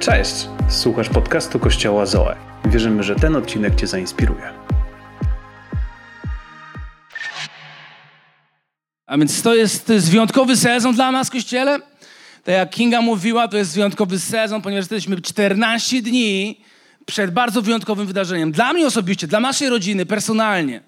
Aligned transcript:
Cześć! 0.00 0.48
Słuchasz 0.68 1.08
podcastu 1.08 1.58
Kościoła 1.58 2.06
Zoe. 2.06 2.36
Wierzymy, 2.64 3.02
że 3.02 3.16
ten 3.16 3.36
odcinek 3.36 3.74
Cię 3.74 3.86
zainspiruje. 3.86 4.52
A 9.06 9.18
więc 9.18 9.42
to 9.42 9.54
jest, 9.54 9.86
to 9.86 9.92
jest 9.92 10.10
wyjątkowy 10.10 10.56
sezon 10.56 10.94
dla 10.94 11.12
nas 11.12 11.30
Kościele. 11.30 11.78
Tak 12.44 12.54
jak 12.54 12.70
Kinga 12.70 13.00
mówiła, 13.00 13.48
to 13.48 13.56
jest 13.56 13.74
wyjątkowy 13.74 14.18
sezon, 14.18 14.62
ponieważ 14.62 14.82
jesteśmy 14.82 15.20
14 15.20 16.02
dni 16.02 16.60
przed 17.06 17.30
bardzo 17.30 17.62
wyjątkowym 17.62 18.06
wydarzeniem. 18.06 18.52
Dla 18.52 18.72
mnie 18.72 18.86
osobiście, 18.86 19.26
dla 19.26 19.40
naszej 19.40 19.68
rodziny, 19.68 20.06
personalnie, 20.06 20.80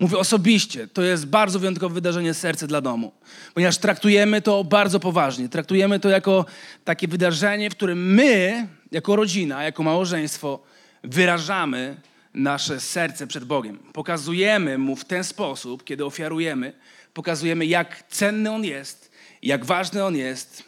mówię 0.00 0.18
osobiście, 0.18 0.88
to 0.88 1.02
jest 1.02 1.26
bardzo 1.26 1.58
wyjątkowe 1.58 1.94
wydarzenie 1.94 2.34
Serce 2.34 2.66
dla 2.66 2.80
Domu. 2.80 3.12
Ponieważ 3.54 3.78
traktujemy 3.78 4.42
to 4.42 4.64
bardzo 4.64 5.00
poważnie. 5.00 5.48
Traktujemy 5.48 6.00
to 6.00 6.08
jako 6.08 6.44
takie 6.84 7.08
wydarzenie, 7.08 7.70
w 7.70 7.74
którym 7.74 8.14
my, 8.14 8.68
jako 8.92 9.16
rodzina, 9.16 9.62
jako 9.62 9.82
małżeństwo, 9.82 10.62
wyrażamy 11.04 11.96
nasze 12.34 12.80
serce 12.80 13.26
przed 13.26 13.44
Bogiem. 13.44 13.78
Pokazujemy 13.92 14.78
Mu 14.78 14.96
w 14.96 15.04
ten 15.04 15.24
sposób, 15.24 15.84
kiedy 15.84 16.04
ofiarujemy, 16.04 16.72
pokazujemy, 17.14 17.66
jak 17.66 18.04
cenny 18.08 18.50
On 18.50 18.64
jest, 18.64 19.10
jak 19.42 19.64
ważny 19.64 20.04
On 20.04 20.16
jest, 20.16 20.64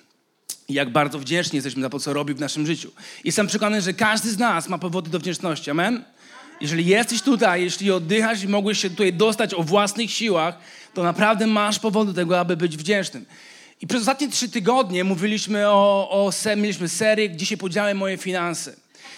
jak 0.69 0.91
bardzo 0.91 1.19
wdzięczni 1.19 1.57
jesteśmy 1.57 1.83
za 1.83 1.91
to, 1.91 2.01
co 2.01 2.13
robi 2.13 2.35
w 2.35 2.41
naszym 2.41 2.67
życiu. 2.67 2.93
Jestem 3.25 3.47
przekonany, 3.47 3.83
że 3.83 3.95
każdy 3.95 4.31
z 4.31 4.39
nas 4.39 4.69
ma 4.69 4.79
powody 4.79 5.11
do 5.11 5.19
wdzięczności. 5.19 5.71
Amen? 5.71 6.05
Jeżeli 6.61 6.87
jesteś 6.87 7.23
tutaj, 7.23 7.63
jeśli 7.63 7.91
oddychasz 7.91 8.43
i 8.43 8.49
mogłeś 8.49 8.79
się 8.79 8.91
tutaj 8.91 9.13
dostać 9.13 9.55
o 9.55 9.63
własnych 9.63 10.11
siłach, 10.11 10.59
to 10.95 11.03
naprawdę 11.03 11.47
masz 11.47 11.79
powód 11.79 12.09
do 12.09 12.15
tego, 12.15 12.41
aby 12.41 12.57
być 12.57 12.77
wdzięcznym. 12.77 13.27
I 13.81 13.87
przez 13.87 14.01
ostatnie 14.01 14.29
trzy 14.29 14.49
tygodnie 14.49 15.05
mówiliśmy 15.05 15.69
o, 15.69 16.09
o 16.11 16.33
mieliśmy 16.57 16.89
serię, 16.89 17.29
gdzie 17.29 17.47
się 17.47 17.57
podziałem 17.57 17.97
moje 17.97 18.17
finanse. 18.17 18.77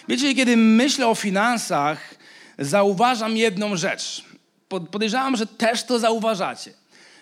Wiecie, 0.08 0.34
kiedy 0.34 0.56
myślę 0.56 1.08
o 1.08 1.14
finansach, 1.14 2.14
zauważam 2.58 3.36
jedną 3.36 3.76
rzecz. 3.76 4.24
Podejrzewam, 4.68 5.36
że 5.36 5.46
też 5.46 5.84
to 5.84 5.98
zauważacie. 5.98 6.72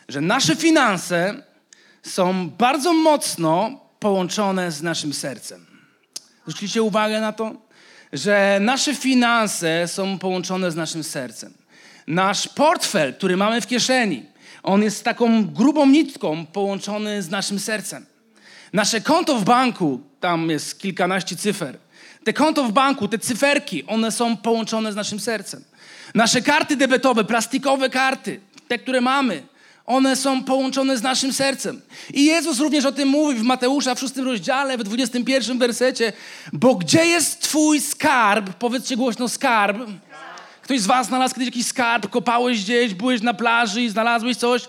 Że 0.09 0.21
nasze 0.21 0.57
finanse 0.57 1.43
są 2.03 2.51
bardzo 2.51 2.93
mocno 2.93 3.81
połączone 3.99 4.73
z 4.73 4.83
naszym 4.83 5.13
sercem. 5.13 5.67
Zwróciliście 6.43 6.83
uwagę 6.83 7.21
na 7.21 7.33
to? 7.33 7.55
Że 8.13 8.59
nasze 8.61 8.95
finanse 8.95 9.89
są 9.89 10.19
połączone 10.19 10.71
z 10.71 10.77
naszym 10.77 11.05
sercem. 11.05 11.55
Nasz 12.07 12.49
portfel, 12.49 13.15
który 13.15 13.37
mamy 13.37 13.61
w 13.61 13.67
kieszeni, 13.67 14.27
on 14.63 14.83
jest 14.83 15.05
taką 15.05 15.45
grubą 15.47 15.87
nitką 15.87 16.47
połączony 16.47 17.23
z 17.23 17.31
naszym 17.31 17.59
sercem. 17.59 18.07
Nasze 18.73 19.01
konto 19.01 19.37
w 19.37 19.45
banku, 19.45 20.01
tam 20.21 20.51
jest 20.51 20.81
kilkanaście 20.81 21.37
cyfer. 21.37 21.79
Te 22.25 22.33
konto 22.33 22.65
w 22.65 22.73
banku, 22.73 23.09
te 23.09 23.19
cyferki, 23.19 23.87
one 23.87 24.13
są 24.13 24.37
połączone 24.37 24.93
z 24.93 24.97
naszym 24.97 25.21
sercem. 25.21 25.65
Nasze 26.15 26.43
karty 26.43 26.77
debetowe, 26.77 27.25
plastikowe 27.25 27.91
karty, 27.91 28.41
te, 28.69 28.79
które 28.79 29.01
mamy, 29.01 29.43
one 29.91 30.17
są 30.17 30.45
połączone 30.45 30.97
z 30.99 31.03
naszym 31.03 31.33
sercem. 31.33 31.81
I 32.15 32.25
Jezus 32.25 32.59
również 32.59 32.85
o 32.85 32.93
tym 32.93 33.09
mówi 33.09 33.35
w 33.35 33.43
Mateusza 33.43 33.95
w 33.95 34.01
szóstym 34.01 34.25
rozdziale, 34.25 34.79
w 34.79 34.85
21 34.85 35.59
wersecie. 35.59 36.13
Bo 36.53 36.75
gdzie 36.75 37.07
jest 37.07 37.41
twój 37.41 37.81
skarb? 37.81 38.51
Powiedzcie 38.51 38.97
głośno 38.97 39.29
skarb. 39.29 39.79
Ktoś 40.63 40.81
z 40.81 40.87
was 40.87 41.07
znalazł 41.07 41.35
kiedyś 41.35 41.47
jakiś 41.47 41.67
skarb, 41.67 42.11
kopałeś 42.11 42.63
gdzieś, 42.63 42.95
byłeś 42.95 43.23
na 43.23 43.35
plaży 43.35 43.83
i 43.83 43.89
znalazłeś 43.89 44.37
coś. 44.37 44.63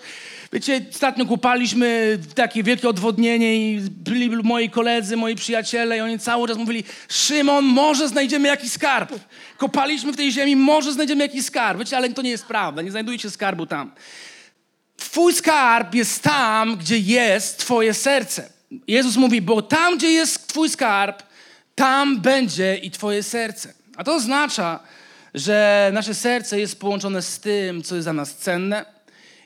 Wiecie, 0.53 0.85
ostatnio 0.91 1.25
kupaliśmy 1.25 2.19
takie 2.35 2.63
wielkie 2.63 2.89
odwodnienie 2.89 3.55
i 3.55 3.81
byli 3.89 4.29
moi 4.29 4.69
koledzy, 4.69 5.17
moi 5.17 5.35
przyjaciele 5.35 5.97
i 5.97 6.01
oni 6.01 6.19
cały 6.19 6.47
czas 6.47 6.57
mówili 6.57 6.83
Szymon, 7.09 7.65
może 7.65 8.07
znajdziemy 8.07 8.47
jakiś 8.47 8.71
skarb. 8.71 9.13
Kopaliśmy 9.57 10.13
w 10.13 10.17
tej 10.17 10.31
ziemi, 10.31 10.55
może 10.55 10.93
znajdziemy 10.93 11.23
jakiś 11.23 11.45
skarb. 11.45 11.79
Wiecie, 11.79 11.97
ale 11.97 12.09
to 12.09 12.21
nie 12.21 12.29
jest 12.29 12.45
prawda, 12.45 12.81
nie 12.81 12.91
znajdujecie 12.91 13.29
skarbu 13.29 13.65
tam. 13.65 13.91
Twój 15.09 15.33
skarb 15.33 15.95
jest 15.95 16.23
tam, 16.23 16.77
gdzie 16.77 16.99
jest 16.99 17.57
Twoje 17.57 17.93
serce. 17.93 18.49
Jezus 18.87 19.15
mówi, 19.15 19.41
bo 19.41 19.61
tam, 19.61 19.97
gdzie 19.97 20.11
jest 20.11 20.47
Twój 20.47 20.69
skarb, 20.69 21.23
tam 21.75 22.21
będzie 22.21 22.77
i 22.77 22.91
Twoje 22.91 23.23
serce. 23.23 23.73
A 23.97 24.03
to 24.03 24.15
oznacza, 24.15 24.79
że 25.33 25.89
nasze 25.93 26.13
serce 26.13 26.59
jest 26.59 26.79
połączone 26.79 27.21
z 27.21 27.39
tym, 27.39 27.83
co 27.83 27.95
jest 27.95 28.05
dla 28.05 28.13
nas 28.13 28.35
cenne, 28.35 28.85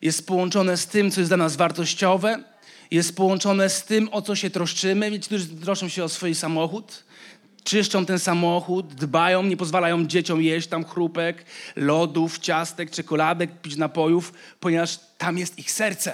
jest 0.01 0.27
połączone 0.27 0.77
z 0.77 0.87
tym, 0.87 1.11
co 1.11 1.21
jest 1.21 1.29
dla 1.29 1.37
nas 1.37 1.55
wartościowe, 1.55 2.43
jest 2.91 3.15
połączone 3.15 3.69
z 3.69 3.83
tym, 3.83 4.09
o 4.11 4.21
co 4.21 4.35
się 4.35 4.49
troszczymy. 4.49 5.11
Ci, 5.11 5.19
którzy 5.19 5.47
troszczą 5.47 5.89
się 5.89 6.03
o 6.03 6.09
swój 6.09 6.35
samochód, 6.35 7.03
czyszczą 7.65 8.05
ten 8.05 8.19
samochód, 8.19 8.93
dbają, 8.93 9.43
nie 9.43 9.57
pozwalają 9.57 10.05
dzieciom 10.05 10.41
jeść 10.41 10.67
tam 10.67 10.85
chrupek, 10.85 11.45
lodów, 11.75 12.39
ciastek, 12.39 12.91
czekoladek, 12.91 13.61
pić 13.61 13.75
napojów, 13.75 14.33
ponieważ 14.59 14.99
tam 15.17 15.37
jest 15.37 15.59
ich 15.59 15.71
serce. 15.71 16.13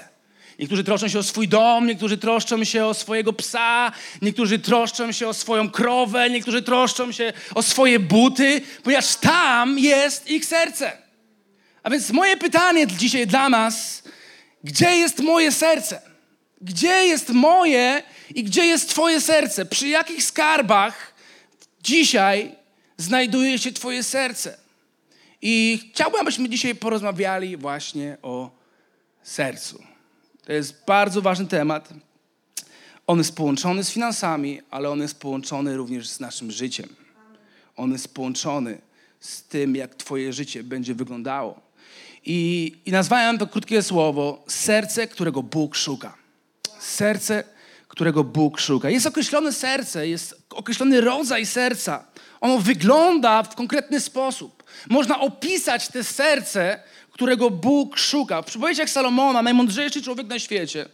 Niektórzy 0.59 0.83
troszczą 0.83 1.07
się 1.07 1.19
o 1.19 1.23
swój 1.23 1.47
dom, 1.47 1.87
niektórzy 1.87 2.17
troszczą 2.17 2.63
się 2.63 2.85
o 2.85 2.93
swojego 2.93 3.33
psa, 3.33 3.91
niektórzy 4.21 4.59
troszczą 4.59 5.11
się 5.11 5.27
o 5.27 5.33
swoją 5.33 5.69
krowę, 5.69 6.29
niektórzy 6.29 6.61
troszczą 6.61 7.11
się 7.11 7.33
o 7.55 7.61
swoje 7.61 7.99
buty, 7.99 8.61
ponieważ 8.83 9.15
tam 9.15 9.79
jest 9.79 10.29
ich 10.29 10.45
serce. 10.45 10.91
A 11.83 11.89
więc 11.89 12.11
moje 12.11 12.37
pytanie 12.37 12.87
dzisiaj 12.87 13.27
dla 13.27 13.49
nas, 13.49 14.03
gdzie 14.63 14.95
jest 14.95 15.19
moje 15.19 15.51
serce? 15.51 16.01
Gdzie 16.61 17.05
jest 17.05 17.29
moje 17.29 18.03
i 18.35 18.43
gdzie 18.43 18.65
jest 18.65 18.89
Twoje 18.89 19.21
serce? 19.21 19.65
Przy 19.65 19.87
jakich 19.87 20.23
skarbach 20.23 21.10
Dzisiaj 21.83 22.55
znajduje 22.97 23.59
się 23.59 23.71
Twoje 23.71 24.03
serce. 24.03 24.57
I 25.41 25.79
chciałbym, 25.93 26.21
abyśmy 26.21 26.49
dzisiaj 26.49 26.75
porozmawiali 26.75 27.57
właśnie 27.57 28.17
o 28.21 28.51
sercu. 29.23 29.83
To 30.45 30.53
jest 30.53 30.85
bardzo 30.87 31.21
ważny 31.21 31.47
temat. 31.47 31.93
On 33.07 33.17
jest 33.17 33.35
połączony 33.35 33.83
z 33.83 33.91
finansami, 33.91 34.61
ale 34.69 34.89
on 34.89 35.01
jest 35.01 35.19
połączony 35.19 35.77
również 35.77 36.09
z 36.09 36.19
naszym 36.19 36.51
życiem. 36.51 36.89
On 37.75 37.91
jest 37.91 38.13
połączony 38.13 38.81
z 39.19 39.43
tym, 39.43 39.75
jak 39.75 39.95
Twoje 39.95 40.33
życie 40.33 40.63
będzie 40.63 40.95
wyglądało. 40.95 41.61
I, 42.25 42.71
i 42.85 42.91
nazwałem 42.91 43.37
to 43.37 43.47
krótkie 43.47 43.83
słowo 43.83 44.43
serce, 44.47 45.07
którego 45.07 45.43
Bóg 45.43 45.75
szuka. 45.75 46.17
Serce, 46.79 47.43
którego 47.91 48.23
Bóg 48.23 48.59
szuka. 48.59 48.89
Jest 48.89 49.05
określone 49.05 49.53
serce, 49.53 50.07
jest 50.07 50.43
określony 50.49 51.01
rodzaj 51.01 51.45
serca. 51.45 52.05
Ono 52.41 52.57
wygląda 52.57 53.43
w 53.43 53.55
konkretny 53.55 53.99
sposób. 53.99 54.63
Można 54.89 55.19
opisać 55.19 55.87
te 55.87 56.03
serce, 56.03 56.79
którego 57.11 57.49
Bóg 57.49 57.97
szuka. 57.97 58.43
Przypomnijcie 58.43 58.81
jak 58.81 58.89
Salomona, 58.89 59.41
najmądrzejszy 59.41 60.01
człowiek 60.01 60.27
na 60.27 60.39
świecie, 60.39 60.85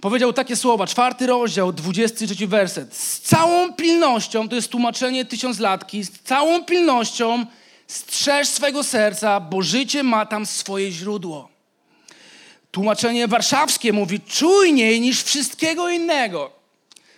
powiedział 0.00 0.32
takie 0.32 0.56
słowa, 0.56 0.86
czwarty 0.86 1.26
rozdział, 1.26 1.72
23 1.72 2.46
werset. 2.46 2.96
Z 2.96 3.20
całą 3.20 3.72
pilnością, 3.72 4.48
to 4.48 4.54
jest 4.54 4.68
tłumaczenie 4.68 5.24
tysiąclatki, 5.24 6.04
z 6.04 6.10
całą 6.10 6.64
pilnością 6.64 7.46
strzeż 7.86 8.48
swego 8.48 8.82
serca, 8.82 9.40
bo 9.40 9.62
życie 9.62 10.02
ma 10.02 10.26
tam 10.26 10.46
swoje 10.46 10.92
źródło. 10.92 11.55
Tłumaczenie 12.76 13.28
warszawskie 13.28 13.92
mówi 13.92 14.20
czujniej 14.20 15.00
niż 15.00 15.22
wszystkiego 15.22 15.90
innego. 15.90 16.50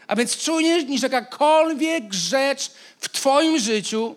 A 0.07 0.17
więc 0.17 0.37
czujniej 0.37 0.87
niż 0.87 1.03
jakakolwiek 1.03 2.13
rzecz 2.13 2.71
w 3.01 3.09
Twoim 3.09 3.59
życiu, 3.59 4.17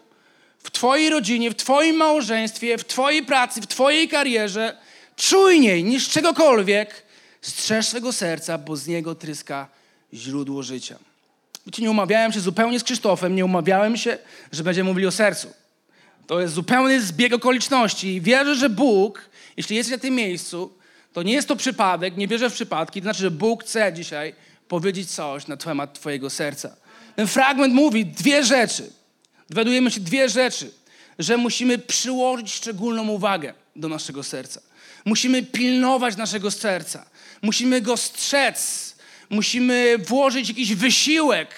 w 0.63 0.72
Twojej 0.72 1.09
rodzinie, 1.09 1.51
w 1.51 1.56
Twoim 1.56 1.96
małżeństwie, 1.96 2.78
w 2.78 2.85
Twojej 2.85 3.25
pracy, 3.25 3.62
w 3.62 3.68
Twojej 3.68 4.07
karierze, 4.07 4.78
czujniej 5.16 5.84
niż 5.84 6.09
czegokolwiek, 6.09 7.03
strzeż 7.41 7.88
swego 7.88 8.13
serca, 8.13 8.57
bo 8.57 8.75
z 8.75 8.88
niego 8.88 9.16
tryska 9.16 9.68
źródło 10.13 10.63
życia. 10.63 10.95
Wiecie, 11.65 11.81
nie 11.81 11.92
umawiałem 11.92 12.31
się 12.31 12.39
zupełnie 12.39 12.80
z 12.80 12.83
Krzysztofem, 12.83 13.36
nie 13.36 13.45
umawiałem 13.45 13.98
się, 13.98 14.18
że 14.51 14.63
będziemy 14.63 14.89
mówili 14.89 15.07
o 15.07 15.12
sercu. 15.12 15.48
To 16.27 16.42
jest 16.42 16.54
zupełny 16.54 17.01
zbieg 17.01 17.33
okoliczności 17.33 18.21
wierzę, 18.21 18.56
że 18.56 18.69
Bóg, 18.69 19.30
jeśli 19.57 19.75
jest 19.75 19.92
na 19.92 19.98
tym 19.98 20.15
miejscu, 20.15 20.81
to 21.13 21.24
nie 21.24 21.34
jest 21.34 21.48
to 21.48 21.56
przypadek, 21.56 22.18
nie 22.18 22.28
wierzę 22.28 22.50
w 22.50 22.54
przypadki, 22.54 23.02
to 23.02 23.04
znaczy, 23.04 23.19
że 23.19 23.31
Bóg 23.31 23.63
chce 23.63 23.94
dzisiaj 23.94 24.34
powiedzieć 24.68 25.12
coś 25.12 25.48
na 25.48 25.58
temat 25.58 25.94
Twojego 25.94 26.30
serca. 26.30 26.75
Ten 27.16 27.28
fragment 27.28 27.74
mówi 27.74 28.06
dwie 28.06 28.44
rzeczy. 28.44 28.94
Dowiadujemy 29.50 29.92
się 29.92 30.00
dwie 30.00 30.30
rzeczy, 30.30 30.72
że 31.19 31.38
musimy 31.38 31.78
przyłożyć 31.78 32.54
szczególną 32.54 33.08
uwagę 33.08 33.54
do 33.75 33.88
naszego 33.88 34.24
serca. 34.24 34.62
Musimy 35.06 35.44
pilnować 35.44 36.18
naszego 36.18 36.52
serca. 36.52 37.06
Musimy 37.42 37.81
go 37.81 37.98
strzec. 37.98 38.92
Musimy 39.30 39.98
włożyć 39.98 40.50
jakiś 40.50 40.75
wysiłek 40.75 41.50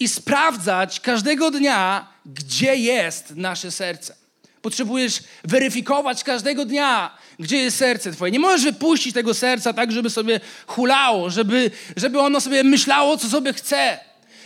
i 0.00 0.08
sprawdzać 0.08 1.00
każdego 1.00 1.50
dnia, 1.50 2.08
gdzie 2.26 2.76
jest 2.76 3.36
nasze 3.36 3.70
serce. 3.70 4.21
Potrzebujesz 4.62 5.20
weryfikować 5.44 6.24
każdego 6.24 6.64
dnia, 6.64 7.18
gdzie 7.38 7.56
jest 7.56 7.76
serce 7.76 8.12
Twoje. 8.12 8.32
Nie 8.32 8.38
możesz 8.38 8.64
wypuścić 8.64 9.14
tego 9.14 9.34
serca 9.34 9.72
tak, 9.72 9.92
żeby 9.92 10.10
sobie 10.10 10.40
hulało, 10.66 11.30
żeby, 11.30 11.70
żeby 11.96 12.20
ono 12.20 12.40
sobie 12.40 12.64
myślało, 12.64 13.16
co 13.16 13.28
sobie 13.28 13.52
chce. 13.52 13.98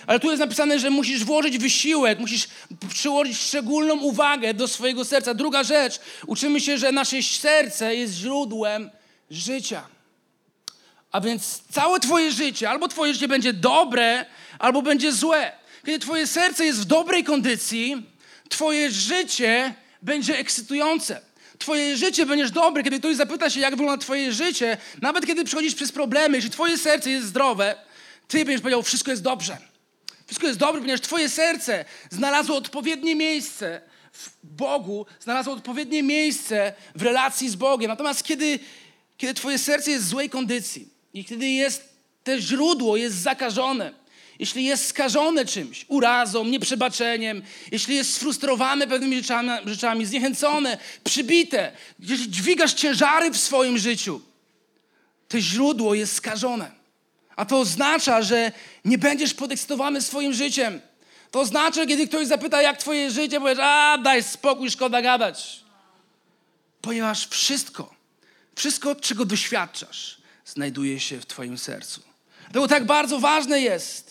Ale 0.06 0.20
tu 0.20 0.30
jest 0.30 0.40
napisane, 0.40 0.78
że 0.78 0.90
musisz 0.90 1.24
włożyć 1.24 1.58
wysiłek, 1.58 2.18
musisz 2.18 2.48
przyłożyć 2.88 3.38
szczególną 3.38 3.98
uwagę 3.98 4.54
do 4.54 4.68
swojego 4.68 5.04
serca. 5.04 5.34
Druga 5.34 5.64
rzecz, 5.64 6.00
uczymy 6.26 6.60
się, 6.60 6.78
że 6.78 6.92
nasze 6.92 7.22
serce 7.22 7.94
jest 7.94 8.14
źródłem 8.14 8.90
życia. 9.30 9.86
A 11.12 11.20
więc 11.20 11.62
całe 11.72 12.00
Twoje 12.00 12.32
życie, 12.32 12.70
albo 12.70 12.88
Twoje 12.88 13.14
życie 13.14 13.28
będzie 13.28 13.52
dobre, 13.52 14.26
albo 14.58 14.82
będzie 14.82 15.12
złe. 15.12 15.52
Kiedy 15.86 15.98
Twoje 15.98 16.26
serce 16.26 16.66
jest 16.66 16.80
w 16.80 16.84
dobrej 16.84 17.24
kondycji, 17.24 18.06
Twoje 18.48 18.90
życie 18.90 19.74
będzie 20.02 20.38
ekscytujące. 20.38 21.20
Twoje 21.58 21.96
życie 21.96 22.26
będziesz 22.26 22.50
dobre, 22.50 22.82
kiedy 22.82 22.98
ktoś 22.98 23.16
zapyta 23.16 23.50
się, 23.50 23.60
jak 23.60 23.76
wygląda 23.76 24.02
Twoje 24.02 24.32
życie, 24.32 24.76
nawet 25.02 25.26
kiedy 25.26 25.44
przechodzisz 25.44 25.74
przez 25.74 25.92
problemy, 25.92 26.36
jeśli 26.36 26.50
Twoje 26.50 26.78
serce 26.78 27.10
jest 27.10 27.26
zdrowe, 27.26 27.74
Ty 28.28 28.44
będziesz 28.44 28.60
powiedział, 28.60 28.82
wszystko 28.82 29.10
jest 29.10 29.22
dobrze. 29.22 29.58
Wszystko 30.26 30.46
jest 30.46 30.58
dobrze, 30.58 30.80
ponieważ 30.80 31.00
Twoje 31.00 31.28
serce 31.28 31.84
znalazło 32.10 32.56
odpowiednie 32.56 33.16
miejsce 33.16 33.80
w 34.12 34.30
Bogu, 34.42 35.06
znalazło 35.20 35.54
odpowiednie 35.54 36.02
miejsce 36.02 36.72
w 36.94 37.02
relacji 37.02 37.48
z 37.48 37.56
Bogiem. 37.56 37.88
Natomiast 37.88 38.24
kiedy, 38.24 38.58
kiedy 39.16 39.34
Twoje 39.34 39.58
serce 39.58 39.90
jest 39.90 40.04
w 40.04 40.08
złej 40.08 40.30
kondycji 40.30 40.88
i 41.14 41.24
kiedy 41.24 41.48
jest, 41.48 41.88
te 42.24 42.40
źródło 42.40 42.96
jest 42.96 43.16
zakażone, 43.16 43.92
jeśli 44.38 44.64
jest 44.64 44.88
skażone 44.88 45.44
czymś, 45.44 45.84
urazą, 45.88 46.44
nieprzebaczeniem, 46.44 47.42
jeśli 47.72 47.96
jest 47.96 48.14
sfrustrowane 48.14 48.86
pewnymi 48.86 49.16
rzeczami, 49.16 49.50
rzeczami 49.66 50.06
zniechęcone, 50.06 50.78
przybite, 51.04 51.72
jeśli 51.98 52.30
dźwigasz 52.30 52.74
ciężary 52.74 53.30
w 53.30 53.36
swoim 53.36 53.78
życiu, 53.78 54.20
to 55.28 55.40
źródło 55.40 55.94
jest 55.94 56.14
skażone. 56.14 56.70
A 57.36 57.44
to 57.44 57.60
oznacza, 57.60 58.22
że 58.22 58.52
nie 58.84 58.98
będziesz 58.98 59.34
podekscytowany 59.34 60.02
swoim 60.02 60.32
życiem. 60.32 60.80
To 61.30 61.40
oznacza, 61.40 61.86
kiedy 61.86 62.08
ktoś 62.08 62.26
zapyta, 62.26 62.62
jak 62.62 62.78
twoje 62.78 63.10
życie, 63.10 63.40
powiesz, 63.40 63.58
a 63.62 63.98
daj 63.98 64.22
spokój, 64.22 64.70
szkoda 64.70 65.02
gadać. 65.02 65.60
Ponieważ 66.80 67.26
wszystko, 67.26 67.94
wszystko, 68.56 68.94
czego 68.94 69.24
doświadczasz, 69.24 70.16
znajduje 70.44 71.00
się 71.00 71.20
w 71.20 71.26
twoim 71.26 71.58
sercu. 71.58 72.00
Dlatego 72.42 72.68
tak 72.68 72.86
bardzo 72.86 73.18
ważne 73.18 73.60
jest, 73.60 74.05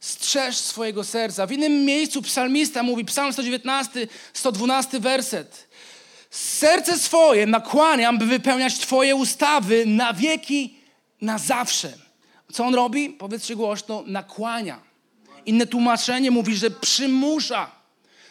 strzeż 0.00 0.56
swojego 0.56 1.04
serca. 1.04 1.46
W 1.46 1.52
innym 1.52 1.84
miejscu 1.84 2.22
psalmista 2.22 2.82
mówi, 2.82 3.04
psalm 3.04 3.32
119, 3.32 4.06
112 4.32 5.00
werset. 5.00 5.68
Serce 6.30 6.98
swoje 6.98 7.46
nakłaniam, 7.46 8.18
by 8.18 8.26
wypełniać 8.26 8.78
Twoje 8.78 9.16
ustawy 9.16 9.86
na 9.86 10.12
wieki, 10.12 10.78
na 11.20 11.38
zawsze. 11.38 11.92
Co 12.52 12.64
on 12.64 12.74
robi? 12.74 13.10
Powiedzcie 13.10 13.56
głośno, 13.56 14.04
nakłania. 14.06 14.80
Inne 15.46 15.66
tłumaczenie 15.66 16.30
mówi, 16.30 16.56
że 16.56 16.70
przymusza. 16.70 17.70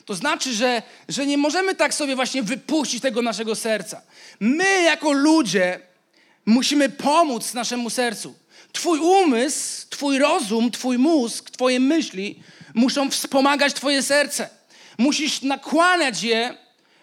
To 0.06 0.16
znaczy, 0.16 0.54
że, 0.54 0.82
że 1.10 1.26
nie 1.26 1.38
możemy 1.38 1.76
tak 1.76 1.94
sobie 1.94 2.16
właśnie 2.16 2.44
wypuścić 2.44 3.02
tego 3.02 3.22
naszego 3.22 3.56
serca. 3.56 4.02
My, 4.40 4.82
jako 4.84 5.12
ludzie, 5.12 5.80
musimy 6.46 6.90
pomóc 6.90 7.54
naszemu 7.54 7.90
sercu. 7.90 8.36
Twój 8.74 9.00
umysł, 9.00 9.88
Twój 9.90 10.20
rozum, 10.20 10.72
Twój 10.72 10.98
mózg, 10.98 11.50
Twoje 11.50 11.80
myśli 11.80 12.40
muszą 12.74 13.12
wspomagać 13.12 13.74
Twoje 13.74 14.04
serce. 14.04 14.50
Musisz 14.98 15.42
nakłaniać 15.42 16.24
je, 16.24 16.58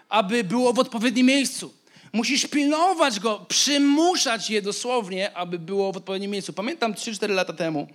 aby 0.09 0.45
było 0.45 0.73
w 0.73 0.79
odpowiednim 0.79 1.27
miejscu. 1.27 1.75
Musisz 2.13 2.47
pilnować 2.47 3.21
go, 3.21 3.47
przymuszać 3.49 4.51
je 4.51 4.63
dosłownie, 4.63 5.37
aby 5.37 5.59
było 5.59 5.93
w 5.93 5.97
odpowiednim 5.97 6.31
miejscu. 6.31 6.53
Pamiętam 6.53 6.95
3-4 6.95 7.31
lata 7.31 7.53
temu, 7.53 7.89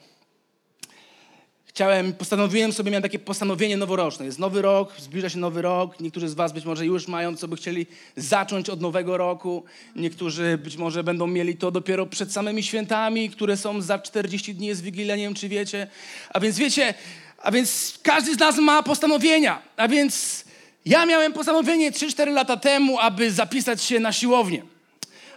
chciałem, 1.80 2.14
postanowiłem 2.14 2.74
sobie, 2.74 2.92
miałem 2.92 3.04
takie 3.04 3.20
postanowienie 3.20 3.78
noworoczne. 3.78 4.26
Jest 4.26 4.40
nowy 4.40 4.62
rok, 4.62 4.94
zbliża 4.98 5.30
się 5.30 5.38
nowy 5.38 5.62
rok. 5.62 6.00
Niektórzy 6.00 6.30
z 6.30 6.34
Was 6.34 6.54
być 6.54 6.66
może 6.66 6.86
już 6.86 7.08
mają, 7.08 7.38
co 7.38 7.48
by 7.48 7.56
chcieli 7.56 7.86
zacząć 8.16 8.70
od 8.70 8.82
nowego 8.82 9.18
roku. 9.18 9.64
Niektórzy 9.96 10.60
być 10.64 10.78
może 10.78 11.04
będą 11.04 11.28
mieli 11.28 11.58
to 11.58 11.72
dopiero 11.72 12.06
przed 12.06 12.34
samymi 12.34 12.64
świętami, 12.64 13.30
które 13.30 13.58
są 13.58 13.82
za 13.82 14.00
40 14.00 14.56
dni 14.56 14.76
z 14.76 14.82
Wigilii, 14.82 15.12
nie 15.12 15.24
wiem 15.24 15.34
czy 15.34 15.50
wiecie. 15.50 15.88
A 16.30 16.40
więc 16.40 16.58
wiecie, 16.58 16.94
a 17.38 17.52
więc 17.52 18.00
każdy 18.04 18.36
z 18.36 18.40
nas 18.40 18.58
ma 18.58 18.84
postanowienia. 18.84 19.62
A 19.78 19.88
więc 19.88 20.46
ja 20.86 21.06
miałem 21.06 21.34
postanowienie 21.34 21.92
3-4 21.92 22.34
lata 22.34 22.58
temu, 22.58 23.00
aby 23.00 23.32
zapisać 23.32 23.84
się 23.84 24.00
na 24.00 24.14
siłownię. 24.14 24.64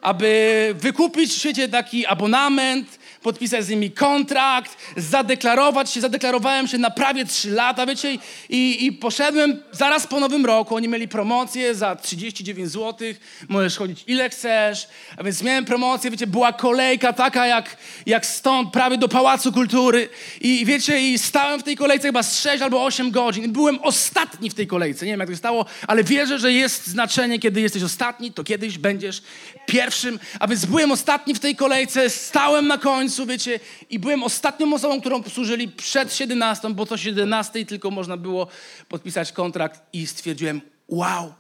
Aby 0.01 0.75
wykupić 0.79 1.31
w 1.33 1.39
świecie 1.39 1.69
taki 1.69 2.07
abonament, 2.07 2.99
podpisać 3.23 3.65
z 3.65 3.69
nimi 3.69 3.91
kontrakt, 3.91 4.77
zadeklarować 4.97 5.91
się. 5.91 6.01
Zadeklarowałem 6.01 6.69
się 6.69 6.79
na 6.79 6.91
prawie 6.91 7.25
3 7.25 7.51
lata, 7.51 7.87
wiecie, 7.87 8.19
i, 8.49 8.87
i 8.87 8.93
poszedłem 8.93 9.63
zaraz 9.73 10.07
po 10.07 10.21
nowym 10.21 10.47
roku. 10.47 10.77
Oni 10.77 10.89
mieli 10.89 11.09
promocję 11.09 11.75
za 11.75 11.97
39 11.97 12.71
zł, 12.71 13.09
możesz 13.49 13.77
chodzić 13.77 14.05
ile 14.07 14.31
chcesz. 14.31 14.89
A 15.17 15.23
więc 15.23 15.43
miałem 15.43 15.65
promocję, 15.65 16.11
wiecie, 16.11 16.27
była 16.27 16.53
kolejka 16.53 17.13
taka 17.13 17.47
jak, 17.47 17.77
jak 18.07 18.27
stąd, 18.27 18.73
prawie 18.73 18.99
do 18.99 19.09
Pałacu 19.09 19.53
Kultury. 19.53 20.09
I 20.41 20.65
wiecie, 20.67 21.01
i 21.01 21.19
stałem 21.19 21.61
w 21.61 21.63
tej 21.63 21.77
kolejce 21.77 22.09
chyba 22.09 22.23
z 22.23 22.41
6 22.41 22.63
albo 22.63 22.85
8 22.85 23.11
godzin. 23.11 23.53
Byłem 23.53 23.79
ostatni 23.83 24.51
w 24.51 24.55
tej 24.55 24.67
kolejce. 24.67 25.07
Nie 25.07 25.13
wiem, 25.13 25.21
jak 25.21 25.29
to 25.29 25.33
się 25.33 25.39
stało, 25.39 25.67
ale 25.87 26.05
wierzę, 26.05 26.39
że 26.39 26.53
jest 26.53 26.87
znaczenie, 26.87 27.39
kiedy 27.39 27.61
jesteś 27.61 27.83
ostatni, 27.83 28.33
to 28.33 28.45
kiedyś 28.45 28.79
będziesz 28.79 29.23
pierwszym. 29.67 30.19
A 30.41 30.47
więc 30.47 30.65
byłem 30.65 30.93
ostatni 30.93 31.35
w 31.35 31.41
tej 31.41 31.57
kolejce, 31.57 32.11
stałem 32.11 32.67
na 32.67 32.79
końcu 32.79 33.12
końcu, 33.13 33.27
wiecie, 33.27 33.61
i 33.91 33.99
byłem 33.99 34.23
ostatnią 34.23 34.75
osobą, 34.75 35.01
którą 35.01 35.23
służyli 35.23 35.69
przed 35.69 36.15
17, 36.15 36.71
bo 36.71 36.87
to 36.87 36.97
17 36.97 37.67
tylko 37.67 37.91
można 37.91 38.17
było 38.17 38.47
podpisać 38.89 39.33
kontrakt 39.33 39.81
i 39.93 40.07
stwierdziłem, 40.07 40.61
wow, 40.89 41.35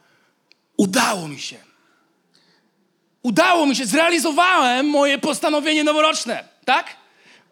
udało 0.77 1.29
mi 1.29 1.39
się. 1.39 1.57
Udało 3.23 3.67
mi 3.67 3.77
się, 3.77 3.87
zrealizowałem 3.87 4.87
moje 4.87 5.19
postanowienie 5.19 5.85
noworoczne, 5.85 6.45
tak? 6.65 6.97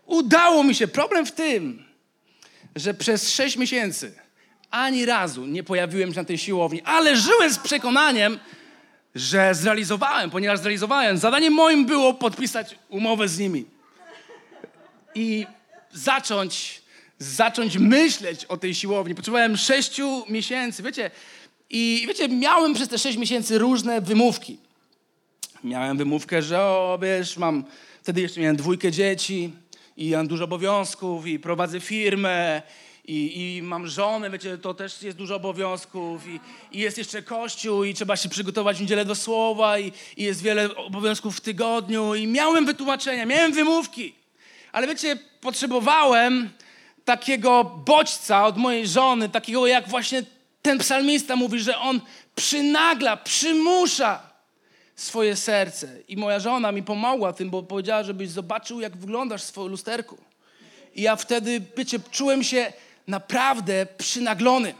Udało 0.06 0.64
mi 0.64 0.74
się. 0.74 0.88
Problem 0.88 1.26
w 1.26 1.32
tym, 1.32 1.84
że 2.76 2.94
przez 2.94 3.30
6 3.30 3.56
miesięcy 3.56 4.14
ani 4.70 5.06
razu 5.06 5.46
nie 5.46 5.62
pojawiłem 5.62 6.12
się 6.12 6.20
na 6.20 6.24
tej 6.24 6.38
siłowni, 6.38 6.82
ale 6.82 7.16
żyłem 7.16 7.52
z 7.52 7.58
przekonaniem, 7.58 8.38
że 9.14 9.54
zrealizowałem, 9.54 10.30
ponieważ 10.30 10.58
zrealizowałem. 10.58 11.18
Zadaniem 11.18 11.52
moim 11.52 11.86
było 11.86 12.14
podpisać 12.14 12.74
umowę 12.88 13.28
z 13.28 13.38
nimi 13.38 13.79
i 15.14 15.46
zacząć, 15.92 16.82
zacząć 17.18 17.78
myśleć 17.78 18.44
o 18.44 18.56
tej 18.56 18.74
siłowni. 18.74 19.14
Potrzebowałem 19.14 19.56
sześciu 19.56 20.24
miesięcy, 20.28 20.82
wiecie, 20.82 21.10
i 21.70 22.04
wiecie, 22.08 22.28
miałem 22.28 22.74
przez 22.74 22.88
te 22.88 22.98
sześć 22.98 23.18
miesięcy 23.18 23.58
różne 23.58 24.00
wymówki. 24.00 24.58
Miałem 25.64 25.96
wymówkę, 25.96 26.42
że 26.42 26.60
o, 26.60 26.98
wiesz, 27.02 27.36
mam, 27.36 27.64
wtedy 28.02 28.20
jeszcze 28.20 28.40
miałem 28.40 28.56
dwójkę 28.56 28.92
dzieci 28.92 29.52
i 29.96 30.10
mam 30.10 30.28
dużo 30.28 30.44
obowiązków 30.44 31.26
i 31.26 31.38
prowadzę 31.38 31.80
firmę 31.80 32.62
i, 33.04 33.56
i 33.56 33.62
mam 33.62 33.86
żonę, 33.86 34.30
wiecie, 34.30 34.58
to 34.58 34.74
też 34.74 35.02
jest 35.02 35.18
dużo 35.18 35.36
obowiązków 35.36 36.26
i, 36.28 36.40
i 36.72 36.78
jest 36.78 36.98
jeszcze 36.98 37.22
kościół 37.22 37.84
i 37.84 37.94
trzeba 37.94 38.16
się 38.16 38.28
przygotować 38.28 38.76
w 38.76 38.80
niedzielę 38.80 39.04
do 39.04 39.14
słowa 39.14 39.78
i, 39.78 39.92
i 40.16 40.22
jest 40.22 40.42
wiele 40.42 40.76
obowiązków 40.76 41.36
w 41.36 41.40
tygodniu 41.40 42.14
i 42.14 42.26
miałem 42.26 42.66
wytłumaczenia, 42.66 43.26
miałem 43.26 43.52
wymówki. 43.52 44.19
Ale 44.72 44.86
wiecie, 44.86 45.16
potrzebowałem 45.40 46.50
takiego 47.04 47.64
bodźca 47.64 48.46
od 48.46 48.56
mojej 48.56 48.88
żony, 48.88 49.28
takiego 49.28 49.66
jak 49.66 49.88
właśnie 49.88 50.22
ten 50.62 50.78
psalmista 50.78 51.36
mówi, 51.36 51.60
że 51.60 51.78
on 51.78 52.00
przynagla, 52.34 53.16
przymusza 53.16 54.30
swoje 54.96 55.36
serce. 55.36 55.88
I 56.08 56.16
moja 56.16 56.40
żona 56.40 56.72
mi 56.72 56.82
pomogła 56.82 57.32
tym, 57.32 57.50
bo 57.50 57.62
powiedziała, 57.62 58.02
żebyś 58.02 58.30
zobaczył, 58.30 58.80
jak 58.80 58.96
wyglądasz 58.96 59.42
w 59.42 59.46
swoim 59.46 59.68
lusterku. 59.68 60.18
I 60.94 61.02
ja 61.02 61.16
wtedy, 61.16 61.62
wiecie, 61.76 61.98
czułem 62.10 62.44
się 62.44 62.72
naprawdę 63.06 63.86
przynaglony. 63.98 64.74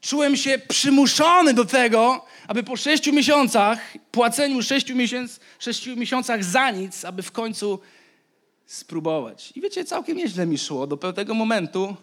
Czułem 0.00 0.36
się 0.36 0.58
przymuszony 0.68 1.54
do 1.54 1.64
tego, 1.64 2.24
aby 2.48 2.62
po 2.62 2.76
sześciu 2.76 3.12
miesiącach, 3.12 3.78
płaceniu 4.10 4.62
sześciu, 4.62 4.96
miesiąc, 4.96 5.40
sześciu 5.58 5.96
miesiącach 5.96 6.44
za 6.44 6.70
nic, 6.70 7.04
aby 7.04 7.22
w 7.22 7.32
końcu 7.32 7.80
spróbować. 8.68 9.52
I 9.56 9.60
wiecie, 9.60 9.84
całkiem 9.84 10.16
nieźle 10.16 10.46
mi 10.46 10.58
szło 10.58 10.86
do 10.86 10.96
pewnego 10.96 11.34
momentu, 11.34 11.96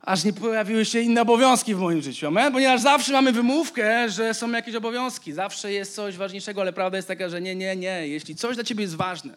aż 0.00 0.24
nie 0.24 0.32
pojawiły 0.32 0.84
się 0.84 1.00
inne 1.00 1.22
obowiązki 1.22 1.74
w 1.74 1.78
moim 1.78 2.02
życiu. 2.02 2.26
Amen? 2.26 2.52
Ponieważ 2.52 2.80
zawsze 2.80 3.12
mamy 3.12 3.32
wymówkę, 3.32 4.10
że 4.10 4.34
są 4.34 4.50
jakieś 4.50 4.74
obowiązki. 4.74 5.32
Zawsze 5.32 5.72
jest 5.72 5.94
coś 5.94 6.16
ważniejszego, 6.16 6.60
ale 6.60 6.72
prawda 6.72 6.98
jest 6.98 7.08
taka, 7.08 7.28
że 7.28 7.40
nie, 7.40 7.54
nie, 7.54 7.76
nie. 7.76 8.08
Jeśli 8.08 8.36
coś 8.36 8.54
dla 8.54 8.64
ciebie 8.64 8.82
jest 8.82 8.94
ważne, 8.94 9.36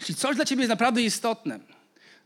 jeśli 0.00 0.14
coś 0.14 0.36
dla 0.36 0.44
ciebie 0.44 0.62
jest 0.62 0.70
naprawdę 0.70 1.02
istotne, 1.02 1.60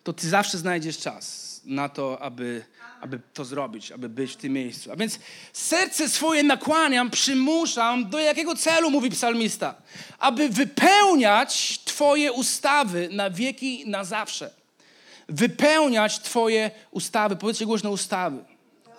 to 0.05 0.13
ty 0.13 0.29
zawsze 0.29 0.59
znajdziesz 0.59 0.99
czas 0.99 1.61
na 1.65 1.89
to, 1.89 2.23
aby 2.23 2.65
aby 3.03 3.21
to 3.35 3.45
zrobić, 3.45 3.93
aby 3.93 4.09
być 4.09 4.33
w 4.33 4.37
tym 4.37 4.53
miejscu. 4.53 4.93
A 4.93 4.97
więc 4.97 5.19
serce 5.53 6.09
swoje 6.09 6.43
nakłaniam, 6.43 7.11
przymuszam, 7.11 8.11
do 8.11 8.19
jakiego 8.19 8.57
celu, 8.57 8.91
mówi 8.91 9.11
psalmista? 9.11 9.75
Aby 10.19 10.49
wypełniać 10.49 11.81
Twoje 11.85 12.33
ustawy 12.33 13.09
na 13.13 13.31
wieki, 13.31 13.85
na 13.87 14.05
zawsze. 14.05 14.51
wypełniać 15.29 16.19
Twoje 16.19 16.71
ustawy. 16.91 17.37
Powiedzcie 17.37 17.67
głośno 17.67 17.91
ustawy. 17.91 18.45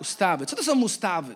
Ustawy. 0.00 0.46
Co 0.46 0.56
to 0.56 0.64
są 0.64 0.82
ustawy? 0.82 1.34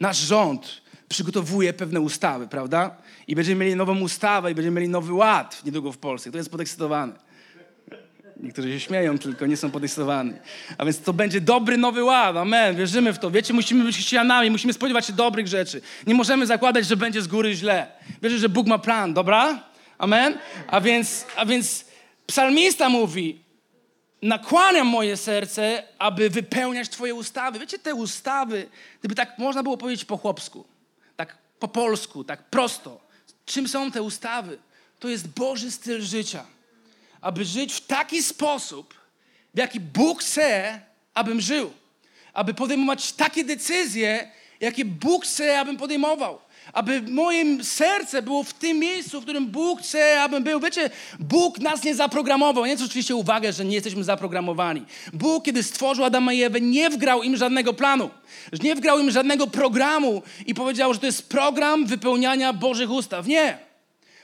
Nasz 0.00 0.18
rząd 0.18 0.82
przygotowuje 1.08 1.72
pewne 1.72 2.00
ustawy, 2.00 2.48
prawda? 2.48 2.96
I 3.26 3.34
będziemy 3.34 3.64
mieli 3.64 3.76
nową 3.76 4.00
ustawę 4.00 4.52
i 4.52 4.54
będziemy 4.54 4.80
mieli 4.80 4.88
nowy 4.88 5.12
ład 5.12 5.64
niedługo 5.64 5.92
w 5.92 5.98
Polsce. 5.98 6.30
To 6.30 6.38
jest 6.38 6.50
podekscytowany. 6.50 7.12
Niektórzy 8.42 8.72
się 8.72 8.80
śmieją, 8.80 9.18
tylko 9.18 9.46
nie 9.46 9.56
są 9.56 9.70
podekscytowani. 9.70 10.32
A 10.78 10.84
więc 10.84 11.00
to 11.00 11.12
będzie 11.12 11.40
dobry 11.40 11.76
nowy 11.76 12.04
ład. 12.04 12.36
Amen. 12.36 12.76
Wierzymy 12.76 13.12
w 13.12 13.18
to. 13.18 13.30
Wiecie, 13.30 13.54
musimy 13.54 13.84
być 13.84 13.94
chrześcijanami, 13.96 14.50
musimy 14.50 14.72
spodziewać 14.72 15.06
się 15.06 15.12
dobrych 15.12 15.46
rzeczy. 15.46 15.80
Nie 16.06 16.14
możemy 16.14 16.46
zakładać, 16.46 16.86
że 16.86 16.96
będzie 16.96 17.22
z 17.22 17.26
góry 17.26 17.54
źle. 17.54 17.86
Wierzę, 18.22 18.38
że 18.38 18.48
Bóg 18.48 18.66
ma 18.66 18.78
plan, 18.78 19.14
dobra? 19.14 19.64
Amen? 19.98 20.38
A 20.66 20.80
więc, 20.80 21.26
a 21.36 21.46
więc 21.46 21.84
psalmista 22.26 22.88
mówi, 22.88 23.38
nakłaniam 24.22 24.86
moje 24.86 25.16
serce, 25.16 25.82
aby 25.98 26.30
wypełniać 26.30 26.88
Twoje 26.88 27.14
ustawy. 27.14 27.58
Wiecie, 27.58 27.78
te 27.78 27.94
ustawy, 27.94 28.68
gdyby 29.00 29.14
tak 29.14 29.38
można 29.38 29.62
było 29.62 29.76
powiedzieć 29.76 30.04
po 30.04 30.16
chłopsku, 30.16 30.64
tak 31.16 31.38
po 31.58 31.68
polsku, 31.68 32.24
tak 32.24 32.42
prosto. 32.42 33.00
Czym 33.46 33.68
są 33.68 33.90
te 33.90 34.02
ustawy? 34.02 34.58
To 34.98 35.08
jest 35.08 35.28
Boży 35.28 35.70
styl 35.70 36.02
życia. 36.02 36.44
Aby 37.20 37.44
żyć 37.44 37.72
w 37.72 37.86
taki 37.86 38.22
sposób, 38.22 38.94
w 39.54 39.58
jaki 39.58 39.80
Bóg 39.80 40.22
chce, 40.22 40.80
abym 41.14 41.40
żył. 41.40 41.72
Aby 42.32 42.54
podejmować 42.54 43.12
takie 43.12 43.44
decyzje, 43.44 44.30
jakie 44.60 44.84
Bóg 44.84 45.24
chce, 45.24 45.60
abym 45.60 45.76
podejmował 45.76 46.38
aby 46.72 47.02
moje 47.02 47.64
serce 47.64 48.22
było 48.22 48.42
w 48.42 48.54
tym 48.54 48.78
miejscu, 48.78 49.20
w 49.20 49.22
którym 49.22 49.46
Bóg 49.46 49.80
chce, 49.80 50.22
abym 50.22 50.44
był. 50.44 50.60
Wiecie, 50.60 50.90
Bóg 51.20 51.58
nas 51.58 51.84
nie 51.84 51.94
zaprogramował. 51.94 52.66
Nie 52.66 52.76
oczywiście 52.84 53.14
uwagę, 53.14 53.52
że 53.52 53.64
nie 53.64 53.74
jesteśmy 53.74 54.04
zaprogramowani. 54.04 54.82
Bóg, 55.12 55.44
kiedy 55.44 55.62
stworzył 55.62 56.04
Adama 56.04 56.32
i 56.32 56.42
Ewę, 56.42 56.60
nie 56.60 56.90
wgrał 56.90 57.22
im 57.22 57.36
żadnego 57.36 57.74
planu. 57.74 58.10
Nie 58.62 58.74
wgrał 58.74 58.98
im 58.98 59.10
żadnego 59.10 59.46
programu 59.46 60.22
i 60.46 60.54
powiedział, 60.54 60.94
że 60.94 61.00
to 61.00 61.06
jest 61.06 61.28
program 61.28 61.86
wypełniania 61.86 62.52
Bożych 62.52 62.90
ustaw. 62.90 63.26
Nie. 63.26 63.69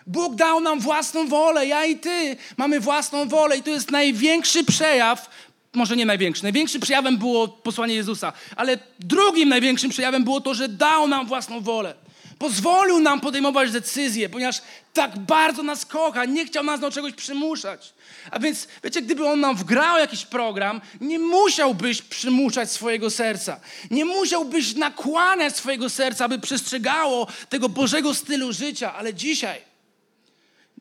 Bóg 0.07 0.35
dał 0.35 0.61
nam 0.61 0.81
własną 0.81 1.29
wolę, 1.29 1.67
ja 1.67 1.85
i 1.85 1.97
ty 1.97 2.37
mamy 2.57 2.81
własną 2.81 3.29
wolę 3.29 3.57
i 3.57 3.63
to 3.63 3.71
jest 3.71 3.91
największy 3.91 4.65
przejaw 4.65 5.31
może 5.77 5.97
nie 5.97 6.07
największy. 6.07 6.43
Największym 6.43 6.81
przejawem 6.81 7.19
było 7.19 7.49
posłanie 7.49 7.95
Jezusa, 7.95 8.33
ale 8.57 8.79
drugim 8.99 9.49
największym 9.49 9.91
przejawem 9.91 10.25
było 10.25 10.41
to, 10.41 10.55
że 10.55 10.69
dał 10.69 11.09
nam 11.09 11.27
własną 11.27 11.61
wolę. 11.61 11.95
Pozwolił 12.39 13.01
nam 13.01 13.21
podejmować 13.21 13.71
decyzje, 13.71 14.29
ponieważ 14.29 14.63
tak 14.93 15.19
bardzo 15.19 15.63
nas 15.63 15.87
kocha, 15.87 16.25
nie 16.25 16.47
chciał 16.47 16.65
nas 16.65 16.81
do 16.81 16.91
czegoś 16.91 17.13
przymuszać. 17.13 17.93
A 18.31 18.39
więc, 18.39 18.69
wiecie, 18.85 19.03
gdyby 19.03 19.29
on 19.29 19.41
nam 19.41 19.57
wgrał 19.57 19.99
jakiś 19.99 20.27
program, 20.27 20.81
nie 21.01 21.19
musiałbyś 21.19 22.03
przymuszać 22.03 22.71
swojego 22.71 23.11
serca. 23.11 23.61
Nie 23.91 24.05
musiałbyś 24.05 24.75
nakłaniać 24.75 25.57
swojego 25.57 25.91
serca, 25.91 26.25
aby 26.25 26.39
przestrzegało 26.39 27.27
tego 27.49 27.69
Bożego 27.69 28.15
stylu 28.15 28.53
życia. 28.53 28.95
Ale 28.95 29.15
dzisiaj, 29.15 29.61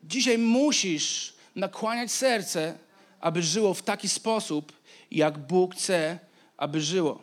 dzisiaj 0.06 0.38
musisz 0.38 1.34
nakłaniać 1.54 2.12
serce, 2.12 2.78
aby 3.20 3.42
żyło 3.42 3.74
w 3.74 3.82
taki 3.82 4.08
sposób, 4.08 4.72
jak 5.10 5.38
Bóg 5.38 5.74
chce, 5.74 6.18
aby 6.56 6.80
żyło. 6.80 7.22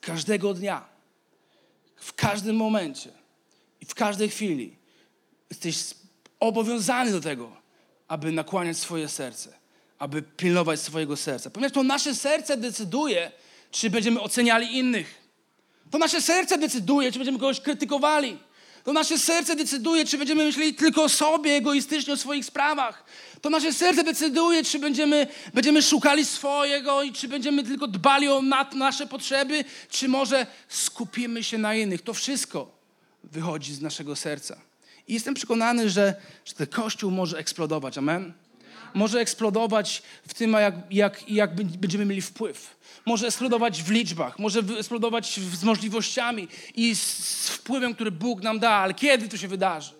Każdego 0.00 0.54
dnia, 0.54 0.84
w 1.96 2.12
każdym 2.14 2.56
momencie 2.56 3.10
i 3.80 3.84
w 3.84 3.94
każdej 3.94 4.28
chwili 4.28 4.76
jesteś 5.50 5.94
obowiązany 6.40 7.12
do 7.12 7.20
tego, 7.20 7.56
aby 8.08 8.32
nakłaniać 8.32 8.76
swoje 8.76 9.08
serce, 9.08 9.52
aby 9.98 10.22
pilnować 10.22 10.80
swojego 10.80 11.16
serca. 11.16 11.50
Ponieważ 11.50 11.72
to 11.72 11.82
nasze 11.82 12.14
serce 12.14 12.56
decyduje, 12.56 13.32
czy 13.70 13.90
będziemy 13.90 14.20
oceniali 14.20 14.78
innych. 14.78 15.28
To 15.90 15.98
nasze 15.98 16.20
serce 16.20 16.58
decyduje, 16.58 17.12
czy 17.12 17.18
będziemy 17.18 17.38
kogoś 17.38 17.60
krytykowali. 17.60 18.38
To 18.84 18.92
nasze 18.92 19.18
serce 19.18 19.56
decyduje, 19.56 20.04
czy 20.04 20.18
będziemy 20.18 20.44
myśleli 20.44 20.74
tylko 20.74 21.02
o 21.02 21.08
sobie, 21.08 21.52
egoistycznie 21.52 22.14
o 22.14 22.16
swoich 22.16 22.44
sprawach. 22.44 23.04
To 23.40 23.50
nasze 23.50 23.72
serce 23.72 24.04
decyduje, 24.04 24.64
czy 24.64 24.78
będziemy, 24.78 25.26
będziemy 25.54 25.82
szukali 25.82 26.24
swojego 26.24 27.02
i 27.02 27.12
czy 27.12 27.28
będziemy 27.28 27.62
tylko 27.62 27.88
dbali 27.88 28.28
o 28.28 28.42
nasze 28.74 29.06
potrzeby, 29.06 29.64
czy 29.90 30.08
może 30.08 30.46
skupimy 30.68 31.44
się 31.44 31.58
na 31.58 31.74
innych. 31.74 32.02
To 32.02 32.14
wszystko 32.14 32.78
wychodzi 33.24 33.74
z 33.74 33.80
naszego 33.80 34.16
serca. 34.16 34.60
I 35.08 35.14
jestem 35.14 35.34
przekonany, 35.34 35.90
że, 35.90 36.14
że 36.44 36.54
ten 36.54 36.66
Kościół 36.66 37.10
może 37.10 37.38
eksplodować. 37.38 37.98
Amen? 37.98 38.32
Może 38.94 39.20
eksplodować 39.20 40.02
w 40.28 40.34
tym, 40.34 40.52
jak, 40.52 40.74
jak, 40.90 41.30
jak 41.30 41.54
będziemy 41.54 42.04
mieli 42.04 42.22
wpływ. 42.22 42.77
Może 43.08 43.26
eksplodować 43.26 43.82
w 43.82 43.90
liczbach, 43.90 44.38
może 44.38 44.60
eksplodować 44.78 45.40
z 45.54 45.64
możliwościami 45.64 46.48
i 46.74 46.96
z, 46.96 47.48
wpływem, 47.48 47.94
który 47.94 48.10
Bóg 48.10 48.42
nam 48.42 48.58
da. 48.58 48.70
Ale 48.70 48.94
kiedy 48.94 49.28
to 49.28 49.36
się 49.36 49.48
wydarzy? 49.48 49.92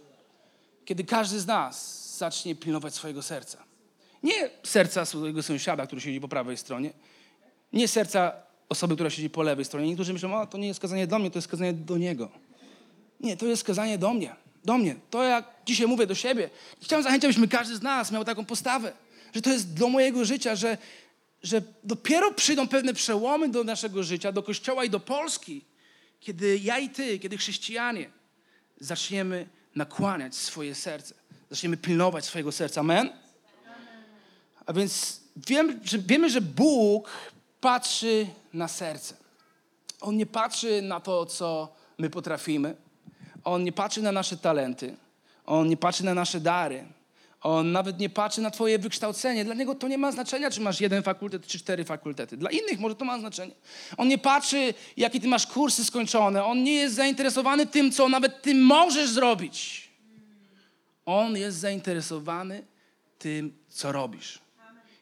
Kiedy 0.85 1.05
każdy 1.05 1.41
z 1.41 1.47
nas 1.47 2.17
zacznie 2.19 2.55
pilnować 2.55 2.95
swojego 2.95 3.23
serca. 3.23 3.59
Nie 4.23 4.51
serca 4.63 5.05
swojego 5.05 5.43
sąsiada, 5.43 5.87
który 5.87 6.01
siedzi 6.01 6.21
po 6.21 6.29
prawej 6.29 6.57
stronie, 6.57 6.91
nie 7.73 7.89
serca 7.89 8.33
osoby, 8.69 8.95
która 8.95 9.11
siedzi 9.11 9.31
po 9.31 9.43
lewej 9.43 9.65
stronie. 9.65 9.87
Niektórzy 9.89 10.13
myślą, 10.13 10.41
o, 10.41 10.47
to 10.47 10.59
nie 10.59 10.69
jest 10.69 10.81
kazanie 10.81 11.07
do 11.07 11.19
mnie, 11.19 11.31
to 11.31 11.39
jest 11.39 11.49
kazanie 11.49 11.73
do 11.73 11.99
niego. 11.99 12.29
Nie, 13.21 13.37
to 13.37 13.47
jest 13.47 13.65
kazanie 13.65 13.99
do 13.99 14.15
mnie. 14.15 14.35
Do 14.65 14.79
mnie. 14.79 14.97
To 15.11 15.23
jak 15.23 15.45
dzisiaj 15.67 15.87
mówię 15.87 16.07
do 16.07 16.15
siebie. 16.15 16.51
Chciałem 16.83 17.03
zachęcić, 17.03 17.25
abyśmy 17.25 17.49
każdy 17.49 17.77
z 17.77 17.83
nas 17.83 18.13
miał 18.13 18.25
taką 18.25 18.45
postawę, 18.45 18.93
że 19.35 19.43
to 19.43 19.51
jest 19.51 19.75
do 19.75 19.89
mojego 19.89 20.25
życia, 20.25 20.57
że, 20.57 20.79
że 21.43 21.63
dopiero 21.85 22.33
przyjdą 22.33 22.69
pewne 22.69 22.95
przełomy 22.95 23.49
do 23.49 23.65
naszego 23.65 24.03
życia, 24.03 24.33
do 24.33 24.43
Kościoła 24.43 24.85
i 24.85 24.91
do 24.91 25.01
Polski, 25.01 25.65
kiedy 26.21 26.59
ja 26.59 26.79
i 26.79 26.91
ty, 26.91 27.19
kiedy 27.19 27.37
chrześcijanie 27.37 28.11
zaczniemy 28.81 29.49
nakłaniać 29.75 30.35
swoje 30.35 30.75
serce, 30.75 31.15
zaczniemy 31.51 31.77
pilnować 31.77 32.25
swojego 32.25 32.53
serca. 32.53 32.81
Amen? 32.81 33.11
A 34.67 34.73
więc 34.73 35.21
wiem, 35.37 35.81
że, 35.85 35.99
wiemy, 35.99 36.31
że 36.31 36.41
Bóg 36.41 37.11
patrzy 37.61 38.27
na 38.53 38.69
serce. 38.69 39.17
On 40.01 40.17
nie 40.17 40.27
patrzy 40.27 40.83
na 40.83 41.01
to, 41.01 41.27
co 41.27 41.75
my 41.99 42.11
potrafimy. 42.11 42.77
On 43.45 43.65
nie 43.65 43.73
patrzy 43.73 44.03
na 44.03 44.13
nasze 44.13 44.37
talenty. 44.37 44.97
On 45.47 45.69
nie 45.69 45.77
patrzy 45.77 46.05
na 46.05 46.15
nasze 46.15 46.41
dary. 46.41 46.87
On 47.41 47.73
nawet 47.73 47.99
nie 47.99 48.11
patrzy 48.11 48.41
na 48.41 48.51
Twoje 48.51 48.79
wykształcenie. 48.79 49.45
Dla 49.45 49.55
niego 49.55 49.75
to 49.75 49.89
nie 49.89 49.99
ma 49.99 50.13
znaczenia, 50.13 50.51
czy 50.51 50.61
masz 50.61 50.81
jeden 50.81 51.03
fakultet, 51.03 51.47
czy 51.47 51.59
cztery 51.59 51.85
fakultety. 51.85 52.37
Dla 52.37 52.51
innych 52.51 52.81
może 52.81 52.95
to 52.95 53.05
ma 53.05 53.19
znaczenie. 53.19 53.55
On 53.97 54.09
nie 54.09 54.19
patrzy, 54.19 54.75
jakie 54.97 55.21
Ty 55.21 55.29
masz 55.29 55.47
kursy 55.47 55.85
skończone. 55.85 56.45
On 56.45 56.63
nie 56.63 56.75
jest 56.75 56.95
zainteresowany 56.95 57.67
tym, 57.67 57.93
co 57.93 58.09
nawet 58.09 58.43
Ty 58.43 58.55
możesz 58.55 59.11
zrobić. 59.11 59.89
On 61.07 61.37
jest 61.37 61.59
zainteresowany 61.59 62.65
tym, 63.19 63.59
co 63.69 63.93
robisz. 63.93 64.39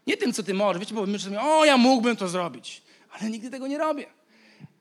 Nie 0.07 0.16
tym, 0.16 0.33
co 0.33 0.43
Ty 0.43 0.55
możesz. 0.55 0.81
Wiecie, 0.81 0.95
bo 0.95 1.07
my 1.07 1.19
sobie, 1.19 1.40
o, 1.40 1.64
ja 1.64 1.76
mógłbym 1.76 2.16
to 2.16 2.28
zrobić. 2.28 2.83
Ale 3.11 3.31
nigdy 3.31 3.50
tego 3.50 3.66
nie 3.66 3.78
robię. 3.78 4.07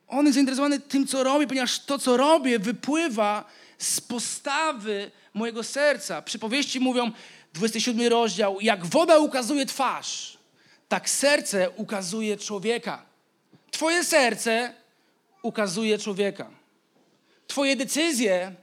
On 0.08 0.26
jest 0.26 0.34
zainteresowany 0.34 0.80
tym, 0.80 1.08
co 1.08 1.24
robię, 1.24 1.48
ponieważ 1.48 1.80
to, 1.80 2.00
co 2.00 2.18
robię, 2.18 2.60
wypływa 2.60 3.46
z 3.78 4.02
postawy 4.02 5.12
mojego 5.34 5.64
serca. 5.64 6.22
Przypowieści 6.22 6.80
mówią, 6.80 7.12
27 7.56 8.08
rozdział, 8.08 8.62
jak 8.62 8.86
woda 8.86 9.18
ukazuje 9.18 9.66
twarz, 9.66 10.38
tak 10.88 11.10
serce 11.10 11.70
ukazuje 11.70 12.38
człowieka. 12.38 13.06
Twoje 13.72 14.04
serce 14.04 14.74
ukazuje 15.42 15.98
człowieka. 15.98 16.50
Twoje 17.48 17.76
decyzje 17.76 18.56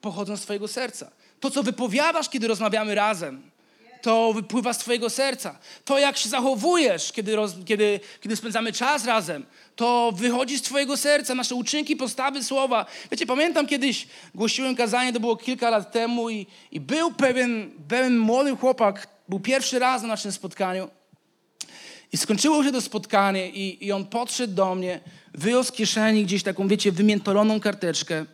pochodzą 0.00 0.36
z 0.36 0.40
Twojego 0.40 0.68
serca. 0.68 1.10
To, 1.40 1.50
co 1.50 1.62
wypowiadasz, 1.62 2.28
kiedy 2.28 2.48
rozmawiamy 2.48 2.94
razem, 2.94 3.50
to 4.02 4.32
wypływa 4.32 4.72
z 4.72 4.78
Twojego 4.78 5.10
serca. 5.10 5.58
To, 5.84 5.98
jak 5.98 6.16
się 6.16 6.28
zachowujesz, 6.28 7.12
kiedy, 7.12 7.36
roz, 7.36 7.54
kiedy, 7.66 8.00
kiedy 8.20 8.36
spędzamy 8.36 8.72
czas 8.72 9.04
razem, 9.04 9.46
to 9.76 10.12
wychodzi 10.16 10.58
z 10.58 10.62
Twojego 10.62 10.96
serca, 10.96 11.34
nasze 11.34 11.54
uczynki, 11.54 11.96
postawy, 11.96 12.44
słowa. 12.44 12.86
Wiecie, 13.10 13.26
pamiętam 13.26 13.66
kiedyś 13.66 14.06
głosiłem 14.34 14.76
kazanie, 14.76 15.12
to 15.12 15.20
było 15.20 15.36
kilka 15.36 15.70
lat 15.70 15.92
temu 15.92 16.30
i, 16.30 16.46
i 16.72 16.80
był 16.80 17.12
pewien, 17.12 17.70
pewien 17.88 18.18
młody 18.18 18.56
chłopak, 18.56 19.08
był 19.28 19.40
pierwszy 19.40 19.78
raz 19.78 20.02
na 20.02 20.08
naszym 20.08 20.32
spotkaniu. 20.32 20.88
I 22.12 22.16
skończyło 22.16 22.64
się 22.64 22.72
to 22.72 22.80
spotkanie 22.80 23.50
i, 23.50 23.86
i 23.86 23.92
on 23.92 24.06
podszedł 24.06 24.54
do 24.54 24.74
mnie, 24.74 25.00
wyjął 25.34 25.64
z 25.64 25.72
kieszeni 25.72 26.24
gdzieś 26.24 26.42
taką, 26.42 26.68
wiecie, 26.68 26.92
wymiętoloną 26.92 27.60
karteczkę 27.60 28.24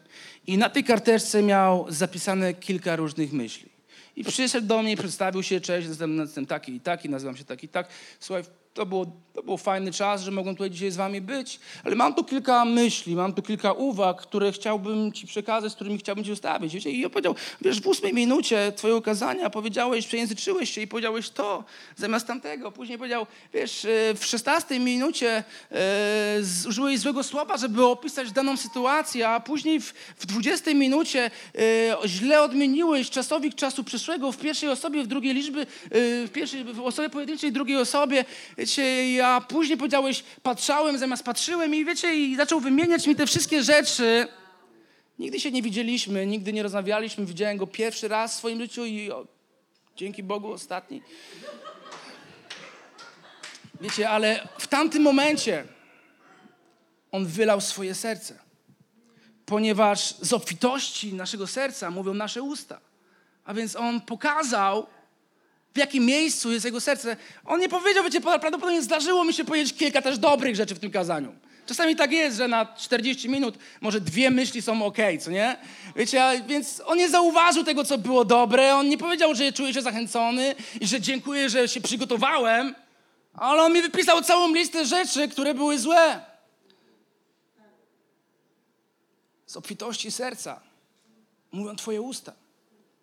i 0.47 0.59
na 0.59 0.69
tej 0.69 0.85
karteczce 0.85 1.43
miał 1.43 1.87
zapisane 1.89 2.55
kilka 2.55 2.97
różnych 2.97 3.33
myśli. 3.33 3.76
I 4.17 4.25
przyszedł 4.25 4.67
do 4.67 4.83
mnie 4.83 4.97
przedstawił 4.97 5.43
się, 5.43 5.61
cześć, 5.61 5.89
jestem, 5.89 6.19
jestem 6.19 6.47
taki 6.47 6.75
i 6.75 6.81
taki, 6.81 7.11
nazywam 7.11 7.37
się 7.37 7.45
taki 7.45 7.67
i 7.67 7.69
tak. 7.69 7.89
Słuchaj, 8.21 8.45
to 8.77 8.87
było, 8.87 9.07
to 9.33 9.43
był 9.43 9.57
fajny 9.57 9.93
czas, 9.93 10.23
że 10.23 10.31
mogłem 10.31 10.55
tutaj 10.55 10.71
dzisiaj 10.71 10.91
z 10.91 10.97
wami 10.97 11.21
być, 11.21 11.61
ale 11.85 11.97
mam 11.97 12.15
tu 12.15 12.25
kilka 12.25 12.65
myśli, 12.65 13.17
mam 13.17 13.33
tu 13.33 13.43
kilka 13.43 13.73
uwag, 13.73 14.23
które 14.23 14.53
chciałbym 14.53 15.13
ci 15.13 15.27
przekazać, 15.27 15.73
z 15.73 15.75
którymi 15.75 15.99
chciałbym 15.99 16.25
ci 16.25 16.31
zostawić. 16.31 16.75
Wiecie? 16.75 16.91
I 16.91 17.01
ja 17.01 17.11
powiedział, 17.11 17.35
wiesz, 17.61 17.81
w 17.81 17.87
ósmej 17.87 18.15
minucie 18.15 18.73
twojego 18.77 19.03
kazania 19.03 19.51
powiedziałeś, 19.51 20.07
przejęzyczyłeś 20.07 20.71
się 20.71 20.81
i 20.81 20.87
powiedziałeś 20.87 21.31
to 21.31 21.65
zamiast 21.97 22.27
tamtego. 22.27 22.73
Później 22.73 22.99
powiedział, 22.99 23.27
wiesz, 23.55 23.85
e, 23.85 24.15
w 24.15 24.25
szesnastej 24.25 24.81
minucie 24.81 25.45
e, 25.73 26.41
użyłeś 26.69 26.99
złego 26.99 27.23
słowa, 27.23 27.57
żeby 27.57 27.85
opisać 27.87 28.33
daną 28.33 28.57
sytuację, 28.57 29.29
a 29.29 29.41
później 29.41 29.81
w, 29.81 30.27
dwudziestej 30.27 30.75
minucie 30.75 31.31
e, 31.55 32.09
źle 32.09 32.43
odmieniłeś 32.43 33.11
czasownik 33.11 33.55
czasu 33.55 33.85
przyszłego 33.85 34.33
w 34.33 34.39
pierwszej 34.39 34.69
osobie, 34.69 35.03
w 35.03 35.07
drugiej 35.07 35.35
liczby, 35.35 35.61
e, 35.61 35.67
w 36.27 36.31
pierwszej 36.33 36.65
w 36.65 36.81
osobie 36.81 37.11
pojedynczej, 37.11 37.53
drugiej 37.53 37.77
osobie. 37.77 38.25
Wiecie, 38.67 39.13
ja 39.13 39.41
później 39.41 39.79
powiedziałeś, 39.79 40.25
patrzałem 40.43 40.99
zamiast 40.99 41.25
patrzyłem 41.25 41.75
i 41.75 41.85
wiecie, 41.85 42.15
i 42.15 42.37
zaczął 42.37 42.61
wymieniać 42.61 43.07
mi 43.07 43.17
te 43.17 43.27
wszystkie 43.27 43.63
rzeczy. 43.63 44.29
Nigdy 45.19 45.41
się 45.41 45.51
nie 45.51 45.63
widzieliśmy, 45.63 46.27
nigdy 46.27 46.53
nie 46.53 46.63
rozmawialiśmy. 46.63 47.27
Widziałem 47.27 47.57
go 47.57 47.67
pierwszy 47.67 48.09
raz 48.09 48.35
w 48.35 48.39
swoim 48.39 48.59
życiu 48.59 48.85
i 48.85 49.11
o, 49.11 49.27
dzięki 49.97 50.23
Bogu 50.23 50.53
ostatni. 50.53 51.03
Wiecie, 53.81 54.11
ale 54.11 54.49
w 54.59 54.67
tamtym 54.67 55.03
momencie 55.03 55.65
on 57.13 57.27
wylał 57.27 57.61
swoje 57.61 57.95
serce. 57.95 58.39
Ponieważ 59.45 60.15
z 60.15 60.33
obfitości 60.33 61.15
naszego 61.15 61.47
serca 61.47 61.91
mówią 61.91 62.15
nasze 62.15 62.43
usta. 62.43 62.81
A 63.45 63.55
więc 63.55 63.77
on 63.77 64.01
pokazał, 64.01 64.87
w 65.77 65.79
jakim 65.79 66.05
miejscu 66.05 66.53
jest 66.53 66.65
jego 66.65 66.81
serce. 66.81 67.17
On 67.45 67.61
nie 67.61 67.69
powiedział, 67.69 68.05
wiecie, 68.05 68.21
prawdopodobnie 68.21 68.83
zdarzyło 68.83 69.25
mi 69.25 69.35
się 69.35 69.45
powiedzieć 69.45 69.75
kilka 69.75 70.03
też 70.03 70.19
dobrych 70.19 70.57
rzeczy 70.57 70.75
w 70.75 70.79
tym 70.79 70.91
kazaniu. 70.91 71.35
Czasami 71.67 71.97
tak 71.97 72.13
jest, 72.13 72.37
że 72.37 72.49
na 72.49 72.67
40 72.67 73.29
minut 73.29 73.59
może 73.81 74.01
dwie 74.01 74.31
myśli 74.31 74.63
są 74.63 74.85
ok, 74.85 74.97
co 75.21 75.31
nie? 75.31 75.57
Wiecie, 75.97 76.43
więc 76.47 76.83
on 76.87 76.99
nie 76.99 77.09
zauważył 77.09 77.65
tego, 77.65 77.85
co 77.85 77.99
było 77.99 78.25
dobre. 78.25 78.75
On 78.75 78.89
nie 78.89 78.99
powiedział, 78.99 79.35
że 79.35 79.53
czuje 79.53 79.75
się 79.75 79.83
zachęcony 79.83 80.55
i 80.81 80.87
że 80.87 81.01
dziękuję, 81.01 81.51
że 81.51 81.69
się 81.69 81.81
przygotowałem. 81.81 82.75
Ale 83.35 83.63
on 83.63 83.73
mi 83.73 83.83
wypisał 83.83 84.23
całą 84.23 84.55
listę 84.55 84.87
rzeczy, 84.87 85.29
które 85.29 85.55
były 85.55 85.79
złe. 85.79 86.21
Z 89.47 89.57
obfitości 89.57 90.11
serca 90.11 90.61
mówią 91.53 91.77
Twoje 91.77 92.03
usta. 92.03 92.46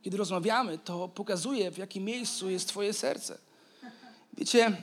Kiedy 0.04 0.18
rozmawiamy, 0.18 0.78
to 0.78 1.08
pokazuje, 1.08 1.72
w 1.72 1.78
jakim 1.78 2.04
miejscu 2.04 2.50
jest 2.50 2.68
Twoje 2.68 2.94
serce. 2.94 3.38
Wiecie, 4.38 4.78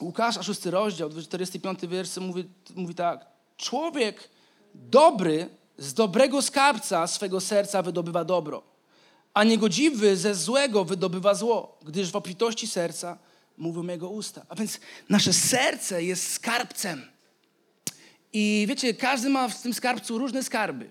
Łukasza, 0.00 0.42
6 0.42 0.66
rozdział, 0.66 1.10
45 1.10 1.78
wiersz 1.88 2.16
mówi, 2.16 2.44
mówi 2.74 2.94
tak. 2.94 3.26
Człowiek 3.56 4.28
dobry 4.74 5.48
z 5.78 5.94
dobrego 5.94 6.42
skarbca 6.42 7.06
swego 7.06 7.40
serca 7.40 7.82
wydobywa 7.82 8.24
dobro, 8.24 8.62
a 9.34 9.44
niegodziwy 9.44 10.16
ze 10.16 10.34
złego 10.34 10.84
wydobywa 10.84 11.34
zło, 11.34 11.78
gdyż 11.82 12.10
w 12.10 12.16
obfitości 12.16 12.66
serca 12.66 13.18
mówią 13.58 13.86
jego 13.86 14.08
usta. 14.08 14.46
A 14.48 14.54
więc 14.54 14.80
nasze 15.08 15.32
serce 15.32 16.04
jest 16.04 16.32
skarbcem. 16.32 17.02
I 18.32 18.64
wiecie, 18.68 18.94
każdy 18.94 19.28
ma 19.28 19.48
w 19.48 19.62
tym 19.62 19.74
skarbcu 19.74 20.18
różne 20.18 20.42
skarby. 20.42 20.90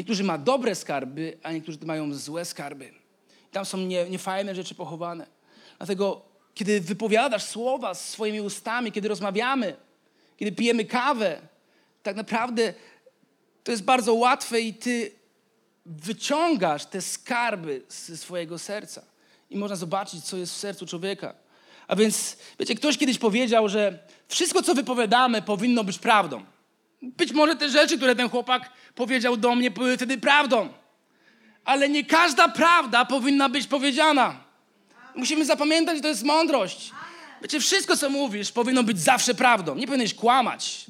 Niektórzy 0.00 0.24
ma 0.24 0.38
dobre 0.38 0.74
skarby, 0.74 1.38
a 1.42 1.52
niektórzy 1.52 1.78
mają 1.84 2.14
złe 2.14 2.44
skarby. 2.44 2.92
Tam 3.52 3.64
są 3.64 3.78
nie, 3.78 4.10
niefajne 4.10 4.54
rzeczy 4.54 4.74
pochowane. 4.74 5.26
Dlatego, 5.78 6.22
kiedy 6.54 6.80
wypowiadasz 6.80 7.44
słowa 7.44 7.94
swoimi 7.94 8.40
ustami, 8.40 8.92
kiedy 8.92 9.08
rozmawiamy, 9.08 9.76
kiedy 10.36 10.52
pijemy 10.52 10.84
kawę, 10.84 11.40
tak 12.02 12.16
naprawdę 12.16 12.74
to 13.64 13.70
jest 13.70 13.84
bardzo 13.84 14.14
łatwe 14.14 14.60
i 14.60 14.74
ty 14.74 15.12
wyciągasz 15.86 16.86
te 16.86 17.00
skarby 17.00 17.82
ze 17.88 18.16
swojego 18.16 18.58
serca. 18.58 19.02
I 19.50 19.56
można 19.56 19.76
zobaczyć, 19.76 20.24
co 20.24 20.36
jest 20.36 20.52
w 20.54 20.56
sercu 20.56 20.86
człowieka. 20.86 21.34
A 21.88 21.96
więc, 21.96 22.36
wiecie, 22.58 22.74
ktoś 22.74 22.98
kiedyś 22.98 23.18
powiedział, 23.18 23.68
że 23.68 23.98
wszystko, 24.28 24.62
co 24.62 24.74
wypowiadamy, 24.74 25.42
powinno 25.42 25.84
być 25.84 25.98
prawdą. 25.98 26.44
Być 27.02 27.32
może 27.32 27.56
te 27.56 27.68
rzeczy, 27.68 27.96
które 27.96 28.16
ten 28.16 28.28
chłopak 28.28 28.70
powiedział 28.94 29.36
do 29.36 29.54
mnie, 29.54 29.70
były 29.70 29.96
wtedy 29.96 30.18
prawdą. 30.18 30.68
Ale 31.64 31.88
nie 31.88 32.04
każda 32.04 32.48
prawda 32.48 33.04
powinna 33.04 33.48
być 33.48 33.66
powiedziana. 33.66 34.44
Musimy 35.14 35.44
zapamiętać, 35.44 35.96
że 35.96 36.02
to 36.02 36.08
jest 36.08 36.22
mądrość. 36.22 36.90
Wiecie, 37.42 37.60
wszystko, 37.60 37.96
co 37.96 38.10
mówisz, 38.10 38.52
powinno 38.52 38.82
być 38.82 39.00
zawsze 39.00 39.34
prawdą. 39.34 39.74
Nie 39.74 39.86
powinieneś 39.86 40.14
kłamać. 40.14 40.86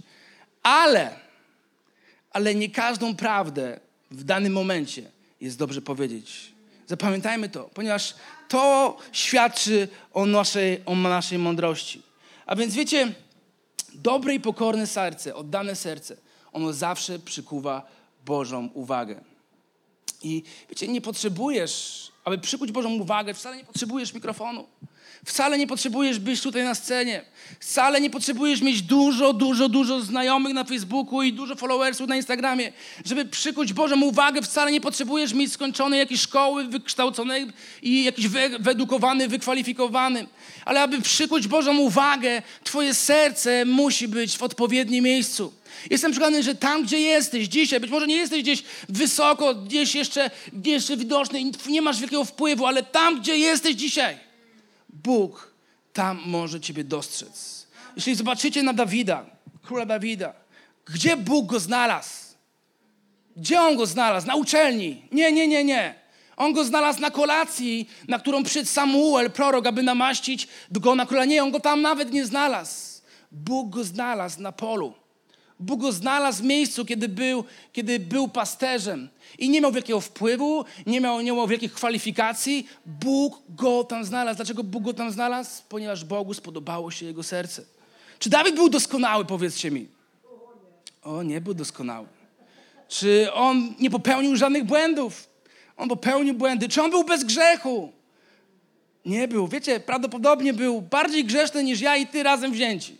Ale, 0.62 1.16
ale 2.32 2.54
nie 2.54 2.70
każdą 2.70 3.16
prawdę 3.16 3.80
w 4.10 4.24
danym 4.24 4.52
momencie 4.52 5.02
jest 5.40 5.58
dobrze 5.58 5.82
powiedzieć. 5.82 6.52
Zapamiętajmy 6.86 7.48
to, 7.48 7.70
ponieważ 7.74 8.14
to 8.48 8.96
świadczy 9.12 9.88
o 10.12 10.26
naszej, 10.26 10.80
o 10.86 10.94
naszej 10.94 11.38
mądrości. 11.38 12.02
A 12.46 12.56
więc 12.56 12.74
wiecie, 12.74 13.12
dobre 13.94 14.34
i 14.34 14.40
pokorne 14.40 14.86
serce, 14.86 15.34
oddane 15.34 15.76
serce, 15.76 16.16
ono 16.52 16.72
zawsze 16.72 17.18
przykuwa 17.18 17.86
Bożą 18.26 18.68
uwagę. 18.74 19.20
I 20.22 20.42
wiecie, 20.68 20.88
nie 20.88 21.00
potrzebujesz, 21.00 22.08
aby 22.24 22.38
przykuć 22.38 22.72
Bożą 22.72 22.90
uwagę, 22.92 23.34
wcale 23.34 23.56
nie 23.56 23.64
potrzebujesz 23.64 24.14
mikrofonu. 24.14 24.66
Wcale 25.24 25.58
nie 25.58 25.66
potrzebujesz 25.66 26.18
być 26.18 26.40
tutaj 26.40 26.64
na 26.64 26.74
scenie. 26.74 27.24
Wcale 27.60 28.00
nie 28.00 28.10
potrzebujesz 28.10 28.60
mieć 28.60 28.82
dużo, 28.82 29.32
dużo, 29.32 29.68
dużo 29.68 30.00
znajomych 30.00 30.54
na 30.54 30.64
Facebooku 30.64 31.22
i 31.22 31.32
dużo 31.32 31.56
followersów 31.56 32.08
na 32.08 32.16
Instagramie. 32.16 32.72
Żeby 33.04 33.24
przykuć 33.24 33.72
Bożą 33.72 34.02
uwagę, 34.02 34.42
wcale 34.42 34.72
nie 34.72 34.80
potrzebujesz 34.80 35.32
mieć 35.32 35.52
skończonej 35.52 35.98
jakiejś 35.98 36.20
szkoły, 36.20 36.64
wykształconej 36.64 37.46
i 37.82 38.04
jakiś 38.04 38.28
wy, 38.28 38.50
wyedukowany, 38.58 39.28
wykwalifikowany. 39.28 40.26
Ale 40.64 40.82
aby 40.82 41.00
przykuć 41.02 41.48
Bożą 41.48 41.78
uwagę, 41.78 42.42
twoje 42.64 42.94
serce 42.94 43.64
musi 43.64 44.08
być 44.08 44.38
w 44.38 44.42
odpowiednim 44.42 45.04
miejscu. 45.04 45.52
Jestem 45.90 46.12
przekonany, 46.12 46.42
że 46.42 46.54
tam, 46.54 46.82
gdzie 46.82 47.00
jesteś 47.00 47.46
dzisiaj, 47.46 47.80
być 47.80 47.90
może 47.90 48.06
nie 48.06 48.16
jesteś 48.16 48.42
gdzieś 48.42 48.62
wysoko, 48.88 49.54
gdzieś 49.54 49.94
jeszcze, 49.94 50.30
gdzieś 50.52 50.74
jeszcze 50.74 50.96
widoczny, 50.96 51.40
nie 51.66 51.82
masz 51.82 52.00
wielkiego 52.00 52.24
wpływu, 52.24 52.66
ale 52.66 52.82
tam, 52.82 53.20
gdzie 53.20 53.38
jesteś 53.38 53.74
dzisiaj, 53.74 54.29
Bóg 54.92 55.54
tam 55.92 56.20
może 56.26 56.60
ciebie 56.60 56.84
dostrzec. 56.84 57.66
Jeśli 57.96 58.14
zobaczycie 58.14 58.62
na 58.62 58.72
Dawida, 58.72 59.26
króla 59.62 59.86
Dawida, 59.86 60.32
gdzie 60.84 61.16
Bóg 61.16 61.46
go 61.46 61.60
znalazł? 61.60 62.30
Gdzie 63.36 63.60
on 63.60 63.76
go 63.76 63.86
znalazł? 63.86 64.26
Na 64.26 64.34
uczelni. 64.34 65.02
Nie, 65.12 65.32
nie, 65.32 65.48
nie, 65.48 65.64
nie. 65.64 65.94
On 66.36 66.52
go 66.52 66.64
znalazł 66.64 67.00
na 67.00 67.10
kolacji, 67.10 67.88
na 68.08 68.18
którą 68.18 68.42
przyszedł 68.42 68.68
Samuel, 68.68 69.30
prorok, 69.30 69.66
aby 69.66 69.82
namaścić 69.82 70.48
go 70.70 70.94
na 70.94 71.06
króla. 71.06 71.24
Nie, 71.24 71.42
on 71.42 71.50
go 71.50 71.60
tam 71.60 71.82
nawet 71.82 72.12
nie 72.12 72.26
znalazł. 72.26 73.02
Bóg 73.32 73.70
go 73.70 73.84
znalazł 73.84 74.40
na 74.42 74.52
polu. 74.52 74.94
Bóg 75.60 75.80
go 75.80 75.92
znalazł 75.92 76.42
w 76.42 76.46
miejscu, 76.46 76.84
kiedy 76.84 77.08
był, 77.08 77.44
kiedy 77.72 77.98
był 77.98 78.28
pasterzem. 78.28 79.08
I 79.38 79.48
nie 79.48 79.60
miał 79.60 79.72
wielkiego 79.72 80.00
wpływu, 80.00 80.64
nie 80.86 81.00
miał, 81.00 81.20
nie 81.20 81.32
miał 81.32 81.48
wielkich 81.48 81.72
kwalifikacji. 81.72 82.68
Bóg 82.86 83.42
go 83.48 83.84
tam 83.84 84.04
znalazł. 84.04 84.36
Dlaczego 84.36 84.64
Bóg 84.64 84.82
go 84.82 84.94
tam 84.94 85.10
znalazł? 85.10 85.62
Ponieważ 85.68 86.04
Bogu 86.04 86.34
spodobało 86.34 86.90
się 86.90 87.06
jego 87.06 87.22
serce. 87.22 87.64
Czy 88.18 88.30
Dawid 88.30 88.54
był 88.54 88.68
doskonały, 88.68 89.24
powiedzcie 89.24 89.70
mi? 89.70 89.88
O, 91.02 91.22
nie 91.22 91.40
był 91.40 91.54
doskonały. 91.54 92.06
Czy 92.88 93.32
on 93.32 93.74
nie 93.80 93.90
popełnił 93.90 94.36
żadnych 94.36 94.64
błędów? 94.64 95.28
On 95.76 95.88
popełnił 95.88 96.34
błędy. 96.34 96.68
Czy 96.68 96.82
on 96.82 96.90
był 96.90 97.04
bez 97.04 97.24
grzechu? 97.24 97.92
Nie 99.04 99.28
był. 99.28 99.48
Wiecie, 99.48 99.80
prawdopodobnie 99.80 100.52
był 100.52 100.82
bardziej 100.82 101.24
grzeszny 101.24 101.64
niż 101.64 101.80
ja 101.80 101.96
i 101.96 102.06
ty 102.06 102.22
razem 102.22 102.52
wzięci. 102.52 102.96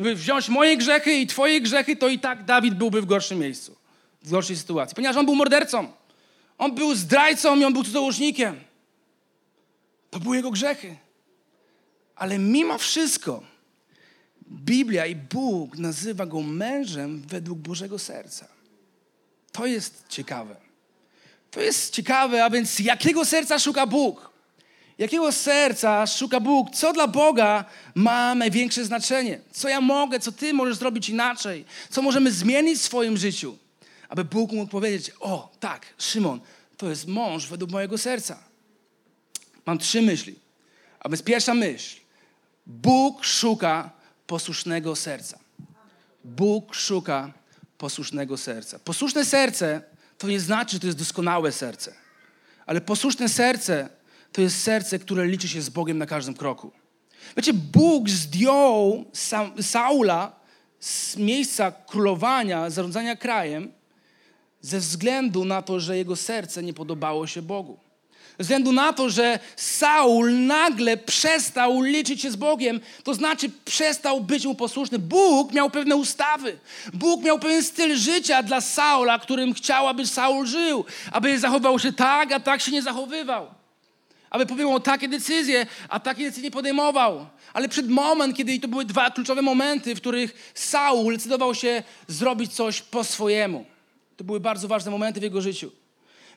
Gdyby 0.00 0.14
wziąć 0.14 0.48
moje 0.48 0.76
grzechy 0.76 1.14
i 1.14 1.26
twoje 1.26 1.60
grzechy, 1.60 1.96
to 1.96 2.08
i 2.08 2.18
tak 2.18 2.44
Dawid 2.44 2.74
byłby 2.74 3.02
w 3.02 3.06
gorszym 3.06 3.38
miejscu, 3.38 3.76
w 4.22 4.30
gorszej 4.30 4.56
sytuacji. 4.56 4.94
Ponieważ 4.94 5.16
on 5.16 5.26
był 5.26 5.34
mordercą, 5.34 5.92
on 6.58 6.74
był 6.74 6.94
zdrajcą 6.94 7.56
i 7.56 7.64
on 7.64 7.72
był 7.72 7.84
cudzołożnikiem. 7.84 8.60
To 10.10 10.20
były 10.20 10.36
jego 10.36 10.50
grzechy. 10.50 10.96
Ale 12.16 12.38
mimo 12.38 12.78
wszystko 12.78 13.42
Biblia 14.50 15.06
i 15.06 15.14
Bóg 15.14 15.78
nazywa 15.78 16.26
go 16.26 16.40
mężem 16.40 17.22
według 17.26 17.58
Bożego 17.58 17.98
serca. 17.98 18.48
To 19.52 19.66
jest 19.66 20.04
ciekawe. 20.08 20.56
To 21.50 21.60
jest 21.60 21.94
ciekawe, 21.94 22.44
a 22.44 22.50
więc 22.50 22.78
jakiego 22.78 23.24
serca 23.24 23.58
szuka 23.58 23.86
Bóg? 23.86 24.29
Jakiego 25.00 25.32
serca 25.32 26.06
szuka 26.06 26.40
Bóg? 26.40 26.70
Co 26.70 26.92
dla 26.92 27.08
Boga 27.08 27.64
ma 27.94 28.34
największe 28.34 28.84
znaczenie? 28.84 29.40
Co 29.52 29.68
ja 29.68 29.80
mogę, 29.80 30.20
co 30.20 30.32
Ty 30.32 30.52
możesz 30.54 30.76
zrobić 30.76 31.08
inaczej? 31.08 31.64
Co 31.90 32.02
możemy 32.02 32.32
zmienić 32.32 32.78
w 32.78 32.82
swoim 32.82 33.16
życiu? 33.16 33.56
Aby 34.08 34.24
Bóg 34.24 34.52
mógł 34.52 34.70
powiedzieć: 34.70 35.10
O, 35.20 35.52
tak, 35.60 35.86
Szymon, 35.98 36.40
to 36.76 36.90
jest 36.90 37.06
mąż 37.06 37.46
według 37.46 37.70
mojego 37.70 37.98
serca. 37.98 38.38
Mam 39.66 39.78
trzy 39.78 40.02
myśli. 40.02 40.34
A 41.00 41.08
więc 41.08 41.22
pierwsza 41.22 41.54
myśl. 41.54 42.00
Bóg 42.66 43.24
szuka 43.24 43.90
posłusznego 44.26 44.96
serca. 44.96 45.38
Bóg 46.24 46.74
szuka 46.74 47.32
posłusznego 47.78 48.36
serca. 48.36 48.78
Posłuszne 48.78 49.24
serce 49.24 49.82
to 50.18 50.28
nie 50.28 50.40
znaczy, 50.40 50.72
że 50.72 50.80
to 50.80 50.86
jest 50.86 50.98
doskonałe 50.98 51.52
serce, 51.52 51.94
ale 52.66 52.80
posłuszne 52.80 53.28
serce 53.28 53.99
to 54.32 54.40
jest 54.40 54.62
serce, 54.62 54.98
które 54.98 55.26
liczy 55.26 55.48
się 55.48 55.62
z 55.62 55.68
Bogiem 55.70 55.98
na 55.98 56.06
każdym 56.06 56.34
kroku. 56.34 56.72
Wiecie, 57.36 57.52
Bóg 57.52 58.08
zdjął 58.08 59.04
Sa 59.12 59.50
Saula 59.62 60.32
z 60.80 61.16
miejsca 61.16 61.72
królowania, 61.72 62.70
zarządzania 62.70 63.16
krajem, 63.16 63.72
ze 64.60 64.78
względu 64.78 65.44
na 65.44 65.62
to, 65.62 65.80
że 65.80 65.96
jego 65.96 66.16
serce 66.16 66.62
nie 66.62 66.72
podobało 66.72 67.26
się 67.26 67.42
Bogu. 67.42 67.78
Ze 68.38 68.44
względu 68.44 68.72
na 68.72 68.92
to, 68.92 69.10
że 69.10 69.38
Saul 69.56 70.46
nagle 70.46 70.96
przestał 70.96 71.82
liczyć 71.82 72.22
się 72.22 72.30
z 72.30 72.36
Bogiem, 72.36 72.80
to 73.04 73.14
znaczy 73.14 73.50
przestał 73.64 74.20
być 74.20 74.46
mu 74.46 74.54
posłuszny. 74.54 74.98
Bóg 74.98 75.52
miał 75.52 75.70
pewne 75.70 75.96
ustawy. 75.96 76.58
Bóg 76.94 77.22
miał 77.22 77.38
pewien 77.38 77.62
styl 77.62 77.96
życia 77.96 78.42
dla 78.42 78.60
Saula, 78.60 79.18
którym 79.18 79.54
chciał, 79.54 79.88
aby 79.88 80.06
Saul 80.06 80.46
żył. 80.46 80.84
Aby 81.12 81.38
zachował 81.38 81.78
się 81.78 81.92
tak, 81.92 82.32
a 82.32 82.40
tak 82.40 82.60
się 82.60 82.72
nie 82.72 82.82
zachowywał. 82.82 83.59
Aby 84.30 84.46
podejmował 84.46 84.80
takie 84.80 85.08
decyzje, 85.08 85.66
a 85.88 86.00
takie 86.00 86.24
decyzje 86.24 86.44
nie 86.44 86.50
podejmował. 86.50 87.26
Ale 87.52 87.68
przed 87.68 87.88
moment, 87.88 88.36
kiedy 88.36 88.60
to 88.60 88.68
były 88.68 88.84
dwa 88.84 89.10
kluczowe 89.10 89.42
momenty, 89.42 89.94
w 89.94 90.00
których 90.00 90.52
Saul 90.54 91.12
decydował 91.12 91.54
się 91.54 91.82
zrobić 92.08 92.52
coś 92.52 92.82
po 92.82 93.04
swojemu. 93.04 93.64
To 94.16 94.24
były 94.24 94.40
bardzo 94.40 94.68
ważne 94.68 94.90
momenty 94.90 95.20
w 95.20 95.22
jego 95.22 95.40
życiu. 95.40 95.70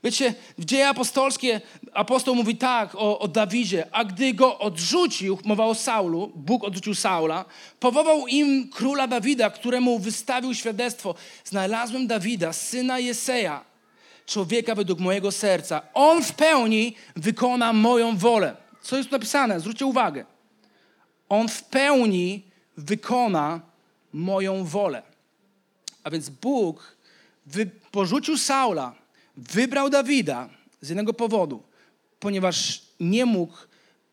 Wiecie, 0.04 0.34
w 0.58 0.66
dzieje 0.66 0.90
apostolskie 0.90 1.62
apostoł 1.94 2.36
mówi 2.36 2.58
tak 2.58 2.96
o, 2.96 3.20
o 3.20 3.28
Dawidzie, 3.28 3.88
a 3.92 4.06
gdy 4.06 4.34
go 4.34 4.60
odrzucił, 4.60 5.40
mowa 5.46 5.66
o 5.66 5.76
Saulu, 5.76 6.32
Bóg 6.36 6.64
odrzucił 6.64 6.96
Saula, 6.96 7.46
powołał 7.80 8.28
im 8.28 8.70
króla 8.70 9.08
Dawida, 9.08 9.50
któremu 9.50 10.00
wystawił 10.00 10.56
świadectwo. 10.56 11.16
Znalazłem 11.46 12.08
Dawida, 12.08 12.54
syna 12.54 13.00
Jeseja, 13.00 13.73
człowieka 14.26 14.76
według 14.76 15.00
mojego 15.00 15.32
serca. 15.32 15.82
On 15.94 16.24
w 16.24 16.34
pełni 16.34 16.96
wykona 17.16 17.74
moją 17.74 18.18
wolę. 18.18 18.56
Co 18.82 18.98
jest 18.98 19.10
tu 19.10 19.16
napisane? 19.16 19.60
Zwróćcie 19.60 19.86
uwagę. 19.86 20.26
On 21.30 21.48
w 21.48 21.64
pełni 21.64 22.44
wykona 22.78 23.62
moją 24.14 24.66
wolę. 24.66 25.02
A 26.04 26.10
więc 26.10 26.30
Bóg 26.30 26.98
wy, 27.46 27.70
porzucił 27.92 28.38
Saula, 28.38 28.96
wybrał 29.38 29.90
Dawida 29.90 30.50
z 30.82 30.90
jednego 30.90 31.14
powodu, 31.14 31.64
ponieważ 32.20 32.82
nie 33.00 33.26
mógł 33.26 33.58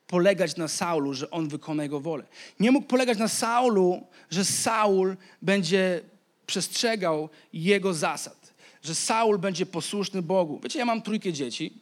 polegać 0.06 0.56
na 0.56 0.68
Saulu, 0.68 1.14
że 1.14 1.30
on 1.30 1.48
wykona 1.48 1.82
jego 1.82 2.00
wolę. 2.00 2.24
Nie 2.60 2.70
mógł 2.70 2.86
polegać 2.86 3.18
na 3.18 3.28
Saulu, 3.28 4.06
że 4.30 4.44
Saul 4.44 5.16
będzie 5.42 6.00
przestrzegał 6.46 7.28
jego 7.52 7.94
zasad, 7.94 8.39
że 8.82 8.94
Saul 8.94 9.38
będzie 9.38 9.66
posłuszny 9.66 10.22
Bogu. 10.22 10.60
Wiecie, 10.62 10.78
ja 10.78 10.84
mam 10.84 11.02
trójkę 11.02 11.32
dzieci 11.32 11.74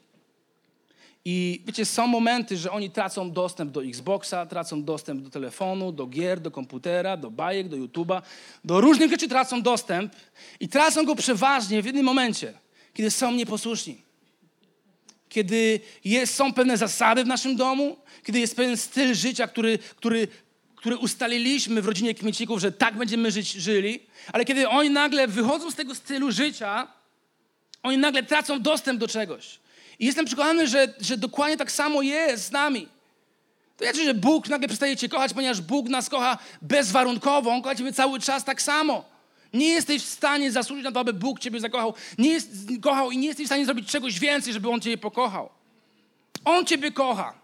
i 1.24 1.62
wiecie, 1.66 1.84
są 1.84 2.06
momenty, 2.06 2.56
że 2.56 2.70
oni 2.70 2.90
tracą 2.90 3.30
dostęp 3.30 3.72
do 3.72 3.84
Xboxa, 3.84 4.46
tracą 4.46 4.84
dostęp 4.84 5.22
do 5.22 5.30
telefonu, 5.30 5.92
do 5.92 6.06
gier, 6.06 6.40
do 6.40 6.50
komputera, 6.50 7.16
do 7.16 7.30
bajek, 7.30 7.68
do 7.68 7.76
YouTube'a, 7.76 8.22
do 8.64 8.80
różnych 8.80 9.10
rzeczy 9.10 9.28
tracą 9.28 9.62
dostęp 9.62 10.12
i 10.60 10.68
tracą 10.68 11.04
go 11.04 11.14
przeważnie 11.14 11.82
w 11.82 11.86
jednym 11.86 12.04
momencie, 12.04 12.54
kiedy 12.94 13.10
są 13.10 13.32
nieposłuszni. 13.32 14.02
Kiedy 15.28 15.80
jest, 16.04 16.34
są 16.34 16.52
pewne 16.52 16.76
zasady 16.76 17.24
w 17.24 17.26
naszym 17.26 17.56
domu, 17.56 17.96
kiedy 18.24 18.40
jest 18.40 18.56
pewien 18.56 18.76
styl 18.76 19.14
życia, 19.14 19.48
który, 19.48 19.78
który, 19.78 20.28
który 20.78 20.96
ustaliliśmy 20.96 21.82
w 21.82 21.86
rodzinie 21.86 22.14
Kmiecików, 22.14 22.60
że 22.60 22.72
tak 22.72 22.96
będziemy 22.96 23.30
żyć, 23.30 23.52
żyli, 23.52 24.00
ale 24.32 24.44
kiedy 24.44 24.68
oni 24.68 24.90
nagle 24.90 25.28
wychodzą 25.28 25.70
z 25.70 25.74
tego 25.74 25.94
stylu 25.94 26.32
życia, 26.32 26.88
oni 27.82 27.98
nagle 27.98 28.22
tracą 28.22 28.62
dostęp 28.62 29.00
do 29.00 29.08
czegoś. 29.08 29.58
I 29.98 30.06
jestem 30.06 30.26
przekonany, 30.26 30.66
że, 30.66 30.94
że 31.00 31.16
dokładnie 31.16 31.56
tak 31.56 31.72
samo 31.72 32.02
jest 32.02 32.44
z 32.44 32.50
nami. 32.50 32.88
To 33.76 33.84
znaczy, 33.84 34.04
że 34.04 34.14
Bóg 34.14 34.48
nagle 34.48 34.68
przestaje 34.68 34.96
Cię 34.96 35.08
kochać, 35.08 35.34
ponieważ 35.34 35.60
Bóg 35.60 35.88
nas 35.88 36.08
kocha 36.08 36.38
bezwarunkowo. 36.62 37.50
On 37.50 37.62
kocha 37.62 37.74
Ciebie 37.74 37.92
cały 37.92 38.20
czas 38.20 38.44
tak 38.44 38.62
samo. 38.62 39.04
Nie 39.52 39.68
jesteś 39.68 40.02
w 40.02 40.08
stanie 40.08 40.52
zasłużyć 40.52 40.84
na 40.84 40.92
to, 40.92 41.00
aby 41.00 41.12
Bóg 41.12 41.40
Ciebie 41.40 41.60
zakochał. 41.60 41.94
Nie 42.18 42.30
jest, 42.30 42.50
kochał 42.82 43.10
i 43.10 43.18
nie 43.18 43.28
jesteś 43.28 43.44
w 43.44 43.48
stanie 43.48 43.64
zrobić 43.64 43.88
czegoś 43.88 44.18
więcej, 44.18 44.52
żeby 44.52 44.70
On 44.70 44.80
Ciebie 44.80 44.98
pokochał. 44.98 45.50
On 46.44 46.66
Ciebie 46.66 46.92
kocha. 46.92 47.37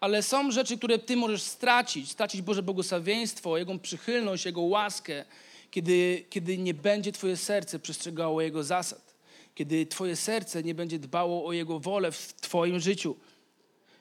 Ale 0.00 0.22
są 0.22 0.50
rzeczy, 0.50 0.78
które 0.78 0.98
Ty 0.98 1.16
możesz 1.16 1.42
stracić. 1.42 2.10
Stracić 2.10 2.42
Boże 2.42 2.62
błogosławieństwo, 2.62 3.58
Jego 3.58 3.78
przychylność, 3.78 4.46
Jego 4.46 4.60
łaskę, 4.60 5.24
kiedy, 5.70 6.24
kiedy 6.30 6.58
nie 6.58 6.74
będzie 6.74 7.12
Twoje 7.12 7.36
serce 7.36 7.78
przestrzegało 7.78 8.40
Jego 8.40 8.62
zasad 8.62 9.10
kiedy 9.54 9.86
Twoje 9.86 10.16
serce 10.16 10.62
nie 10.62 10.74
będzie 10.74 10.98
dbało 10.98 11.46
o 11.46 11.52
Jego 11.52 11.80
wolę 11.80 12.12
w 12.12 12.34
Twoim 12.40 12.80
życiu. 12.80 13.16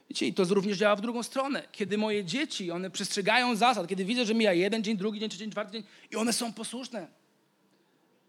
Wiecie, 0.09 0.27
i 0.27 0.33
to 0.33 0.43
również 0.43 0.77
działa 0.77 0.95
w 0.95 1.01
drugą 1.01 1.23
stronę. 1.23 1.63
Kiedy 1.71 1.97
moje 1.97 2.25
dzieci, 2.25 2.71
one 2.71 2.89
przestrzegają 2.89 3.55
zasad, 3.55 3.87
kiedy 3.87 4.05
widzę, 4.05 4.25
że 4.25 4.35
mija 4.35 4.53
jeden 4.53 4.83
dzień, 4.83 4.97
drugi 4.97 5.19
dzień, 5.19 5.29
trzeci 5.29 5.43
dzień, 5.43 5.51
czwarty 5.51 5.73
dzień 5.73 5.83
i 6.11 6.15
one 6.15 6.33
są 6.33 6.53
posłuszne. 6.53 7.07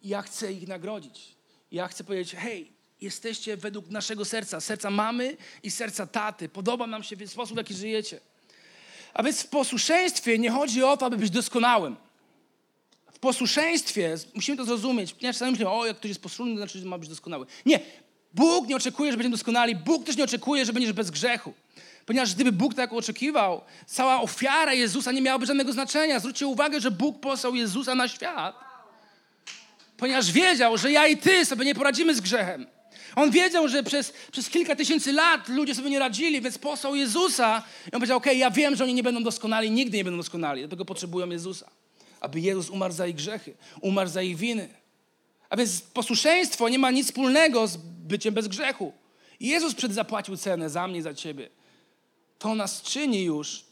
Ja 0.02 0.22
chcę 0.22 0.52
ich 0.52 0.68
nagrodzić. 0.68 1.36
Ja 1.72 1.88
chcę 1.88 2.04
powiedzieć, 2.04 2.34
hej, 2.34 2.72
jesteście 3.00 3.56
według 3.56 3.90
naszego 3.90 4.24
serca, 4.24 4.60
serca 4.60 4.90
mamy 4.90 5.36
i 5.62 5.70
serca 5.70 6.06
taty. 6.06 6.48
Podoba 6.48 6.86
nam 6.86 7.02
się 7.02 7.26
sposób, 7.26 7.54
w 7.54 7.58
jaki 7.58 7.74
żyjecie. 7.74 8.20
A 9.14 9.22
więc 9.22 9.42
w 9.42 9.46
posłuszeństwie 9.46 10.38
nie 10.38 10.50
chodzi 10.50 10.82
o 10.82 10.96
to, 10.96 11.06
aby 11.06 11.16
być 11.16 11.30
doskonałym 11.30 11.96
posłuszeństwie, 13.20 14.14
musimy 14.34 14.56
to 14.56 14.64
zrozumieć, 14.64 15.12
ponieważ 15.12 15.36
czasami 15.36 15.50
myślimy, 15.50 15.70
o, 15.70 15.86
jak 15.86 15.96
ktoś 15.96 16.08
jest 16.08 16.22
posłuszny, 16.22 16.54
to 16.54 16.58
znaczy, 16.58 16.78
że 16.78 16.86
ma 16.86 16.98
być 16.98 17.08
doskonały. 17.08 17.46
Nie. 17.66 17.80
Bóg 18.34 18.68
nie 18.68 18.76
oczekuje, 18.76 19.10
że 19.10 19.16
będziemy 19.16 19.36
doskonali. 19.36 19.76
Bóg 19.76 20.04
też 20.04 20.16
nie 20.16 20.24
oczekuje, 20.24 20.64
że 20.64 20.72
będziesz 20.72 20.92
bez 20.92 21.10
grzechu. 21.10 21.54
Ponieważ 22.06 22.34
gdyby 22.34 22.52
Bóg 22.52 22.74
tak 22.74 22.92
oczekiwał, 22.92 23.60
cała 23.86 24.20
ofiara 24.20 24.74
Jezusa 24.74 25.12
nie 25.12 25.22
miałaby 25.22 25.46
żadnego 25.46 25.72
znaczenia. 25.72 26.18
Zwróćcie 26.18 26.46
uwagę, 26.46 26.80
że 26.80 26.90
Bóg 26.90 27.20
posłał 27.20 27.54
Jezusa 27.54 27.94
na 27.94 28.08
świat, 28.08 28.56
ponieważ 29.96 30.32
wiedział, 30.32 30.78
że 30.78 30.92
ja 30.92 31.06
i 31.06 31.16
ty 31.16 31.44
sobie 31.44 31.64
nie 31.64 31.74
poradzimy 31.74 32.14
z 32.14 32.20
grzechem. 32.20 32.66
On 33.16 33.30
wiedział, 33.30 33.68
że 33.68 33.82
przez, 33.82 34.12
przez 34.32 34.48
kilka 34.48 34.76
tysięcy 34.76 35.12
lat 35.12 35.48
ludzie 35.48 35.74
sobie 35.74 35.90
nie 35.90 35.98
radzili, 35.98 36.40
więc 36.40 36.58
posłał 36.58 36.94
Jezusa. 36.94 37.62
I 37.82 37.86
on 37.86 38.00
powiedział, 38.00 38.18
okej, 38.18 38.32
okay, 38.32 38.38
ja 38.38 38.50
wiem, 38.50 38.76
że 38.76 38.84
oni 38.84 38.94
nie 38.94 39.02
będą 39.02 39.22
doskonali, 39.22 39.70
nigdy 39.70 39.96
nie 39.96 40.04
będą 40.04 40.16
doskonali, 40.16 40.60
dlatego 40.60 40.84
potrzebują 40.84 41.30
Jezusa 41.30 41.70
aby 42.20 42.40
Jezus 42.40 42.70
umarł 42.70 42.94
za 42.94 43.06
ich 43.06 43.16
grzechy, 43.16 43.54
umarł 43.80 44.10
za 44.10 44.22
ich 44.22 44.36
winy. 44.36 44.68
A 45.48 45.56
więc 45.56 45.80
posłuszeństwo 45.80 46.68
nie 46.68 46.78
ma 46.78 46.90
nic 46.90 47.06
wspólnego 47.06 47.66
z 47.66 47.76
byciem 47.76 48.34
bez 48.34 48.48
grzechu. 48.48 48.92
Jezus 49.40 49.74
zapłacił 49.90 50.36
cenę 50.36 50.70
za 50.70 50.88
mnie, 50.88 51.02
za 51.02 51.14
ciebie. 51.14 51.48
To 52.38 52.54
nas 52.54 52.82
czyni 52.82 53.22
już 53.22 53.64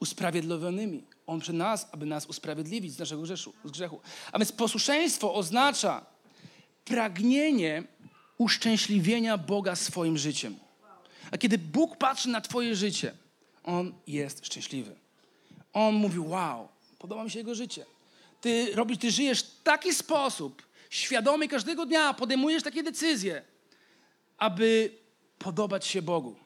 usprawiedliwionymi. 0.00 1.04
On 1.26 1.40
przy 1.40 1.52
nas, 1.52 1.88
aby 1.92 2.06
nas 2.06 2.26
usprawiedliwić 2.26 2.92
z 2.92 2.98
naszego 2.98 3.22
grzechu, 3.22 3.52
z 3.64 3.70
grzechu. 3.70 4.00
A 4.32 4.38
więc 4.38 4.52
posłuszeństwo 4.52 5.34
oznacza 5.34 6.06
pragnienie 6.84 7.82
uszczęśliwienia 8.38 9.38
Boga 9.38 9.76
swoim 9.76 10.18
życiem. 10.18 10.56
A 11.30 11.38
kiedy 11.38 11.58
Bóg 11.58 11.96
patrzy 11.96 12.28
na 12.28 12.40
Twoje 12.40 12.76
życie, 12.76 13.12
On 13.64 13.94
jest 14.06 14.46
szczęśliwy. 14.46 14.94
On 15.72 15.94
mówi: 15.94 16.18
Wow, 16.18 16.68
Podoba 16.98 17.24
mi 17.24 17.30
się 17.30 17.38
jego 17.38 17.54
życie. 17.54 17.86
Ty 18.40 18.74
robisz, 18.74 18.98
ty 18.98 19.10
żyjesz 19.10 19.42
w 19.42 19.62
taki 19.62 19.94
sposób, 19.94 20.62
świadomie 20.90 21.48
każdego 21.48 21.86
dnia 21.86 22.14
podejmujesz 22.14 22.62
takie 22.62 22.82
decyzje, 22.82 23.42
aby 24.38 24.90
podobać 25.38 25.86
się 25.86 26.02
Bogu. 26.02 26.36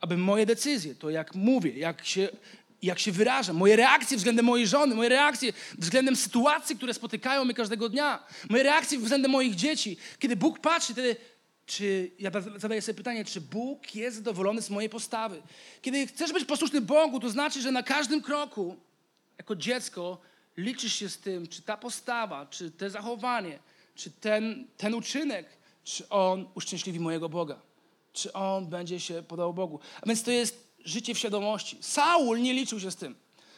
Aby 0.00 0.16
moje 0.16 0.46
decyzje, 0.46 0.94
to 0.94 1.10
jak 1.10 1.34
mówię, 1.34 1.72
jak 1.72 2.04
się, 2.04 2.28
jak 2.82 2.98
się 2.98 3.12
wyrażam, 3.12 3.56
moje 3.56 3.76
reakcje 3.76 4.16
względem 4.16 4.44
mojej 4.44 4.66
żony, 4.66 4.94
moje 4.94 5.08
reakcje 5.08 5.52
względem 5.78 6.16
sytuacji, 6.16 6.76
które 6.76 6.94
spotykają 6.94 7.44
mnie 7.44 7.54
każdego 7.54 7.88
dnia, 7.88 8.26
moje 8.50 8.62
reakcje 8.62 8.98
względem 8.98 9.30
moich 9.30 9.54
dzieci. 9.54 9.96
Kiedy 10.18 10.36
Bóg 10.36 10.58
patrzy, 10.58 10.92
wtedy 10.92 11.16
czy 11.66 12.10
ja 12.18 12.30
zadaję 12.56 12.82
sobie 12.82 12.96
pytanie, 12.96 13.24
czy 13.24 13.40
Bóg 13.40 13.94
jest 13.94 14.16
zadowolony 14.16 14.62
z 14.62 14.70
mojej 14.70 14.90
postawy? 14.90 15.42
Kiedy 15.82 16.06
chcesz 16.06 16.32
być 16.32 16.44
posłuszny 16.44 16.80
Bogu, 16.80 17.20
to 17.20 17.30
znaczy, 17.30 17.62
że 17.62 17.72
na 17.72 17.82
każdym 17.82 18.22
kroku 18.22 18.76
jako 19.38 19.56
dziecko 19.56 20.18
liczysz 20.56 20.94
się 20.94 21.08
z 21.08 21.18
tym, 21.18 21.46
czy 21.46 21.62
ta 21.62 21.76
postawa, 21.76 22.46
czy 22.46 22.70
te 22.70 22.90
zachowanie, 22.90 23.58
czy 23.94 24.10
ten, 24.10 24.66
ten 24.76 24.94
uczynek, 24.94 25.46
czy 25.84 26.08
on 26.08 26.48
uszczęśliwi 26.54 27.00
mojego 27.00 27.28
Boga. 27.28 27.60
Czy 28.12 28.32
on 28.32 28.66
będzie 28.66 29.00
się 29.00 29.22
podał 29.22 29.54
Bogu. 29.54 29.80
A 30.02 30.06
więc 30.06 30.22
to 30.22 30.30
jest 30.30 30.61
życie 30.84 31.14
w 31.14 31.18
świadomości. 31.18 31.78
Saul 31.80 32.40
nie 32.40 32.54
liczył 32.54 32.80
się 32.80 32.90
z 32.90 32.96
tym. 32.96 33.14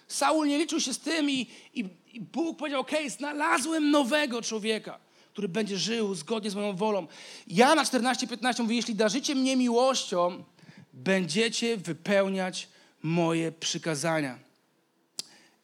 Saul 0.08 0.48
nie 0.48 0.58
liczył 0.58 0.80
się 0.80 0.94
z 0.94 0.98
tym 0.98 1.30
i, 1.30 1.46
i, 1.74 1.84
i 2.12 2.20
Bóg 2.20 2.58
powiedział, 2.58 2.80
ok, 2.80 2.92
znalazłem 3.08 3.90
nowego 3.90 4.42
człowieka, 4.42 4.98
który 5.32 5.48
będzie 5.48 5.78
żył 5.78 6.14
zgodnie 6.14 6.50
z 6.50 6.54
moją 6.54 6.76
wolą. 6.76 7.06
Ja 7.46 7.74
na 7.74 7.84
14-15 7.84 8.62
mówi, 8.62 8.76
jeśli 8.76 8.94
darzycie 8.94 9.34
mnie 9.34 9.56
miłością, 9.56 10.44
będziecie 10.92 11.76
wypełniać 11.76 12.68
moje 13.02 13.52
przykazania. 13.52 14.38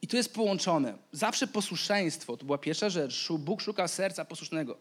I 0.03 0.07
to 0.09 0.17
jest 0.17 0.35
połączone. 0.35 0.99
Zawsze 1.13 1.47
posłuszeństwo, 1.47 2.37
to 2.37 2.45
była 2.45 2.59
pierwsza 2.59 2.91
rzecz. 2.91 3.29
Bóg 3.39 3.61
szuka 3.61 3.89
serca 3.89 4.25
posłusznego. 4.25 4.79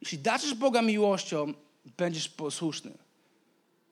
Jeśli 0.00 0.18
daczysz 0.18 0.54
Boga 0.54 0.82
miłością, 0.82 1.54
będziesz 1.96 2.28
posłuszny. 2.28 3.05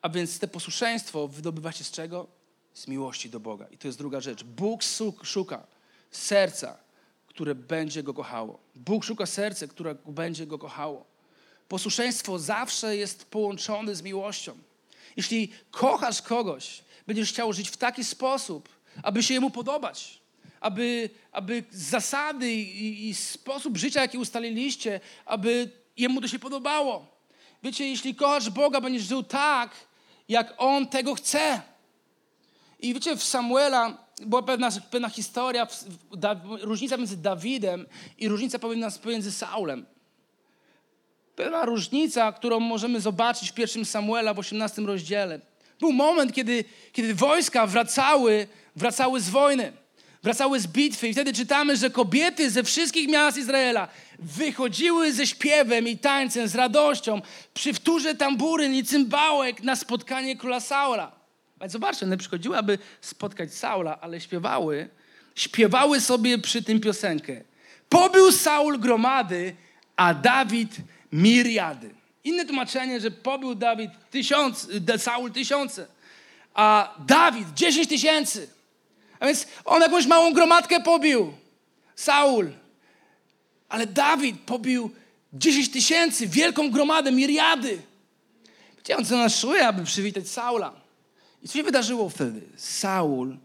A 0.04 0.08
więc 0.08 0.38
te 0.38 0.48
posłuszeństwo 0.48 1.28
wydobywa 1.28 1.72
się 1.72 1.84
z 1.84 1.90
czego? 1.90 2.26
Z 2.74 2.88
miłości 2.88 3.30
do 3.30 3.40
Boga. 3.40 3.66
I 3.70 3.78
to 3.78 3.88
jest 3.88 3.98
druga 3.98 4.20
rzecz. 4.20 4.44
Bóg 4.44 4.82
szuka 5.22 5.66
serca, 6.10 6.78
które 7.26 7.54
będzie 7.54 8.02
Go 8.02 8.14
kochało. 8.14 8.58
Bóg 8.74 9.04
szuka 9.04 9.26
serca, 9.26 9.66
które 9.66 9.94
będzie 10.06 10.46
Go 10.46 10.58
kochało. 10.58 11.04
Posłuszeństwo 11.68 12.38
zawsze 12.38 12.96
jest 12.96 13.24
połączone 13.24 13.94
z 13.94 14.02
miłością. 14.02 14.58
Jeśli 15.16 15.52
kochasz 15.70 16.22
kogoś, 16.22 16.84
będziesz 17.06 17.28
chciał 17.28 17.52
żyć 17.52 17.68
w 17.70 17.76
taki 17.76 18.04
sposób, 18.04 18.68
aby 19.02 19.22
się 19.22 19.34
Jemu 19.34 19.50
podobać. 19.50 20.20
Aby, 20.60 21.10
aby 21.32 21.64
zasady 21.70 22.52
i, 22.52 23.08
i 23.08 23.14
sposób 23.14 23.76
życia, 23.76 24.00
jaki 24.00 24.18
ustaliliście, 24.18 25.00
aby 25.24 25.70
Jemu 25.96 26.20
to 26.20 26.28
się 26.28 26.38
podobało. 26.38 27.06
Wiecie, 27.62 27.88
jeśli 27.88 28.14
kochasz 28.14 28.50
Boga, 28.50 28.80
będziesz 28.80 29.02
żył 29.02 29.22
tak, 29.22 29.93
jak 30.28 30.54
On 30.58 30.86
tego 30.86 31.14
chce. 31.14 31.60
I 32.80 32.94
wiecie, 32.94 33.16
w 33.16 33.24
Samuela 33.24 33.98
była 34.26 34.42
pewna, 34.42 34.68
pewna 34.90 35.08
historia, 35.08 35.66
da, 36.12 36.40
różnica 36.60 36.96
między 36.96 37.16
Dawidem 37.16 37.86
i 38.18 38.28
różnica 38.28 38.58
pomiędzy 39.02 39.32
Saulem. 39.32 39.86
Pewna 41.36 41.64
różnica, 41.64 42.32
którą 42.32 42.60
możemy 42.60 43.00
zobaczyć 43.00 43.50
w 43.50 43.54
pierwszym 43.54 43.84
Samuela 43.84 44.34
w 44.34 44.38
18 44.38 44.82
rozdziale. 44.82 45.40
Był 45.80 45.92
moment, 45.92 46.32
kiedy, 46.32 46.64
kiedy 46.92 47.14
wojska 47.14 47.66
wracały, 47.66 48.48
wracały 48.76 49.20
z 49.20 49.30
wojny, 49.30 49.72
wracały 50.24 50.60
z 50.60 50.66
bitwy 50.66 51.08
i 51.08 51.12
wtedy 51.12 51.32
czytamy, 51.32 51.76
że 51.76 51.90
kobiety 51.90 52.50
ze 52.50 52.62
wszystkich 52.62 53.08
miast 53.08 53.38
Izraela 53.38 53.88
wychodziły 54.18 55.12
ze 55.12 55.26
śpiewem 55.26 55.88
i 55.88 55.98
tańcem, 55.98 56.48
z 56.48 56.54
radością, 56.54 57.22
przy 57.54 57.72
wtórze 57.72 58.14
tamburyn 58.14 58.74
i 58.74 58.84
cymbałek 58.84 59.62
na 59.62 59.76
spotkanie 59.76 60.36
króla 60.36 60.60
Saula. 60.60 61.12
Więc 61.60 61.72
zobaczcie, 61.72 62.06
one 62.06 62.16
przychodziły, 62.16 62.58
aby 62.58 62.78
spotkać 63.00 63.54
Saula, 63.54 64.00
ale 64.00 64.20
śpiewały, 64.20 64.88
śpiewały 65.34 66.00
sobie 66.00 66.38
przy 66.38 66.62
tym 66.62 66.80
piosenkę. 66.80 67.40
Pobył 67.88 68.32
Saul 68.32 68.78
gromady, 68.78 69.56
a 69.96 70.14
Dawid 70.14 70.76
miriady. 71.12 71.90
Inne 72.24 72.44
tłumaczenie, 72.44 73.00
że 73.00 73.10
pobił 73.10 73.54
Dawid 73.54 73.90
tysiąc, 74.10 74.68
Saul 74.98 75.32
tysiące, 75.32 75.86
a 76.54 76.94
Dawid 77.06 77.54
dziesięć 77.54 77.88
tysięcy. 77.88 78.53
A 79.20 79.26
więc 79.26 79.46
on 79.64 79.82
jakąś 79.82 80.06
małą 80.06 80.32
gromadkę 80.32 80.80
pobił. 80.80 81.32
Saul. 81.96 82.50
Ale 83.68 83.86
Dawid 83.86 84.40
pobił 84.40 84.90
dziesięć 85.32 85.70
tysięcy, 85.70 86.26
wielką 86.26 86.70
gromadę, 86.70 87.12
miriady. 87.12 87.78
Wiedział, 88.78 89.04
co 89.04 89.16
nas 89.16 89.38
szuje, 89.38 89.68
aby 89.68 89.84
przywitać 89.84 90.28
Saula. 90.28 90.72
I 91.42 91.48
co 91.48 91.54
się 91.58 91.62
wydarzyło 91.62 92.08
wtedy? 92.08 92.40
Saul 92.56 93.36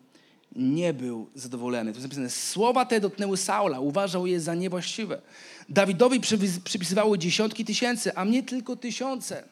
nie 0.55 0.93
był 0.93 1.29
zadowolony. 1.35 1.91
To 1.91 1.97
jest 1.97 2.05
napisane, 2.05 2.29
słowa 2.29 2.85
te 2.85 2.99
dotknęły 2.99 3.37
Saula, 3.37 3.79
uważał 3.79 4.27
je 4.27 4.39
za 4.39 4.55
niewłaściwe. 4.55 5.21
Dawidowi 5.69 6.19
przypisywały 6.63 7.17
dziesiątki 7.17 7.65
tysięcy, 7.65 8.15
a 8.15 8.25
mnie 8.25 8.43
tylko 8.43 8.75
tysiące. 8.75 9.43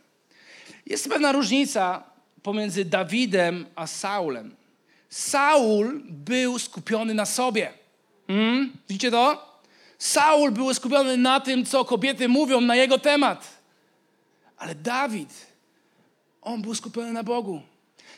Jest 0.86 1.10
pewna 1.10 1.32
różnica 1.32 2.04
pomiędzy 2.44 2.86
Dawidem 2.86 3.66
a 3.76 3.88
Saulem. 3.88 4.56
Saul 5.10 6.02
był 6.04 6.60
skupiony 6.60 7.14
na 7.14 7.26
sobie. 7.26 7.74
Hmm? 8.28 8.74
Widzicie 8.90 9.12
to? 9.12 9.58
Saul 10.00 10.52
był 10.52 10.74
skupiony 10.74 11.18
na 11.18 11.40
tym, 11.40 11.66
co 11.66 11.86
kobiety 11.86 12.28
mówią 12.28 12.62
na 12.62 12.76
jego 12.76 13.00
temat. 13.00 13.48
Ale 14.58 14.76
Dawid, 14.76 15.30
on 16.42 16.62
był 16.62 16.76
skupiony 16.76 17.12
na 17.12 17.24
Bogu. 17.24 17.62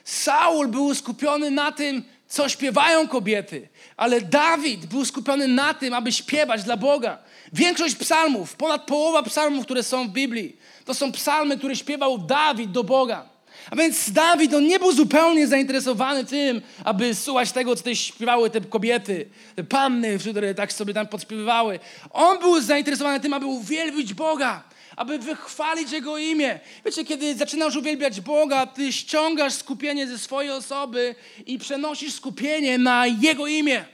Saul 0.03 0.67
był 0.67 0.95
skupiony 0.95 1.51
na 1.51 1.71
tym, 1.71 2.03
co 2.27 2.49
śpiewają 2.49 3.07
kobiety, 3.07 3.69
ale 3.97 4.21
Dawid 4.21 4.85
był 4.85 5.05
skupiony 5.05 5.47
na 5.47 5.73
tym, 5.73 5.93
aby 5.93 6.11
śpiewać 6.11 6.63
dla 6.63 6.77
Boga. 6.77 7.17
Większość 7.53 7.95
psalmów, 7.95 8.55
ponad 8.55 8.85
połowa 8.85 9.23
psalmów, 9.23 9.65
które 9.65 9.83
są 9.83 10.07
w 10.07 10.11
Biblii, 10.11 10.57
to 10.85 10.93
są 10.93 11.11
psalmy, 11.11 11.57
które 11.57 11.75
śpiewał 11.75 12.17
Dawid 12.17 12.71
do 12.71 12.83
Boga. 12.83 13.29
A 13.71 13.75
więc 13.75 14.11
Dawid, 14.11 14.53
on 14.53 14.67
nie 14.67 14.79
był 14.79 14.91
zupełnie 14.91 15.47
zainteresowany 15.47 16.25
tym, 16.25 16.61
aby 16.83 17.15
słuchać 17.15 17.51
tego, 17.51 17.75
co 17.75 17.77
tutaj 17.77 17.95
śpiewały 17.95 18.49
te 18.49 18.61
kobiety, 18.61 19.29
te 19.55 19.63
panny, 19.63 20.17
które 20.19 20.55
tak 20.55 20.73
sobie 20.73 20.93
tam 20.93 21.07
podśpiewywały. 21.07 21.79
On 22.09 22.39
był 22.39 22.61
zainteresowany 22.61 23.19
tym, 23.19 23.33
aby 23.33 23.45
uwielbić 23.45 24.13
Boga 24.13 24.63
aby 24.95 25.19
wychwalić 25.19 25.91
Jego 25.91 26.17
imię. 26.17 26.59
Wiecie, 26.85 27.05
kiedy 27.05 27.35
zaczynasz 27.35 27.75
uwielbiać 27.75 28.21
Boga, 28.21 28.65
ty 28.65 28.93
ściągasz 28.93 29.53
skupienie 29.53 30.07
ze 30.07 30.17
swojej 30.17 30.51
osoby 30.51 31.15
i 31.45 31.59
przenosisz 31.59 32.13
skupienie 32.13 32.77
na 32.77 33.07
Jego 33.07 33.47
imię. 33.47 33.85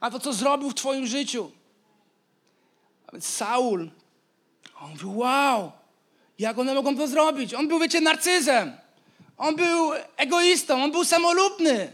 A 0.00 0.10
to, 0.10 0.20
co 0.20 0.32
zrobił 0.32 0.70
w 0.70 0.74
Twoim 0.74 1.06
życiu. 1.06 1.50
A 3.06 3.12
więc 3.12 3.26
Saul, 3.28 3.90
on 4.80 4.90
mówił, 4.90 5.18
wow, 5.18 5.72
jak 6.38 6.58
one 6.58 6.74
mogą 6.74 6.96
to 6.96 7.08
zrobić? 7.08 7.54
On 7.54 7.68
był, 7.68 7.78
wiecie, 7.78 8.00
narcyzem. 8.00 8.72
On 9.40 9.56
był 9.56 9.92
egoistą, 10.16 10.84
on 10.84 10.92
był 10.92 11.04
samolubny. 11.04 11.92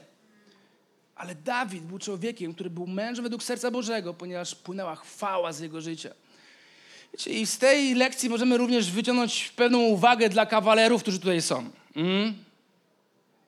Ale 1.17 1.35
Dawid 1.35 1.83
był 1.83 1.99
człowiekiem, 1.99 2.55
który 2.55 2.71
był 2.71 2.87
mężem 2.87 3.23
według 3.23 3.43
serca 3.43 3.71
Bożego, 3.71 4.15
ponieważ 4.15 4.55
płynęła 4.55 4.97
chwała 4.97 5.53
z 5.53 5.61
jego 5.61 5.81
życia. 5.81 6.11
I 7.27 7.47
z 7.47 7.59
tej 7.59 7.95
lekcji 7.95 8.29
możemy 8.29 8.57
również 8.57 8.91
wyciągnąć 8.91 9.49
pewną 9.57 9.79
uwagę 9.79 10.29
dla 10.29 10.47
kawalerów, 10.47 11.03
którzy 11.03 11.19
tutaj 11.19 11.43
są. 11.43 11.71
Mm? 11.97 12.25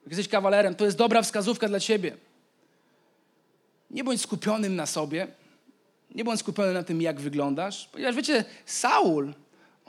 Jak 0.03 0.09
jesteś 0.09 0.29
kawalerem, 0.29 0.75
to 0.75 0.85
jest 0.85 0.97
dobra 0.97 1.23
wskazówka 1.23 1.69
dla 1.69 1.81
ciebie. 1.81 2.17
Nie 3.91 4.05
bądź 4.05 4.21
skupionym 4.21 4.77
na 4.77 4.87
sobie, 4.87 5.27
nie 6.15 6.25
bądź 6.25 6.41
skupiony 6.41 6.73
na 6.73 6.83
tym, 6.83 7.03
jak 7.03 7.21
wyglądasz, 7.21 7.89
ponieważ 7.93 8.15
wiecie, 8.15 8.45
Saul, 8.67 9.35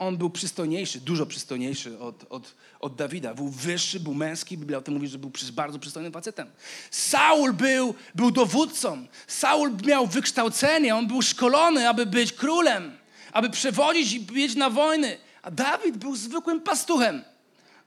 on 0.00 0.16
był 0.16 0.30
przystojniejszy, 0.30 1.00
dużo 1.00 1.26
przystojniejszy 1.26 1.98
od, 1.98 2.24
od, 2.30 2.54
od 2.80 2.94
Dawida. 2.94 3.34
Był 3.34 3.48
wyższy, 3.48 4.00
był 4.00 4.14
męski. 4.14 4.58
Biblia 4.58 4.78
o 4.78 4.82
tym 4.82 4.94
mówi, 4.94 5.08
że 5.08 5.18
był 5.18 5.32
bardzo 5.52 5.78
przystojnym 5.78 6.12
facetem. 6.12 6.50
Saul 6.90 7.52
był, 7.52 7.94
był 8.14 8.30
dowódcą. 8.30 9.06
Saul 9.26 9.72
miał 9.86 10.06
wykształcenie, 10.06 10.96
on 10.96 11.06
był 11.06 11.22
szkolony, 11.22 11.88
aby 11.88 12.06
być 12.06 12.32
królem 12.32 13.00
aby 13.32 13.50
przewodzić 13.50 14.12
i 14.12 14.20
biec 14.20 14.56
na 14.56 14.70
wojny. 14.70 15.18
A 15.42 15.50
Dawid 15.50 15.96
był 15.96 16.16
zwykłym 16.16 16.60
pastuchem. 16.60 17.24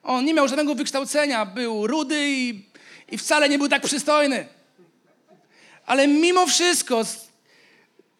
On 0.04 0.26
nie 0.26 0.34
miał 0.34 0.48
żadnego 0.48 0.76
wykształcenia, 0.76 1.46
był 1.46 1.88
rudy 1.88 2.30
i, 2.30 2.66
i 3.12 3.18
wcale 3.18 3.50
nie 3.50 3.58
był 3.58 3.70
tak 3.70 3.84
przystojny. 3.84 4.48
Ale 5.86 6.08
mimo 6.08 6.48
wszystko, 6.48 7.02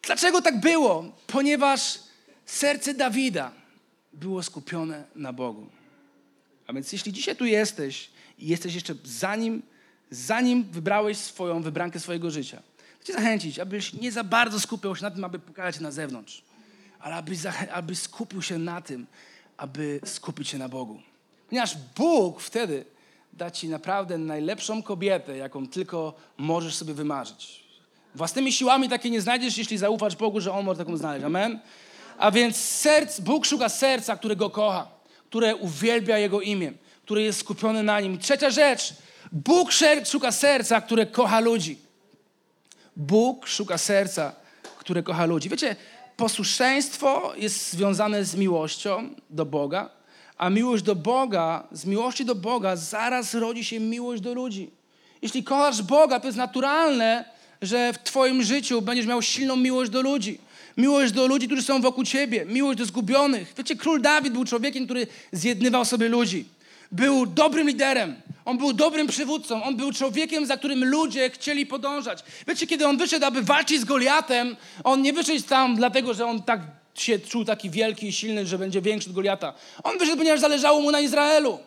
dlaczego 0.02 0.42
tak 0.42 0.60
było? 0.60 1.04
Ponieważ 1.26 1.98
serce 2.46 2.94
Dawida 2.94 3.52
było 4.14 4.42
skupione 4.42 5.04
na 5.16 5.32
Bogu. 5.32 5.66
A 6.66 6.72
więc 6.72 6.92
jeśli 6.92 7.12
dzisiaj 7.12 7.36
tu 7.36 7.44
jesteś 7.44 8.10
i 8.38 8.48
jesteś 8.48 8.74
jeszcze 8.74 8.94
zanim, 9.04 9.62
zanim 10.10 10.64
wybrałeś 10.64 11.18
swoją 11.18 11.62
wybrankę 11.62 12.00
swojego 12.00 12.30
życia, 12.30 12.62
chcę 13.00 13.12
zachęcić, 13.12 13.58
abyś 13.58 13.92
nie 13.92 14.12
za 14.12 14.24
bardzo 14.24 14.60
skupiał 14.60 14.96
się 14.96 15.02
na 15.02 15.10
tym, 15.10 15.24
aby 15.24 15.38
pokazać 15.38 15.80
na 15.80 15.90
zewnątrz 15.90 16.42
ale 17.04 17.14
aby, 17.14 17.36
aby 17.72 17.94
skupił 17.94 18.42
się 18.42 18.58
na 18.58 18.80
tym, 18.80 19.06
aby 19.56 20.00
skupić 20.04 20.48
się 20.48 20.58
na 20.58 20.68
Bogu. 20.68 21.00
Ponieważ 21.48 21.76
Bóg 21.96 22.40
wtedy 22.40 22.84
da 23.32 23.50
ci 23.50 23.68
naprawdę 23.68 24.18
najlepszą 24.18 24.82
kobietę, 24.82 25.36
jaką 25.36 25.66
tylko 25.66 26.14
możesz 26.38 26.74
sobie 26.74 26.94
wymarzyć. 26.94 27.64
Własnymi 28.14 28.52
siłami 28.52 28.88
takiej 28.88 29.10
nie 29.10 29.20
znajdziesz, 29.20 29.58
jeśli 29.58 29.78
zaufasz 29.78 30.16
Bogu, 30.16 30.40
że 30.40 30.52
On 30.52 30.64
może 30.64 30.78
taką 30.78 30.96
znaleźć. 30.96 31.24
Amen? 31.24 31.60
A 32.18 32.30
więc 32.30 32.56
serc, 32.56 33.20
Bóg 33.20 33.46
szuka 33.46 33.68
serca, 33.68 34.16
które 34.16 34.36
Go 34.36 34.50
kocha, 34.50 34.88
które 35.28 35.56
uwielbia 35.56 36.18
Jego 36.18 36.40
imię, 36.40 36.72
które 37.02 37.22
jest 37.22 37.40
skupione 37.40 37.82
na 37.82 38.00
Nim. 38.00 38.18
trzecia 38.18 38.50
rzecz, 38.50 38.94
Bóg 39.32 39.72
szuka 40.04 40.32
serca, 40.32 40.80
które 40.80 41.06
kocha 41.06 41.40
ludzi. 41.40 41.78
Bóg 42.96 43.46
szuka 43.46 43.78
serca, 43.78 44.32
które 44.78 45.02
kocha 45.02 45.26
ludzi. 45.26 45.48
Wiecie, 45.48 45.76
posłuszeństwo 46.16 47.32
jest 47.36 47.72
związane 47.72 48.24
z 48.24 48.34
miłością 48.34 49.14
do 49.30 49.46
Boga, 49.46 49.90
a 50.36 50.50
miłość 50.50 50.84
do 50.84 50.94
Boga, 50.94 51.66
z 51.72 51.84
miłości 51.84 52.24
do 52.24 52.34
Boga 52.34 52.76
zaraz 52.76 53.34
rodzi 53.34 53.64
się 53.64 53.80
miłość 53.80 54.22
do 54.22 54.34
ludzi. 54.34 54.70
Jeśli 55.22 55.44
kochasz 55.44 55.82
Boga, 55.82 56.20
to 56.20 56.26
jest 56.26 56.38
naturalne, 56.38 57.24
że 57.62 57.92
w 57.92 57.98
Twoim 57.98 58.42
życiu 58.42 58.82
będziesz 58.82 59.06
miał 59.06 59.22
silną 59.22 59.56
miłość 59.56 59.90
do 59.90 60.02
ludzi. 60.02 60.38
Miłość 60.76 61.12
do 61.12 61.26
ludzi, 61.26 61.46
którzy 61.46 61.62
są 61.62 61.80
wokół 61.80 62.04
Ciebie. 62.04 62.44
Miłość 62.44 62.78
do 62.78 62.84
zgubionych. 62.84 63.54
Wiecie, 63.58 63.76
król 63.76 64.00
Dawid 64.00 64.32
był 64.32 64.44
człowiekiem, 64.44 64.84
który 64.84 65.06
zjednywał 65.32 65.84
sobie 65.84 66.08
ludzi. 66.08 66.44
Był 66.92 67.26
dobrym 67.26 67.66
liderem. 67.66 68.14
On 68.44 68.58
był 68.58 68.72
dobrym 68.72 69.06
przywódcą. 69.06 69.62
On 69.64 69.76
był 69.76 69.92
człowiekiem, 69.92 70.46
za 70.46 70.56
którym 70.56 70.84
ludzie 70.84 71.30
chcieli 71.30 71.66
podążać. 71.66 72.24
Wiecie, 72.48 72.66
kiedy 72.66 72.86
on 72.86 72.96
wyszedł, 72.96 73.26
aby 73.26 73.42
walczyć 73.42 73.80
z 73.80 73.84
Goliatem, 73.84 74.56
on 74.84 75.02
nie 75.02 75.12
wyszedł 75.12 75.42
tam 75.42 75.76
dlatego, 75.76 76.14
że 76.14 76.26
on 76.26 76.42
tak 76.42 76.60
się 76.94 77.18
czuł 77.18 77.44
taki 77.44 77.70
wielki 77.70 78.06
i 78.06 78.12
silny, 78.12 78.46
że 78.46 78.58
będzie 78.58 78.82
większy 78.82 79.08
od 79.08 79.14
Goliata. 79.14 79.54
On 79.82 79.98
wyszedł, 79.98 80.18
ponieważ 80.18 80.40
zależało 80.40 80.80
mu 80.80 80.90
na 80.90 81.00
Izraelu. 81.00 81.58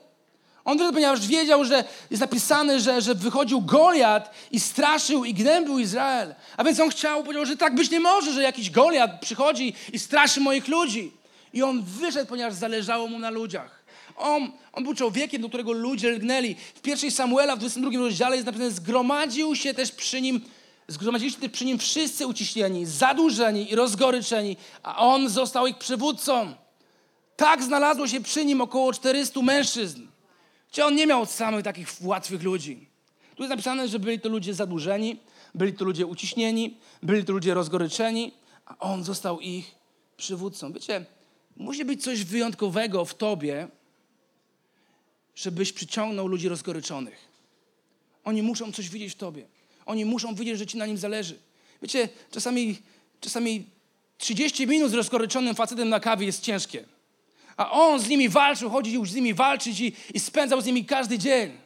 On 0.68 0.78
wyszedł, 0.78 0.94
ponieważ 0.94 1.28
wiedział, 1.28 1.66
że 1.66 1.84
jest 2.12 2.22
napisane, 2.22 2.80
że, 2.80 3.02
że 3.02 3.16
wychodził 3.16 3.62
Goliat 3.62 4.32
i 4.52 4.60
straszył 4.60 5.26
i 5.26 5.34
gnębił 5.34 5.80
Izrael. 5.80 6.36
A 6.58 6.64
więc 6.64 6.80
on 6.80 6.90
chciał, 6.90 7.24
powiedział, 7.24 7.46
że 7.46 7.58
tak 7.58 7.76
być 7.76 7.92
nie 7.92 8.00
może, 8.00 8.34
że 8.34 8.44
jakiś 8.44 8.70
Goliat 8.70 9.22
przychodzi 9.22 9.74
i 9.94 10.00
straszy 10.00 10.40
moich 10.40 10.68
ludzi. 10.68 11.12
I 11.54 11.64
on 11.64 11.84
wyszedł, 11.84 12.30
ponieważ 12.30 12.54
zależało 12.54 13.08
mu 13.08 13.20
na 13.20 13.30
ludziach. 13.30 13.84
On, 14.18 14.52
on 14.74 14.84
był 14.84 14.94
człowiekiem, 14.94 15.42
do 15.42 15.48
którego 15.48 15.72
ludzie 15.72 16.12
lgnęli. 16.12 16.56
W 16.76 16.82
pierwszej 16.82 17.12
Samuela, 17.12 17.56
w 17.56 17.60
22 17.60 18.00
rozdziale 18.00 18.36
jest 18.36 18.46
napisane, 18.46 18.72
zgromadził 18.72 19.56
się 19.56 19.74
też 19.74 19.92
przy 19.92 20.22
nim, 20.22 20.42
zgromadzili 20.88 21.32
się 21.32 21.50
przy 21.50 21.66
nim 21.66 21.80
wszyscy 21.80 22.28
uciśnieni, 22.28 22.86
zadłużeni 22.86 23.72
i 23.72 23.76
rozgoryczeni, 23.76 24.58
a 24.84 24.98
on 24.98 25.30
został 25.30 25.68
ich 25.68 25.78
przywódcą. 25.78 26.54
Tak 27.36 27.64
znalazło 27.64 28.08
się 28.08 28.22
przy 28.22 28.46
nim 28.46 28.62
około 28.62 28.94
400 28.94 29.42
mężczyzn. 29.42 30.08
Czy 30.72 30.86
on 30.86 30.96
nie 30.96 31.08
miał 31.08 31.26
samych 31.26 31.64
takich 31.64 31.88
łatwych 32.02 32.44
ludzi. 32.44 32.88
Tu 33.36 33.44
jest 33.44 33.50
napisane, 33.50 33.88
że 33.88 34.00
byli 34.00 34.20
to 34.20 34.30
ludzie 34.30 34.54
zadłużeni, 34.54 35.20
byli 35.56 35.74
to 35.74 35.86
ludzie 35.86 36.06
uciśnieni, 36.06 36.78
byli 37.04 37.26
to 37.26 37.34
ludzie 37.34 37.54
rozgoryczeni, 37.54 38.32
a 38.66 38.80
on 38.80 39.04
został 39.04 39.40
ich 39.40 39.76
przywódcą. 40.18 40.74
Wiecie, 40.74 41.06
musi 41.58 41.86
być 41.86 42.04
coś 42.04 42.24
wyjątkowego 42.24 43.06
w 43.06 43.16
tobie, 43.16 43.68
żebyś 45.36 45.74
przyciągnął 45.74 46.28
ludzi 46.28 46.50
rozgoryczonych. 46.50 47.28
Oni 48.24 48.42
muszą 48.42 48.72
coś 48.72 48.90
widzieć 48.90 49.14
w 49.14 49.16
tobie. 49.16 49.48
Oni 49.86 50.06
muszą 50.06 50.36
widzieć, 50.36 50.58
że 50.58 50.66
ci 50.66 50.78
na 50.78 50.86
nim 50.86 50.98
zależy. 50.98 51.40
Wiecie, 51.82 52.10
czasami, 52.32 52.78
czasami 53.22 53.66
30 54.18 54.68
minut 54.68 54.92
z 54.92 54.94
rozgoryczonym 54.94 55.56
facetem 55.56 55.90
na 55.90 56.00
kawie 56.00 56.26
jest 56.26 56.42
ciężkie. 56.42 56.86
A 57.58 57.72
on 57.72 58.00
z 58.00 58.08
nimi 58.08 58.30
walczył, 58.30 58.70
chodził 58.70 59.06
z 59.06 59.16
nimi 59.16 59.34
walczyć 59.34 59.80
i, 59.80 59.94
i 60.14 60.20
spędzał 60.20 60.62
z 60.62 60.66
nimi 60.66 60.86
każdy 60.86 61.20
dzień. 61.20 61.58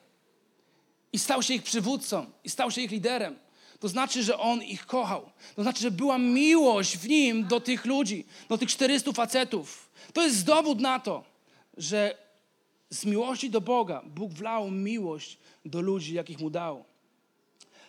I 1.13 1.19
stał 1.19 1.43
się 1.43 1.53
ich 1.53 1.63
przywódcą, 1.63 2.25
i 2.43 2.49
stał 2.49 2.71
się 2.71 2.81
ich 2.81 2.91
liderem. 2.91 3.35
To 3.79 3.87
znaczy, 3.87 4.23
że 4.23 4.37
on 4.37 4.63
ich 4.63 4.85
kochał. 4.85 5.29
To 5.55 5.63
znaczy, 5.63 5.81
że 5.81 5.91
była 5.91 6.17
miłość 6.17 6.97
w 6.97 7.07
nim 7.07 7.47
do 7.47 7.59
tych 7.59 7.85
ludzi, 7.85 8.25
do 8.49 8.57
tych 8.57 8.69
400 8.69 9.11
facetów. 9.11 9.89
To 10.13 10.23
jest 10.23 10.45
dowód 10.45 10.79
na 10.79 10.99
to, 10.99 11.23
że 11.77 12.17
z 12.89 13.05
miłości 13.05 13.49
do 13.49 13.61
Boga 13.61 14.01
Bóg 14.05 14.33
wlał 14.33 14.71
miłość 14.71 15.37
do 15.65 15.81
ludzi, 15.81 16.13
jakich 16.13 16.39
mu 16.39 16.49
dał. 16.49 16.85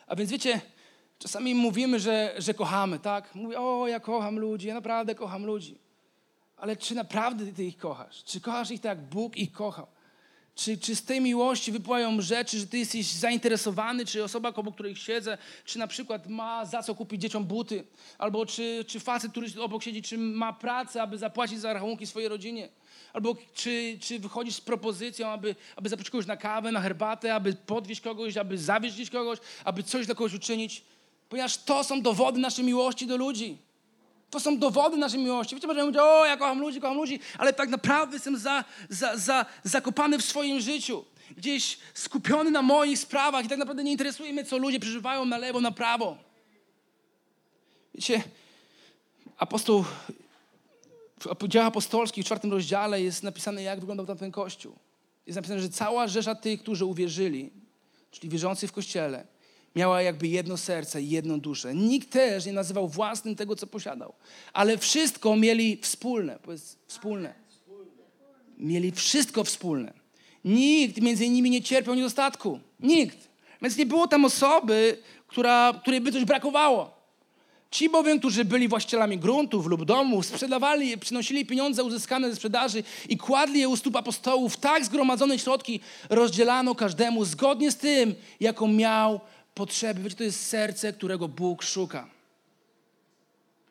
A 0.07 0.17
więc 0.17 0.31
wiecie, 0.31 0.61
czasami 1.19 1.55
mówimy, 1.55 2.01
że, 2.01 2.35
że 2.39 2.55
kochamy, 2.55 2.99
tak? 2.99 3.35
Mówię, 3.35 3.61
o, 3.61 3.89
ja 3.89 4.01
kocham 4.01 4.39
ludzi, 4.39 4.69
ja 4.69 4.75
naprawdę 4.75 5.15
kocham 5.15 5.47
ludzi. 5.47 5.79
Ale 6.63 6.77
czy 6.77 6.95
naprawdę 6.95 7.53
ty 7.53 7.65
ich 7.65 7.77
kochasz? 7.77 8.25
Czy 8.25 8.41
kochasz 8.41 8.71
ich 8.71 8.81
tak, 8.81 8.99
jak 8.99 9.09
Bóg 9.09 9.37
ich 9.37 9.53
kochał? 9.53 9.87
Czy, 10.55 10.79
czy 10.79 10.97
z 10.97 11.05
tej 11.05 11.21
miłości 11.21 11.73
wypływają 11.73 12.21
rzeczy, 12.21 12.59
że 12.59 12.67
ty 12.67 12.79
jesteś 12.79 13.07
zainteresowany, 13.07 14.07
czy 14.07 14.25
osoba, 14.25 14.53
obok 14.57 14.75
której 14.75 14.97
siedzę, 14.97 15.39
czy 15.65 15.79
na 15.79 15.87
przykład 15.87 16.27
ma 16.27 16.65
za 16.65 16.83
co 16.83 16.95
kupić 16.95 17.23
dzieciom 17.23 17.45
buty, 17.45 17.85
albo 18.19 18.47
czy, 18.47 18.85
czy 18.89 19.01
facet, 19.01 19.31
który 19.31 19.47
obok 19.61 19.83
siedzi, 19.83 20.03
czy 20.03 20.19
ma 20.19 20.53
pracę, 20.53 21.03
aby 21.03 21.19
zapłacić 21.19 21.61
za 21.61 21.73
rachunki 21.73 22.07
swojej 22.07 22.29
rodzinie, 22.29 22.69
albo 23.13 23.37
czy, 23.55 23.99
czy 24.01 24.19
wychodzisz 24.19 24.55
z 24.55 24.61
propozycją, 24.61 25.29
aby, 25.29 25.55
aby 25.77 25.89
zaprosić 25.89 26.11
kogoś 26.11 26.27
na 26.27 26.37
kawę, 26.37 26.73
na 26.73 26.81
herbatę, 26.81 27.35
aby 27.35 27.53
podwieźć 27.53 28.01
kogoś, 28.01 28.37
aby 28.37 28.59
zawieźć 28.59 29.11
kogoś, 29.11 29.39
aby 29.65 29.83
coś 29.83 30.07
dla 30.07 30.15
kogoś 30.15 30.35
uczynić, 30.35 30.85
ponieważ 31.29 31.57
to 31.57 31.85
są 31.85 32.03
dowody 32.03 32.41
naszej 32.41 32.65
miłości 32.65 33.07
do 33.07 33.17
ludzi. 33.17 33.72
To 34.33 34.41
są 34.41 34.59
dowody 34.59 34.97
naszej 34.97 35.21
miłości. 35.21 35.55
Wiecie, 35.55 35.67
możemy 35.67 35.87
mówić, 35.87 36.01
o, 36.01 36.27
ja 36.27 36.37
kocham 36.37 36.61
ludzi, 36.61 36.81
kocham 36.81 36.97
ludzi, 36.97 37.21
ale 37.39 37.53
tak 37.53 37.69
naprawdę 37.69 38.17
jestem 38.17 38.39
za, 38.39 38.65
za, 38.89 39.17
za, 39.17 39.47
zakopany 39.65 40.19
w 40.19 40.25
swoim 40.25 40.61
życiu. 40.61 41.05
Gdzieś 41.37 41.79
skupiony 41.95 42.51
na 42.51 42.63
moich 42.63 42.99
sprawach 42.99 43.45
i 43.45 43.49
tak 43.49 43.59
naprawdę 43.59 43.85
nie 43.85 43.93
interesuje 43.93 44.33
mnie, 44.33 44.45
co 44.45 44.59
ludzie 44.59 44.81
przeżywają 44.81 45.25
na 45.25 45.39
lewo, 45.39 45.61
na 45.61 45.73
prawo. 45.73 46.17
Wiecie, 47.95 48.23
apostoł, 49.39 49.85
w 51.41 51.49
dziejach 51.49 51.69
apostolskich 51.69 52.25
w 52.25 52.27
czwartym 52.27 52.53
rozdziale 52.53 53.03
jest 53.03 53.23
napisane, 53.23 53.63
jak 53.63 53.81
wyglądał 53.81 54.07
tam 54.07 54.19
ten 54.19 54.31
kościół. 54.31 54.77
Jest 55.27 55.37
napisane, 55.37 55.61
że 55.61 55.69
cała 55.69 56.09
rzesza 56.09 56.35
tych, 56.35 56.63
którzy 56.63 56.85
uwierzyli, 56.85 57.51
czyli 58.11 58.29
wierzący 58.29 58.69
w 58.69 58.73
Kościele, 58.73 59.27
miała 59.77 60.03
jakby 60.03 60.29
jedno 60.29 60.57
serce 60.57 61.03
i 61.03 61.11
jedną 61.11 61.41
duszę. 61.41 61.75
Nikt 61.75 62.11
też 62.11 62.47
nie 62.47 62.53
nazywał 62.53 62.89
własnym 62.89 63.37
tego, 63.37 63.57
co 63.57 63.67
posiadał. 63.67 64.13
Ale 64.53 64.79
wszystko 64.79 65.37
mieli 65.37 65.79
wspólne. 65.83 66.39
Powiedz, 66.43 66.77
wspólne. 66.87 67.35
Mieli 68.59 68.93
wszystko 68.93 69.45
wspólne. 69.45 69.93
Nikt 70.45 71.01
między 71.01 71.29
nimi 71.29 71.51
nie 71.51 71.63
cierpiał 71.63 71.95
niedostatku. 71.95 72.61
Nikt. 72.81 73.19
Więc 73.63 73.77
nie 73.77 73.87
było 73.87 74.09
tam 74.09 74.25
osoby, 74.25 74.99
która, 75.27 75.75
której 75.83 76.01
by 76.01 76.13
coś 76.13 76.25
brakowało. 76.25 77.03
Ci 77.71 77.89
bowiem, 77.89 78.19
którzy 78.19 78.45
byli 78.45 78.69
właścicielami 78.69 79.19
gruntów 79.19 79.67
lub 79.67 79.85
domów, 79.85 80.27
sprzedawali 80.27 80.89
je, 80.89 80.99
przynosili 80.99 81.47
pieniądze 81.47 81.85
uzyskane 81.85 82.31
ze 82.31 82.37
sprzedaży 82.37 82.83
i 83.09 83.17
kładli 83.17 83.61
je 83.61 83.69
u 83.69 83.77
stóp 83.77 83.97
apostołów. 83.97 84.57
Tak 84.57 84.85
zgromadzone 84.85 85.39
środki 85.39 85.81
rozdzielano 86.11 86.75
każdemu 86.75 87.25
zgodnie 87.25 87.71
z 87.71 87.77
tym, 87.77 88.15
jaką 88.41 88.69
miał 88.69 89.21
potrzeby. 89.55 90.03
Wiecie, 90.03 90.17
to 90.17 90.25
jest 90.25 90.47
serce, 90.47 90.93
którego 90.93 91.29
Bóg 91.29 91.63
szuka. 91.63 92.09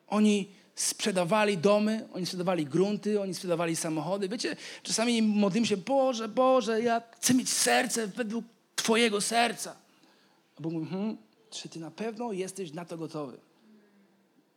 Oni 0.08 0.48
sprzedawali 0.74 1.58
domy, 1.58 2.08
oni 2.12 2.26
sprzedawali 2.26 2.66
grunty, 2.66 3.20
oni 3.20 3.34
sprzedawali 3.34 3.76
samochody. 3.76 4.28
Wiecie, 4.28 4.56
czasami 4.82 5.22
modlimy 5.22 5.66
się, 5.66 5.76
Boże, 5.76 6.28
Boże, 6.28 6.82
ja 6.82 7.02
chcę 7.10 7.34
mieć 7.34 7.50
serce 7.50 8.06
według 8.06 8.44
Twojego 8.76 9.20
serca. 9.20 9.76
A 10.58 10.60
Bóg 10.60 10.72
mówi, 10.72 10.86
hm, 10.90 11.16
czy 11.50 11.68
Ty 11.68 11.80
na 11.80 11.90
pewno 11.90 12.32
jesteś 12.32 12.72
na 12.72 12.84
to 12.84 12.96
gotowy? 12.96 13.38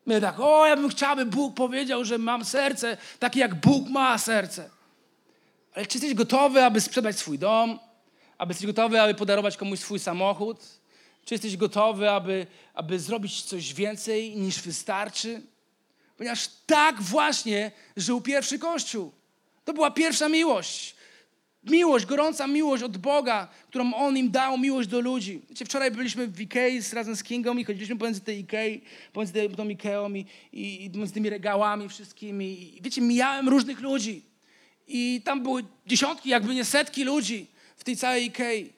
My 0.06 0.22
tak, 0.22 0.40
o, 0.40 0.66
ja 0.66 0.76
bym 0.76 0.90
chciał, 0.90 1.12
aby 1.12 1.26
Bóg 1.26 1.56
powiedział, 1.56 2.06
że 2.06 2.18
mam 2.18 2.46
serce 2.46 2.98
takie, 3.20 3.40
jak 3.40 3.56
Bóg 3.56 3.90
ma 3.90 4.18
serce. 4.18 4.70
Ale 5.74 5.86
czy 5.86 5.98
jesteś 5.98 6.14
gotowy, 6.14 6.64
aby 6.64 6.82
sprzedać 6.82 7.18
swój 7.18 7.40
dom? 7.40 7.80
Aby 8.38 8.52
jesteś 8.52 8.68
gotowy, 8.68 9.02
aby 9.02 9.14
podarować 9.14 9.58
komuś 9.58 9.80
swój 9.80 10.00
samochód? 10.00 10.58
Czy 11.26 11.34
jesteś 11.34 11.58
gotowy, 11.58 12.10
aby, 12.10 12.48
aby 12.74 13.00
zrobić 13.00 13.42
coś 13.42 13.74
więcej 13.74 14.36
niż 14.36 14.62
wystarczy? 14.62 15.42
Ponieważ 16.18 16.50
tak 16.66 17.02
właśnie 17.02 17.72
żył 17.98 18.22
pierwszy 18.22 18.60
Kościół. 18.60 19.12
To 19.66 19.74
była 19.74 19.92
pierwsza 19.92 20.30
miłość. 20.30 20.96
Miłość, 21.64 22.06
gorąca 22.06 22.48
miłość 22.48 22.84
od 22.84 22.98
Boga, 22.98 23.48
którą 23.68 23.94
On 23.94 24.18
im 24.18 24.32
dał, 24.32 24.58
miłość 24.58 24.90
do 24.90 25.00
ludzi. 25.00 25.42
Wiecie, 25.50 25.66
wczoraj 25.66 25.92
byliśmy 25.92 26.28
w 26.28 26.42
Ikei 26.42 26.82
razem 26.94 27.16
z 27.16 27.24
Kingą 27.24 27.58
i 27.58 27.64
chodziliśmy 27.64 27.96
pomiędzy 27.96 28.22
tej 28.22 28.40
Ikei, 28.40 28.82
pomiędzy 29.14 29.50
tą 29.58 29.70
Ikeą 29.70 30.14
i, 30.14 30.26
i, 30.54 30.86
i 30.86 30.90
pomiędzy 30.90 31.14
tymi 31.14 31.30
regałami 31.30 31.90
wszystkimi. 31.90 32.78
I 32.78 32.82
wiecie, 32.82 33.02
mijałem 33.02 33.50
różnych 33.50 33.80
ludzi. 33.80 34.22
I 34.88 35.22
tam 35.26 35.44
były 35.44 35.64
dziesiątki, 35.88 36.30
jakby 36.30 36.56
nie 36.56 36.66
setki 36.66 37.04
ludzi 37.04 37.48
w 37.78 37.84
tej 37.84 37.98
całej 37.98 38.26
Ikei. 38.26 38.74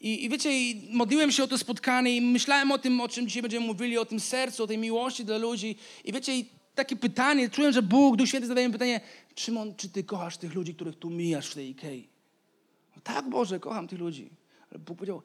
I, 0.00 0.24
I 0.24 0.28
wiecie, 0.28 0.50
modliłem 0.90 1.32
się 1.32 1.44
o 1.44 1.48
to 1.48 1.58
spotkanie 1.58 2.16
i 2.16 2.20
myślałem 2.20 2.72
o 2.72 2.78
tym, 2.78 3.00
o 3.00 3.08
czym 3.08 3.26
dzisiaj 3.26 3.42
będziemy 3.42 3.66
mówili, 3.66 3.98
o 3.98 4.04
tym 4.04 4.20
sercu, 4.20 4.64
o 4.64 4.66
tej 4.66 4.78
miłości 4.78 5.24
dla 5.24 5.38
ludzi. 5.38 5.76
I 6.04 6.12
wiecie, 6.12 6.36
i 6.36 6.50
takie 6.74 6.96
pytanie, 6.96 7.50
czułem, 7.50 7.72
że 7.72 7.82
Bóg, 7.82 8.16
Duch 8.16 8.28
Święty 8.28 8.46
zadaje 8.46 8.66
mi 8.66 8.72
pytanie, 8.72 9.00
Szymon, 9.36 9.74
czy 9.74 9.88
ty 9.88 10.04
kochasz 10.04 10.36
tych 10.36 10.54
ludzi, 10.54 10.74
których 10.74 10.98
tu 10.98 11.10
mijasz 11.10 11.50
w 11.50 11.54
tej 11.54 11.70
Ikei? 11.70 12.08
No 12.96 13.02
tak, 13.04 13.28
Boże, 13.28 13.60
kocham 13.60 13.88
tych 13.88 13.98
ludzi. 13.98 14.30
Ale 14.70 14.78
Bóg 14.78 14.98
powiedział, 14.98 15.22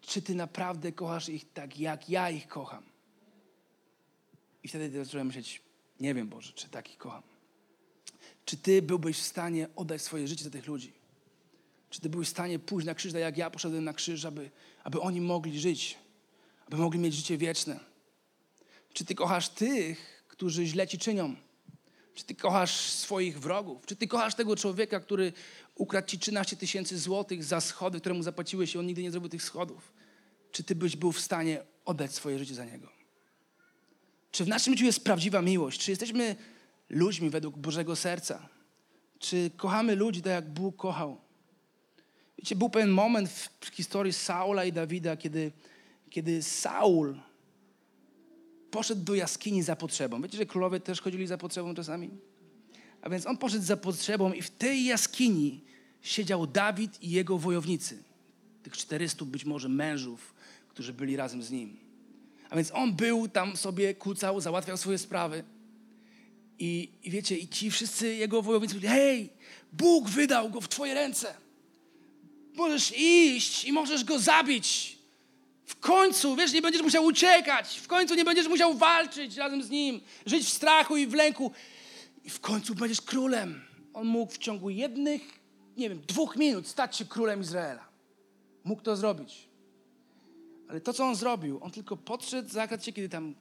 czy 0.00 0.22
ty 0.22 0.34
naprawdę 0.34 0.92
kochasz 0.92 1.28
ich 1.28 1.52
tak, 1.52 1.78
jak 1.78 2.10
ja 2.10 2.30
ich 2.30 2.48
kocham? 2.48 2.82
I 4.64 4.68
wtedy 4.68 5.04
zacząłem 5.04 5.26
myśleć, 5.26 5.62
nie 6.00 6.14
wiem, 6.14 6.28
Boże, 6.28 6.52
czy 6.52 6.68
tak 6.68 6.90
ich 6.90 6.98
kocham. 6.98 7.22
Czy 8.44 8.56
ty 8.56 8.82
byłbyś 8.82 9.18
w 9.18 9.22
stanie 9.22 9.68
oddać 9.76 10.02
swoje 10.02 10.28
życie 10.28 10.44
za 10.44 10.50
tych 10.50 10.66
ludzi? 10.66 10.92
Czy 11.94 12.00
ty 12.00 12.08
byłeś 12.08 12.28
w 12.28 12.30
stanie 12.30 12.58
pójść 12.58 12.86
na 12.86 12.94
krzyż, 12.94 13.12
tak 13.12 13.20
jak 13.20 13.36
ja 13.36 13.50
poszedłem 13.50 13.84
na 13.84 13.92
krzyż, 13.92 14.24
aby, 14.24 14.50
aby 14.84 15.00
oni 15.00 15.20
mogli 15.20 15.60
żyć, 15.60 15.98
aby 16.66 16.76
mogli 16.76 17.00
mieć 17.00 17.14
życie 17.14 17.38
wieczne? 17.38 17.80
Czy 18.92 19.04
ty 19.04 19.14
kochasz 19.14 19.48
tych, 19.48 20.24
którzy 20.28 20.66
źle 20.66 20.88
ci 20.88 20.98
czynią? 20.98 21.36
Czy 22.14 22.24
ty 22.24 22.34
kochasz 22.34 22.80
swoich 22.80 23.40
wrogów? 23.40 23.86
Czy 23.86 23.96
ty 23.96 24.08
kochasz 24.08 24.34
tego 24.34 24.56
człowieka, 24.56 25.00
który 25.00 25.32
ukradł 25.74 26.08
ci 26.08 26.18
13 26.18 26.56
tysięcy 26.56 26.98
złotych 26.98 27.44
za 27.44 27.60
schody, 27.60 28.00
które 28.00 28.14
mu 28.14 28.22
zapłaciłeś 28.22 28.74
i 28.74 28.78
on 28.78 28.86
nigdy 28.86 29.02
nie 29.02 29.10
zrobił 29.10 29.28
tych 29.28 29.42
schodów? 29.42 29.92
Czy 30.52 30.64
ty 30.64 30.74
byś 30.74 30.96
był 30.96 31.12
w 31.12 31.20
stanie 31.20 31.62
oddać 31.84 32.14
swoje 32.14 32.38
życie 32.38 32.54
za 32.54 32.64
niego? 32.64 32.88
Czy 34.30 34.44
w 34.44 34.48
naszym 34.48 34.74
życiu 34.74 34.84
jest 34.84 35.04
prawdziwa 35.04 35.42
miłość? 35.42 35.80
Czy 35.80 35.90
jesteśmy 35.90 36.36
ludźmi 36.90 37.30
według 37.30 37.58
Bożego 37.58 37.96
serca? 37.96 38.48
Czy 39.18 39.50
kochamy 39.56 39.96
ludzi 39.96 40.22
tak, 40.22 40.32
jak 40.32 40.52
Bóg 40.52 40.76
kochał? 40.76 41.23
Wiecie, 42.38 42.56
był 42.56 42.70
pewien 42.70 42.90
moment 42.90 43.30
w 43.60 43.66
historii 43.66 44.12
Saula 44.12 44.64
i 44.64 44.72
Dawida, 44.72 45.16
kiedy, 45.16 45.52
kiedy 46.10 46.42
Saul 46.42 47.20
poszedł 48.70 49.04
do 49.04 49.14
jaskini 49.14 49.62
za 49.62 49.76
potrzebą. 49.76 50.22
Wiecie, 50.22 50.38
że 50.38 50.46
królowie 50.46 50.80
też 50.80 51.00
chodzili 51.00 51.26
za 51.26 51.38
potrzebą 51.38 51.74
czasami? 51.74 52.10
A 53.02 53.10
więc 53.10 53.26
on 53.26 53.36
poszedł 53.36 53.64
za 53.64 53.76
potrzebą 53.76 54.32
i 54.32 54.42
w 54.42 54.50
tej 54.50 54.84
jaskini 54.84 55.64
siedział 56.02 56.46
Dawid 56.46 57.02
i 57.02 57.10
jego 57.10 57.38
wojownicy. 57.38 58.02
Tych 58.62 58.76
400 58.76 59.24
być 59.24 59.44
może 59.44 59.68
mężów, 59.68 60.34
którzy 60.68 60.92
byli 60.92 61.16
razem 61.16 61.42
z 61.42 61.50
nim. 61.50 61.76
A 62.50 62.56
więc 62.56 62.70
on 62.72 62.94
był 62.94 63.28
tam 63.28 63.56
sobie, 63.56 63.94
kucał, 63.94 64.40
załatwiał 64.40 64.76
swoje 64.76 64.98
sprawy. 64.98 65.44
I, 66.58 66.90
I 67.02 67.10
wiecie, 67.10 67.38
i 67.38 67.48
ci 67.48 67.70
wszyscy 67.70 68.14
jego 68.14 68.42
wojownicy 68.42 68.74
mówili, 68.74 68.92
hej, 68.92 69.30
Bóg 69.72 70.08
wydał 70.08 70.50
go 70.50 70.60
w 70.60 70.68
twoje 70.68 70.94
ręce. 70.94 71.34
Możesz 72.54 72.92
iść 72.98 73.64
i 73.64 73.72
możesz 73.72 74.04
go 74.04 74.18
zabić. 74.18 74.98
W 75.66 75.80
końcu, 75.80 76.36
wiesz, 76.36 76.52
nie 76.52 76.62
będziesz 76.62 76.82
musiał 76.82 77.04
uciekać. 77.04 77.78
W 77.78 77.86
końcu 77.86 78.14
nie 78.14 78.24
będziesz 78.24 78.48
musiał 78.48 78.74
walczyć 78.74 79.36
razem 79.36 79.62
z 79.62 79.70
nim, 79.70 80.00
żyć 80.26 80.44
w 80.44 80.48
strachu 80.48 80.96
i 80.96 81.06
w 81.06 81.14
lęku. 81.14 81.52
I 82.24 82.30
w 82.30 82.40
końcu 82.40 82.74
będziesz 82.74 83.00
królem. 83.00 83.62
On 83.94 84.06
mógł 84.06 84.32
w 84.32 84.38
ciągu 84.38 84.70
jednych, 84.70 85.40
nie 85.76 85.88
wiem, 85.88 86.02
dwóch 86.06 86.36
minut 86.36 86.68
stać 86.68 86.96
się 86.96 87.04
królem 87.04 87.40
Izraela. 87.40 87.88
Mógł 88.64 88.82
to 88.82 88.96
zrobić. 88.96 89.48
Ale 90.68 90.80
to, 90.80 90.92
co 90.92 91.04
on 91.04 91.14
zrobił, 91.14 91.58
on 91.62 91.70
tylko 91.70 91.96
podszedł, 91.96 92.48
zakradł 92.48 92.84
się, 92.84 92.92
kiedy 92.92 93.08
tam 93.08 93.34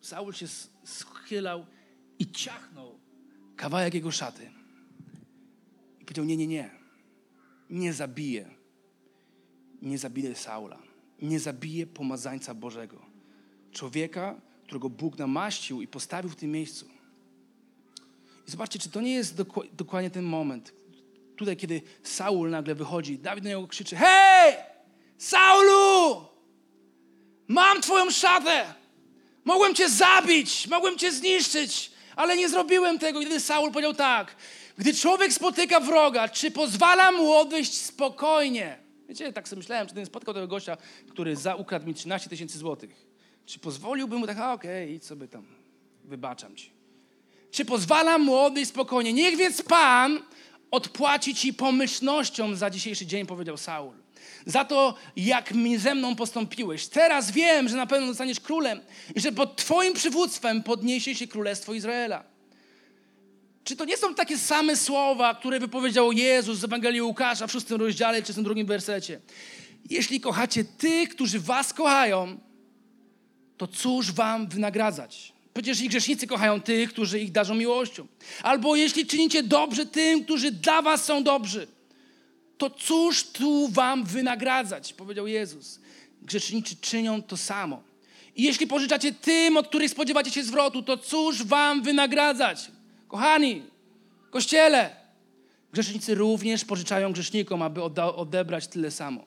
Saul 0.00 0.32
się 0.32 0.46
schylał 0.84 1.66
i 2.18 2.30
ciachnął 2.30 2.98
kawałek 3.56 3.94
jego 3.94 4.10
szaty. 4.10 4.50
I 6.00 6.04
powiedział, 6.04 6.24
nie, 6.24 6.36
nie, 6.36 6.46
nie. 6.46 6.70
Nie 7.70 7.92
zabiję. 7.92 8.57
Nie 9.82 9.98
zabiję 9.98 10.34
Saula. 10.34 10.78
Nie 11.22 11.40
zabiję 11.40 11.86
pomazańca 11.86 12.54
Bożego. 12.54 13.02
Człowieka, 13.72 14.40
którego 14.64 14.90
Bóg 14.90 15.18
namaścił 15.18 15.82
i 15.82 15.86
postawił 15.86 16.30
w 16.30 16.36
tym 16.36 16.50
miejscu. 16.50 16.86
I 18.48 18.50
zobaczcie, 18.50 18.78
czy 18.78 18.90
to 18.90 19.00
nie 19.00 19.14
jest 19.14 19.42
dokładnie 19.72 20.10
ten 20.10 20.24
moment, 20.24 20.72
tutaj, 21.36 21.56
kiedy 21.56 21.82
Saul 22.02 22.50
nagle 22.50 22.74
wychodzi, 22.74 23.18
Dawid 23.18 23.44
na 23.44 23.50
niego 23.50 23.68
krzyczy, 23.68 23.96
hej, 23.96 24.54
Saulu, 25.18 26.24
mam 27.48 27.80
twoją 27.80 28.10
szatę, 28.10 28.74
mogłem 29.44 29.74
cię 29.74 29.88
zabić, 29.88 30.66
mogłem 30.66 30.98
cię 30.98 31.12
zniszczyć, 31.12 31.90
ale 32.16 32.36
nie 32.36 32.48
zrobiłem 32.48 32.98
tego. 32.98 33.20
I 33.20 33.24
wtedy 33.24 33.40
Saul 33.40 33.72
powiedział 33.72 33.94
tak, 33.94 34.36
gdy 34.78 34.94
człowiek 34.94 35.32
spotyka 35.32 35.80
wroga, 35.80 36.28
czy 36.28 36.50
pozwala 36.50 37.12
mu 37.12 37.32
odejść 37.32 37.74
spokojnie? 37.74 38.87
Wiecie, 39.08 39.32
tak 39.32 39.48
sobie 39.48 39.58
myślałem, 39.58 39.86
czy 39.86 39.94
ten 39.94 40.06
spotkał 40.06 40.34
tego 40.34 40.48
gościa, 40.48 40.76
który 41.10 41.36
za 41.36 41.54
ukradł 41.54 41.86
mi 41.86 41.94
13 41.94 42.30
tysięcy 42.30 42.58
złotych. 42.58 43.06
Czy 43.46 43.58
pozwoliłbym 43.58 44.18
mu 44.18 44.26
tak, 44.26 44.38
okej, 44.38 44.84
okay, 44.84 44.94
idź 44.94 45.04
sobie 45.04 45.28
tam, 45.28 45.46
wybaczam 46.04 46.56
ci. 46.56 46.70
Czy 47.50 47.64
pozwalam 47.64 48.22
mu 48.22 48.36
odejść 48.36 48.70
spokojnie? 48.70 49.12
Niech 49.12 49.36
więc 49.36 49.62
Pan 49.62 50.22
odpłaci 50.70 51.34
ci 51.34 51.54
pomyślnością 51.54 52.54
za 52.54 52.70
dzisiejszy 52.70 53.06
dzień, 53.06 53.26
powiedział 53.26 53.56
Saul. 53.56 53.94
Za 54.46 54.64
to, 54.64 54.94
jak 55.16 55.54
mi 55.54 55.78
ze 55.78 55.94
mną 55.94 56.16
postąpiłeś. 56.16 56.86
Teraz 56.86 57.30
wiem, 57.30 57.68
że 57.68 57.76
na 57.76 57.86
pewno 57.86 58.06
zostaniesz 58.06 58.40
królem 58.40 58.80
i 59.14 59.20
że 59.20 59.32
pod 59.32 59.56
Twoim 59.56 59.94
przywództwem 59.94 60.62
podniesie 60.62 61.14
się 61.14 61.26
królestwo 61.26 61.74
Izraela. 61.74 62.24
Czy 63.68 63.76
to 63.76 63.84
nie 63.84 63.96
są 63.96 64.14
takie 64.14 64.38
same 64.38 64.76
słowa, 64.76 65.34
które 65.34 65.60
wypowiedział 65.60 66.12
Jezus 66.12 66.58
z 66.58 66.64
Ewangelii 66.64 67.02
Łukasza 67.02 67.46
w 67.46 67.52
szóstym 67.52 67.80
rozdziale 67.80 68.22
czy 68.22 68.32
w 68.32 68.42
drugim 68.42 68.66
wersecie? 68.66 69.20
Jeśli 69.90 70.20
kochacie 70.20 70.64
tych, 70.64 71.08
którzy 71.08 71.40
was 71.40 71.72
kochają, 71.72 72.38
to 73.56 73.66
cóż 73.66 74.12
wam 74.12 74.48
wynagradzać? 74.48 75.32
Przecież 75.54 75.80
i 75.80 75.88
grzesznicy 75.88 76.26
kochają 76.26 76.60
tych, 76.60 76.92
którzy 76.92 77.20
ich 77.20 77.32
darzą 77.32 77.54
miłością. 77.54 78.06
Albo 78.42 78.76
jeśli 78.76 79.06
czynicie 79.06 79.42
dobrze 79.42 79.86
tym, 79.86 80.24
którzy 80.24 80.50
dla 80.50 80.82
was 80.82 81.04
są 81.04 81.22
dobrzy, 81.22 81.66
to 82.58 82.70
cóż 82.70 83.24
tu 83.24 83.68
wam 83.68 84.04
wynagradzać? 84.04 84.92
Powiedział 84.92 85.26
Jezus. 85.26 85.80
Grzesznicy 86.22 86.76
czynią 86.76 87.22
to 87.22 87.36
samo. 87.36 87.82
I 88.36 88.42
jeśli 88.42 88.66
pożyczacie 88.66 89.12
tym, 89.12 89.56
od 89.56 89.68
których 89.68 89.90
spodziewacie 89.90 90.30
się 90.30 90.42
zwrotu, 90.42 90.82
to 90.82 90.96
cóż 90.96 91.42
wam 91.44 91.82
wynagradzać? 91.82 92.70
Kochani, 93.08 93.62
kościele, 94.30 94.96
grzesznicy 95.72 96.14
również 96.14 96.64
pożyczają 96.64 97.12
grzesznikom, 97.12 97.62
aby 97.62 97.82
odebrać 98.16 98.66
tyle 98.66 98.90
samo. 98.90 99.24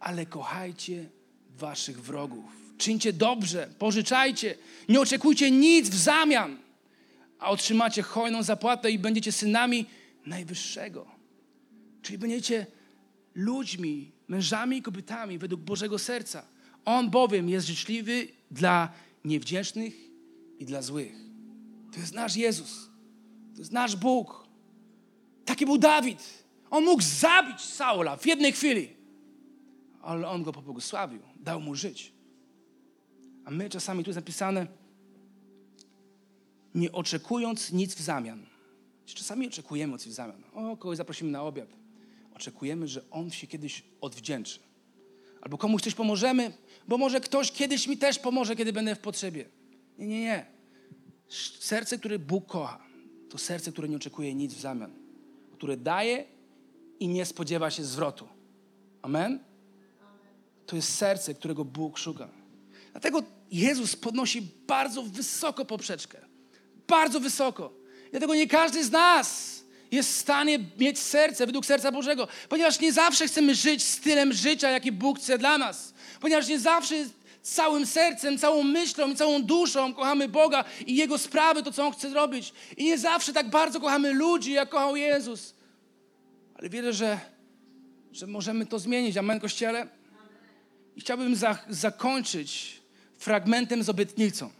Ale 0.00 0.26
kochajcie 0.26 1.10
waszych 1.58 2.02
wrogów. 2.02 2.44
Czyńcie 2.78 3.12
dobrze, 3.12 3.68
pożyczajcie, 3.78 4.54
nie 4.88 5.00
oczekujcie 5.00 5.50
nic 5.50 5.88
w 5.88 5.94
zamian, 5.94 6.58
a 7.38 7.50
otrzymacie 7.50 8.02
hojną 8.02 8.42
zapłatę 8.42 8.90
i 8.90 8.98
będziecie 8.98 9.32
synami 9.32 9.86
Najwyższego. 10.26 11.06
Czyli 12.02 12.18
będziecie 12.18 12.66
ludźmi, 13.34 14.12
mężami 14.28 14.76
i 14.76 14.82
kobietami 14.82 15.38
według 15.38 15.60
Bożego 15.60 15.98
serca. 15.98 16.42
On 16.84 17.10
bowiem 17.10 17.48
jest 17.48 17.66
życzliwy 17.66 18.28
dla 18.50 18.92
niewdzięcznych 19.24 19.94
i 20.58 20.64
dla 20.64 20.82
złych. 20.82 21.14
To 21.92 22.00
jest 22.00 22.14
nasz 22.14 22.36
Jezus. 22.36 22.89
To 23.60 23.62
jest 23.62 23.72
nasz 23.72 23.96
Bóg. 23.96 24.46
Taki 25.44 25.66
był 25.66 25.78
Dawid. 25.78 26.44
On 26.70 26.84
mógł 26.84 27.02
zabić 27.02 27.60
Saula 27.60 28.16
w 28.16 28.26
jednej 28.26 28.52
chwili, 28.52 28.88
ale 30.02 30.28
on 30.28 30.42
go 30.42 30.52
pobłogosławił, 30.52 31.20
dał 31.36 31.60
mu 31.60 31.74
żyć. 31.74 32.12
A 33.44 33.50
my 33.50 33.70
czasami 33.70 34.04
tu 34.04 34.10
jest 34.10 34.16
napisane, 34.16 34.66
nie 36.74 36.92
oczekując 36.92 37.72
nic 37.72 37.94
w 37.94 38.00
zamian. 38.00 38.46
Czasami 39.06 39.46
oczekujemy 39.48 39.98
coś 39.98 40.08
w 40.08 40.14
zamian. 40.14 40.42
O, 40.54 40.76
kogoś 40.76 40.96
zaprosimy 40.96 41.30
na 41.30 41.42
obiad. 41.42 41.68
Oczekujemy, 42.34 42.88
że 42.88 43.10
on 43.10 43.30
się 43.30 43.46
kiedyś 43.46 43.84
odwdzięczy. 44.00 44.60
Albo 45.40 45.58
komuś 45.58 45.82
coś 45.82 45.94
pomożemy, 45.94 46.52
bo 46.88 46.98
może 46.98 47.20
ktoś 47.20 47.52
kiedyś 47.52 47.88
mi 47.88 47.98
też 47.98 48.18
pomoże, 48.18 48.56
kiedy 48.56 48.72
będę 48.72 48.94
w 48.94 49.00
potrzebie. 49.00 49.48
Nie, 49.98 50.06
nie, 50.06 50.20
nie. 50.20 50.46
Serce, 51.58 51.98
które 51.98 52.18
Bóg 52.18 52.46
kocha, 52.46 52.89
to 53.30 53.38
serce, 53.38 53.72
które 53.72 53.88
nie 53.88 53.96
oczekuje 53.96 54.34
nic 54.34 54.54
w 54.54 54.60
zamian. 54.60 54.90
Które 55.52 55.76
daje 55.76 56.24
i 57.00 57.08
nie 57.08 57.26
spodziewa 57.26 57.70
się 57.70 57.84
zwrotu. 57.84 58.28
Amen? 59.02 59.38
To 60.66 60.76
jest 60.76 60.94
serce, 60.96 61.34
którego 61.34 61.64
Bóg 61.64 61.98
szuka. 61.98 62.28
Dlatego 62.92 63.22
Jezus 63.50 63.96
podnosi 63.96 64.42
bardzo 64.66 65.02
wysoko 65.02 65.64
poprzeczkę. 65.64 66.18
Bardzo 66.88 67.20
wysoko. 67.20 67.72
Dlatego 68.10 68.34
nie 68.34 68.46
każdy 68.46 68.84
z 68.84 68.90
nas 68.90 69.60
jest 69.90 70.10
w 70.10 70.16
stanie 70.16 70.58
mieć 70.78 70.98
serce 70.98 71.46
według 71.46 71.66
serca 71.66 71.92
Bożego, 71.92 72.28
ponieważ 72.48 72.80
nie 72.80 72.92
zawsze 72.92 73.26
chcemy 73.26 73.54
żyć 73.54 73.82
stylem 73.82 74.32
życia, 74.32 74.70
jaki 74.70 74.92
Bóg 74.92 75.18
chce 75.18 75.38
dla 75.38 75.58
nas. 75.58 75.94
Ponieważ 76.20 76.48
nie 76.48 76.60
zawsze 76.60 76.94
całym 77.42 77.86
sercem, 77.86 78.38
całą 78.38 78.62
myślą 78.62 79.10
i 79.10 79.16
całą 79.16 79.42
duszą 79.42 79.94
kochamy 79.94 80.28
Boga 80.28 80.64
i 80.86 80.96
Jego 80.96 81.18
sprawy, 81.18 81.62
to 81.62 81.72
co 81.72 81.86
On 81.86 81.92
chce 81.92 82.10
zrobić. 82.10 82.52
I 82.76 82.84
nie 82.84 82.98
zawsze 82.98 83.32
tak 83.32 83.50
bardzo 83.50 83.80
kochamy 83.80 84.12
ludzi, 84.12 84.52
jak 84.52 84.68
kochał 84.68 84.96
Jezus. 84.96 85.54
Ale 86.54 86.68
wierzę, 86.68 86.92
że, 86.92 87.20
że 88.12 88.26
możemy 88.26 88.66
to 88.66 88.78
zmienić. 88.78 89.16
Amen, 89.16 89.40
Kościele? 89.40 89.86
I 90.96 91.00
chciałbym 91.00 91.36
za, 91.36 91.58
zakończyć 91.68 92.80
fragmentem 93.18 93.82
z 93.82 93.88
obietnicą. 93.88 94.50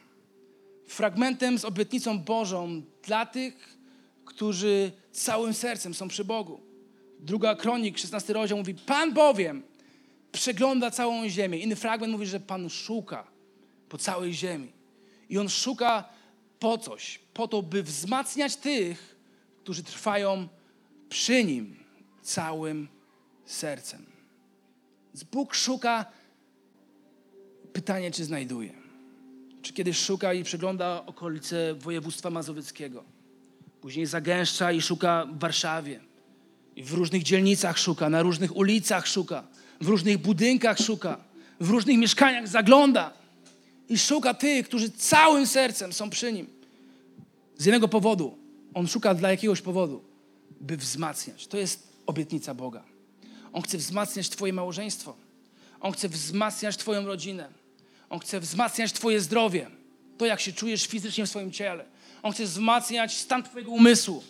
Fragmentem 0.87 1.59
z 1.59 1.64
obietnicą 1.64 2.18
Bożą 2.18 2.83
dla 3.03 3.26
tych, 3.26 3.76
którzy 4.24 4.93
całym 5.12 5.55
sercem 5.55 5.95
są 5.95 6.09
przy 6.09 6.24
Bogu. 6.24 6.61
Druga 7.20 7.55
kronik, 7.55 7.99
16 7.99 8.33
rozdział 8.33 8.59
mówi, 8.59 8.74
Pan 8.74 9.12
bowiem 9.12 9.62
przegląda 10.33 10.91
całą 10.91 11.28
ziemię. 11.28 11.59
Inny 11.59 11.76
fragment 11.76 12.12
mówi, 12.12 12.26
że 12.26 12.41
Pan 12.41 12.70
szuka 12.70 13.26
po 13.89 13.99
całej 13.99 14.35
ziemi. 14.35 14.72
I 15.28 15.39
On 15.39 15.49
szuka 15.49 16.05
po 16.59 16.78
coś, 16.78 17.20
po 17.35 17.49
to, 17.49 17.62
by 17.62 17.83
wzmacniać 17.83 18.57
tych, 18.57 19.16
którzy 19.62 19.83
trwają 19.83 20.49
przy 21.09 21.45
Nim 21.45 21.76
całym 22.22 22.89
sercem. 23.45 24.07
Bóg 25.33 25.55
szuka, 25.55 26.05
pytanie, 27.72 28.11
czy 28.11 28.24
znajduje. 28.24 28.72
Czy 29.62 29.72
kiedyś 29.72 29.99
szuka 29.99 30.35
i 30.35 30.45
przegląda 30.45 31.07
okolice 31.07 31.74
województwa 31.74 32.31
mazowieckiego. 32.31 33.05
Później 33.81 34.07
zagęszcza 34.07 34.72
i 34.72 34.81
szuka 34.81 35.26
w 35.33 35.39
Warszawie. 35.39 36.01
I 36.76 36.83
w 36.83 36.93
różnych 36.93 37.22
dzielnicach 37.22 37.78
szuka, 37.78 38.09
na 38.09 38.22
różnych 38.22 38.57
ulicach 38.57 39.07
szuka 39.07 39.47
w 39.81 39.89
różnych 39.89 40.18
budynkach 40.18 40.78
szuka, 40.78 41.18
w 41.61 41.70
różnych 41.70 41.99
mieszkaniach 41.99 42.49
zagląda 42.49 43.12
i 43.89 43.99
szuka 43.99 44.35
tych, 44.35 44.68
którzy 44.68 44.91
całym 44.91 45.47
sercem 45.47 45.93
są 45.93 46.11
przy 46.11 46.33
nim. 46.33 46.47
Z 47.59 47.64
jednego 47.64 47.89
powodu. 47.89 48.39
On 48.74 48.89
szuka 48.89 49.14
dla 49.14 49.31
jakiegoś 49.31 49.61
powodu, 49.61 50.05
by 50.61 50.76
wzmacniać. 50.76 51.47
To 51.47 51.59
jest 51.59 51.89
obietnica 52.07 52.55
Boga. 52.55 52.83
On 53.53 53.62
chce 53.62 53.78
wzmacniać 53.78 54.28
Twoje 54.28 54.53
małżeństwo. 54.53 55.16
On 55.81 55.93
chce 55.93 56.09
wzmacniać 56.09 56.76
Twoją 56.76 57.07
rodzinę. 57.07 57.49
On 58.11 58.18
chce 58.18 58.41
wzmacniać 58.41 58.93
Twoje 58.93 59.20
zdrowie. 59.20 59.70
To, 60.18 60.26
jak 60.26 60.41
się 60.41 60.53
czujesz 60.53 60.87
fizycznie 60.87 61.26
w 61.26 61.28
swoim 61.28 61.53
ciele. 61.53 61.85
On 62.22 62.33
chce 62.33 62.45
wzmacniać 62.45 63.16
stan 63.16 63.43
Twojego 63.43 63.70
umysłu. 63.70 64.22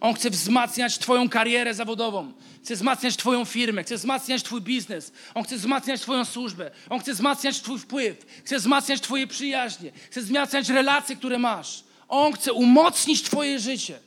On 0.00 0.14
chce 0.14 0.30
wzmacniać 0.30 0.98
Twoją 0.98 1.28
karierę 1.28 1.74
zawodową. 1.74 2.32
Chce 2.62 2.74
wzmacniać 2.74 3.16
Twoją 3.16 3.44
firmę. 3.44 3.84
Chce 3.84 3.96
wzmacniać 3.96 4.42
Twój 4.42 4.60
biznes. 4.60 5.12
On 5.34 5.44
chce 5.44 5.56
wzmacniać 5.56 6.00
Twoją 6.00 6.24
służbę. 6.24 6.70
On 6.90 7.00
chce 7.00 7.12
wzmacniać 7.12 7.60
Twój 7.60 7.78
wpływ. 7.78 8.26
Chce 8.44 8.58
wzmacniać 8.58 9.00
Twoje 9.00 9.26
przyjaźnie. 9.26 9.92
Chce 10.10 10.20
wzmacniać 10.20 10.68
relacje, 10.68 11.16
które 11.16 11.38
masz. 11.38 11.84
On 12.08 12.32
chce 12.32 12.52
umocnić 12.52 13.22
Twoje 13.22 13.58
życie. 13.58 13.98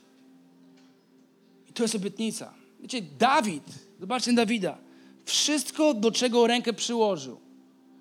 I 1.70 1.72
to 1.72 1.82
jest 1.82 1.94
obietnica. 1.94 2.54
Wiecie, 2.80 3.02
Dawid, 3.18 3.64
zobaczcie 4.00 4.32
Dawida. 4.32 4.78
Wszystko, 5.24 5.94
do 5.94 6.12
czego 6.12 6.46
rękę 6.46 6.72
przyłożył, 6.72 7.40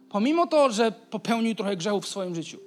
pomimo 0.09 0.47
to, 0.47 0.71
że 0.71 0.91
popełnił 0.91 1.55
trochę 1.55 1.77
grzechów 1.77 2.05
w 2.05 2.07
swoim 2.07 2.35
życiu, 2.35 2.59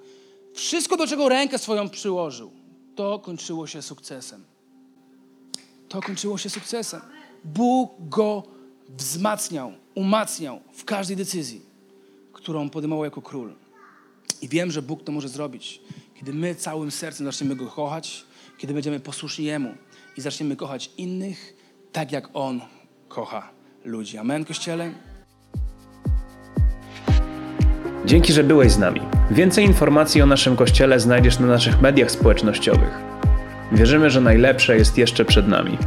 wszystko, 0.55 0.97
do 0.97 1.07
czego 1.07 1.29
rękę 1.29 1.59
swoją 1.59 1.89
przyłożył, 1.89 2.53
to 2.97 3.19
kończyło 3.19 3.67
się 3.67 3.83
sukcesem. 3.83 4.54
To 5.95 6.01
kończyło 6.01 6.39
się 6.39 6.51
sukcesem. 6.51 7.01
Bóg 7.45 7.93
go 7.99 8.43
wzmacniał, 8.89 9.73
umacniał 9.95 10.61
w 10.73 10.85
każdej 10.85 11.17
decyzji, 11.17 11.61
którą 12.33 12.71
podejmował 12.71 13.05
jako 13.05 13.23
król. 13.23 13.55
I 14.43 14.49
wiem, 14.49 14.71
że 14.71 14.83
Bóg 14.83 15.05
to 15.05 15.13
może 15.13 15.29
zrobić, 15.29 15.81
kiedy 16.15 16.33
my 16.33 16.55
całym 16.55 16.91
sercem 16.91 17.27
zaczniemy 17.27 17.57
Go 17.57 17.67
kochać, 17.67 18.25
kiedy 18.59 18.75
będziemy 18.75 19.01
posłuszni 19.01 19.45
Jemu 19.45 19.75
i 20.17 20.21
zaczniemy 20.21 20.57
kochać 20.57 20.91
innych 20.97 21.57
tak, 21.93 22.13
jak 22.13 22.29
On 22.33 22.61
kocha 23.09 23.51
ludzi. 23.85 24.19
Amen, 24.19 24.45
Kościele? 24.45 24.93
Dzięki, 28.05 28.33
że 28.33 28.45
byłeś 28.45 28.73
z 28.73 28.79
nami. 28.79 29.01
Więcej 29.31 29.65
informacji 29.65 30.23
o 30.23 30.27
naszym 30.27 30.57
kościele 30.57 31.01
znajdziesz 31.01 31.39
na 31.39 31.47
naszych 31.47 31.81
mediach 31.81 32.11
społecznościowych. 32.11 33.04
Wierzymy, 33.73 34.11
że 34.11 34.21
najlepsze 34.21 34.77
jest 34.77 34.99
jeszcze 34.99 35.25
przed 35.25 35.49
nami. 35.49 35.79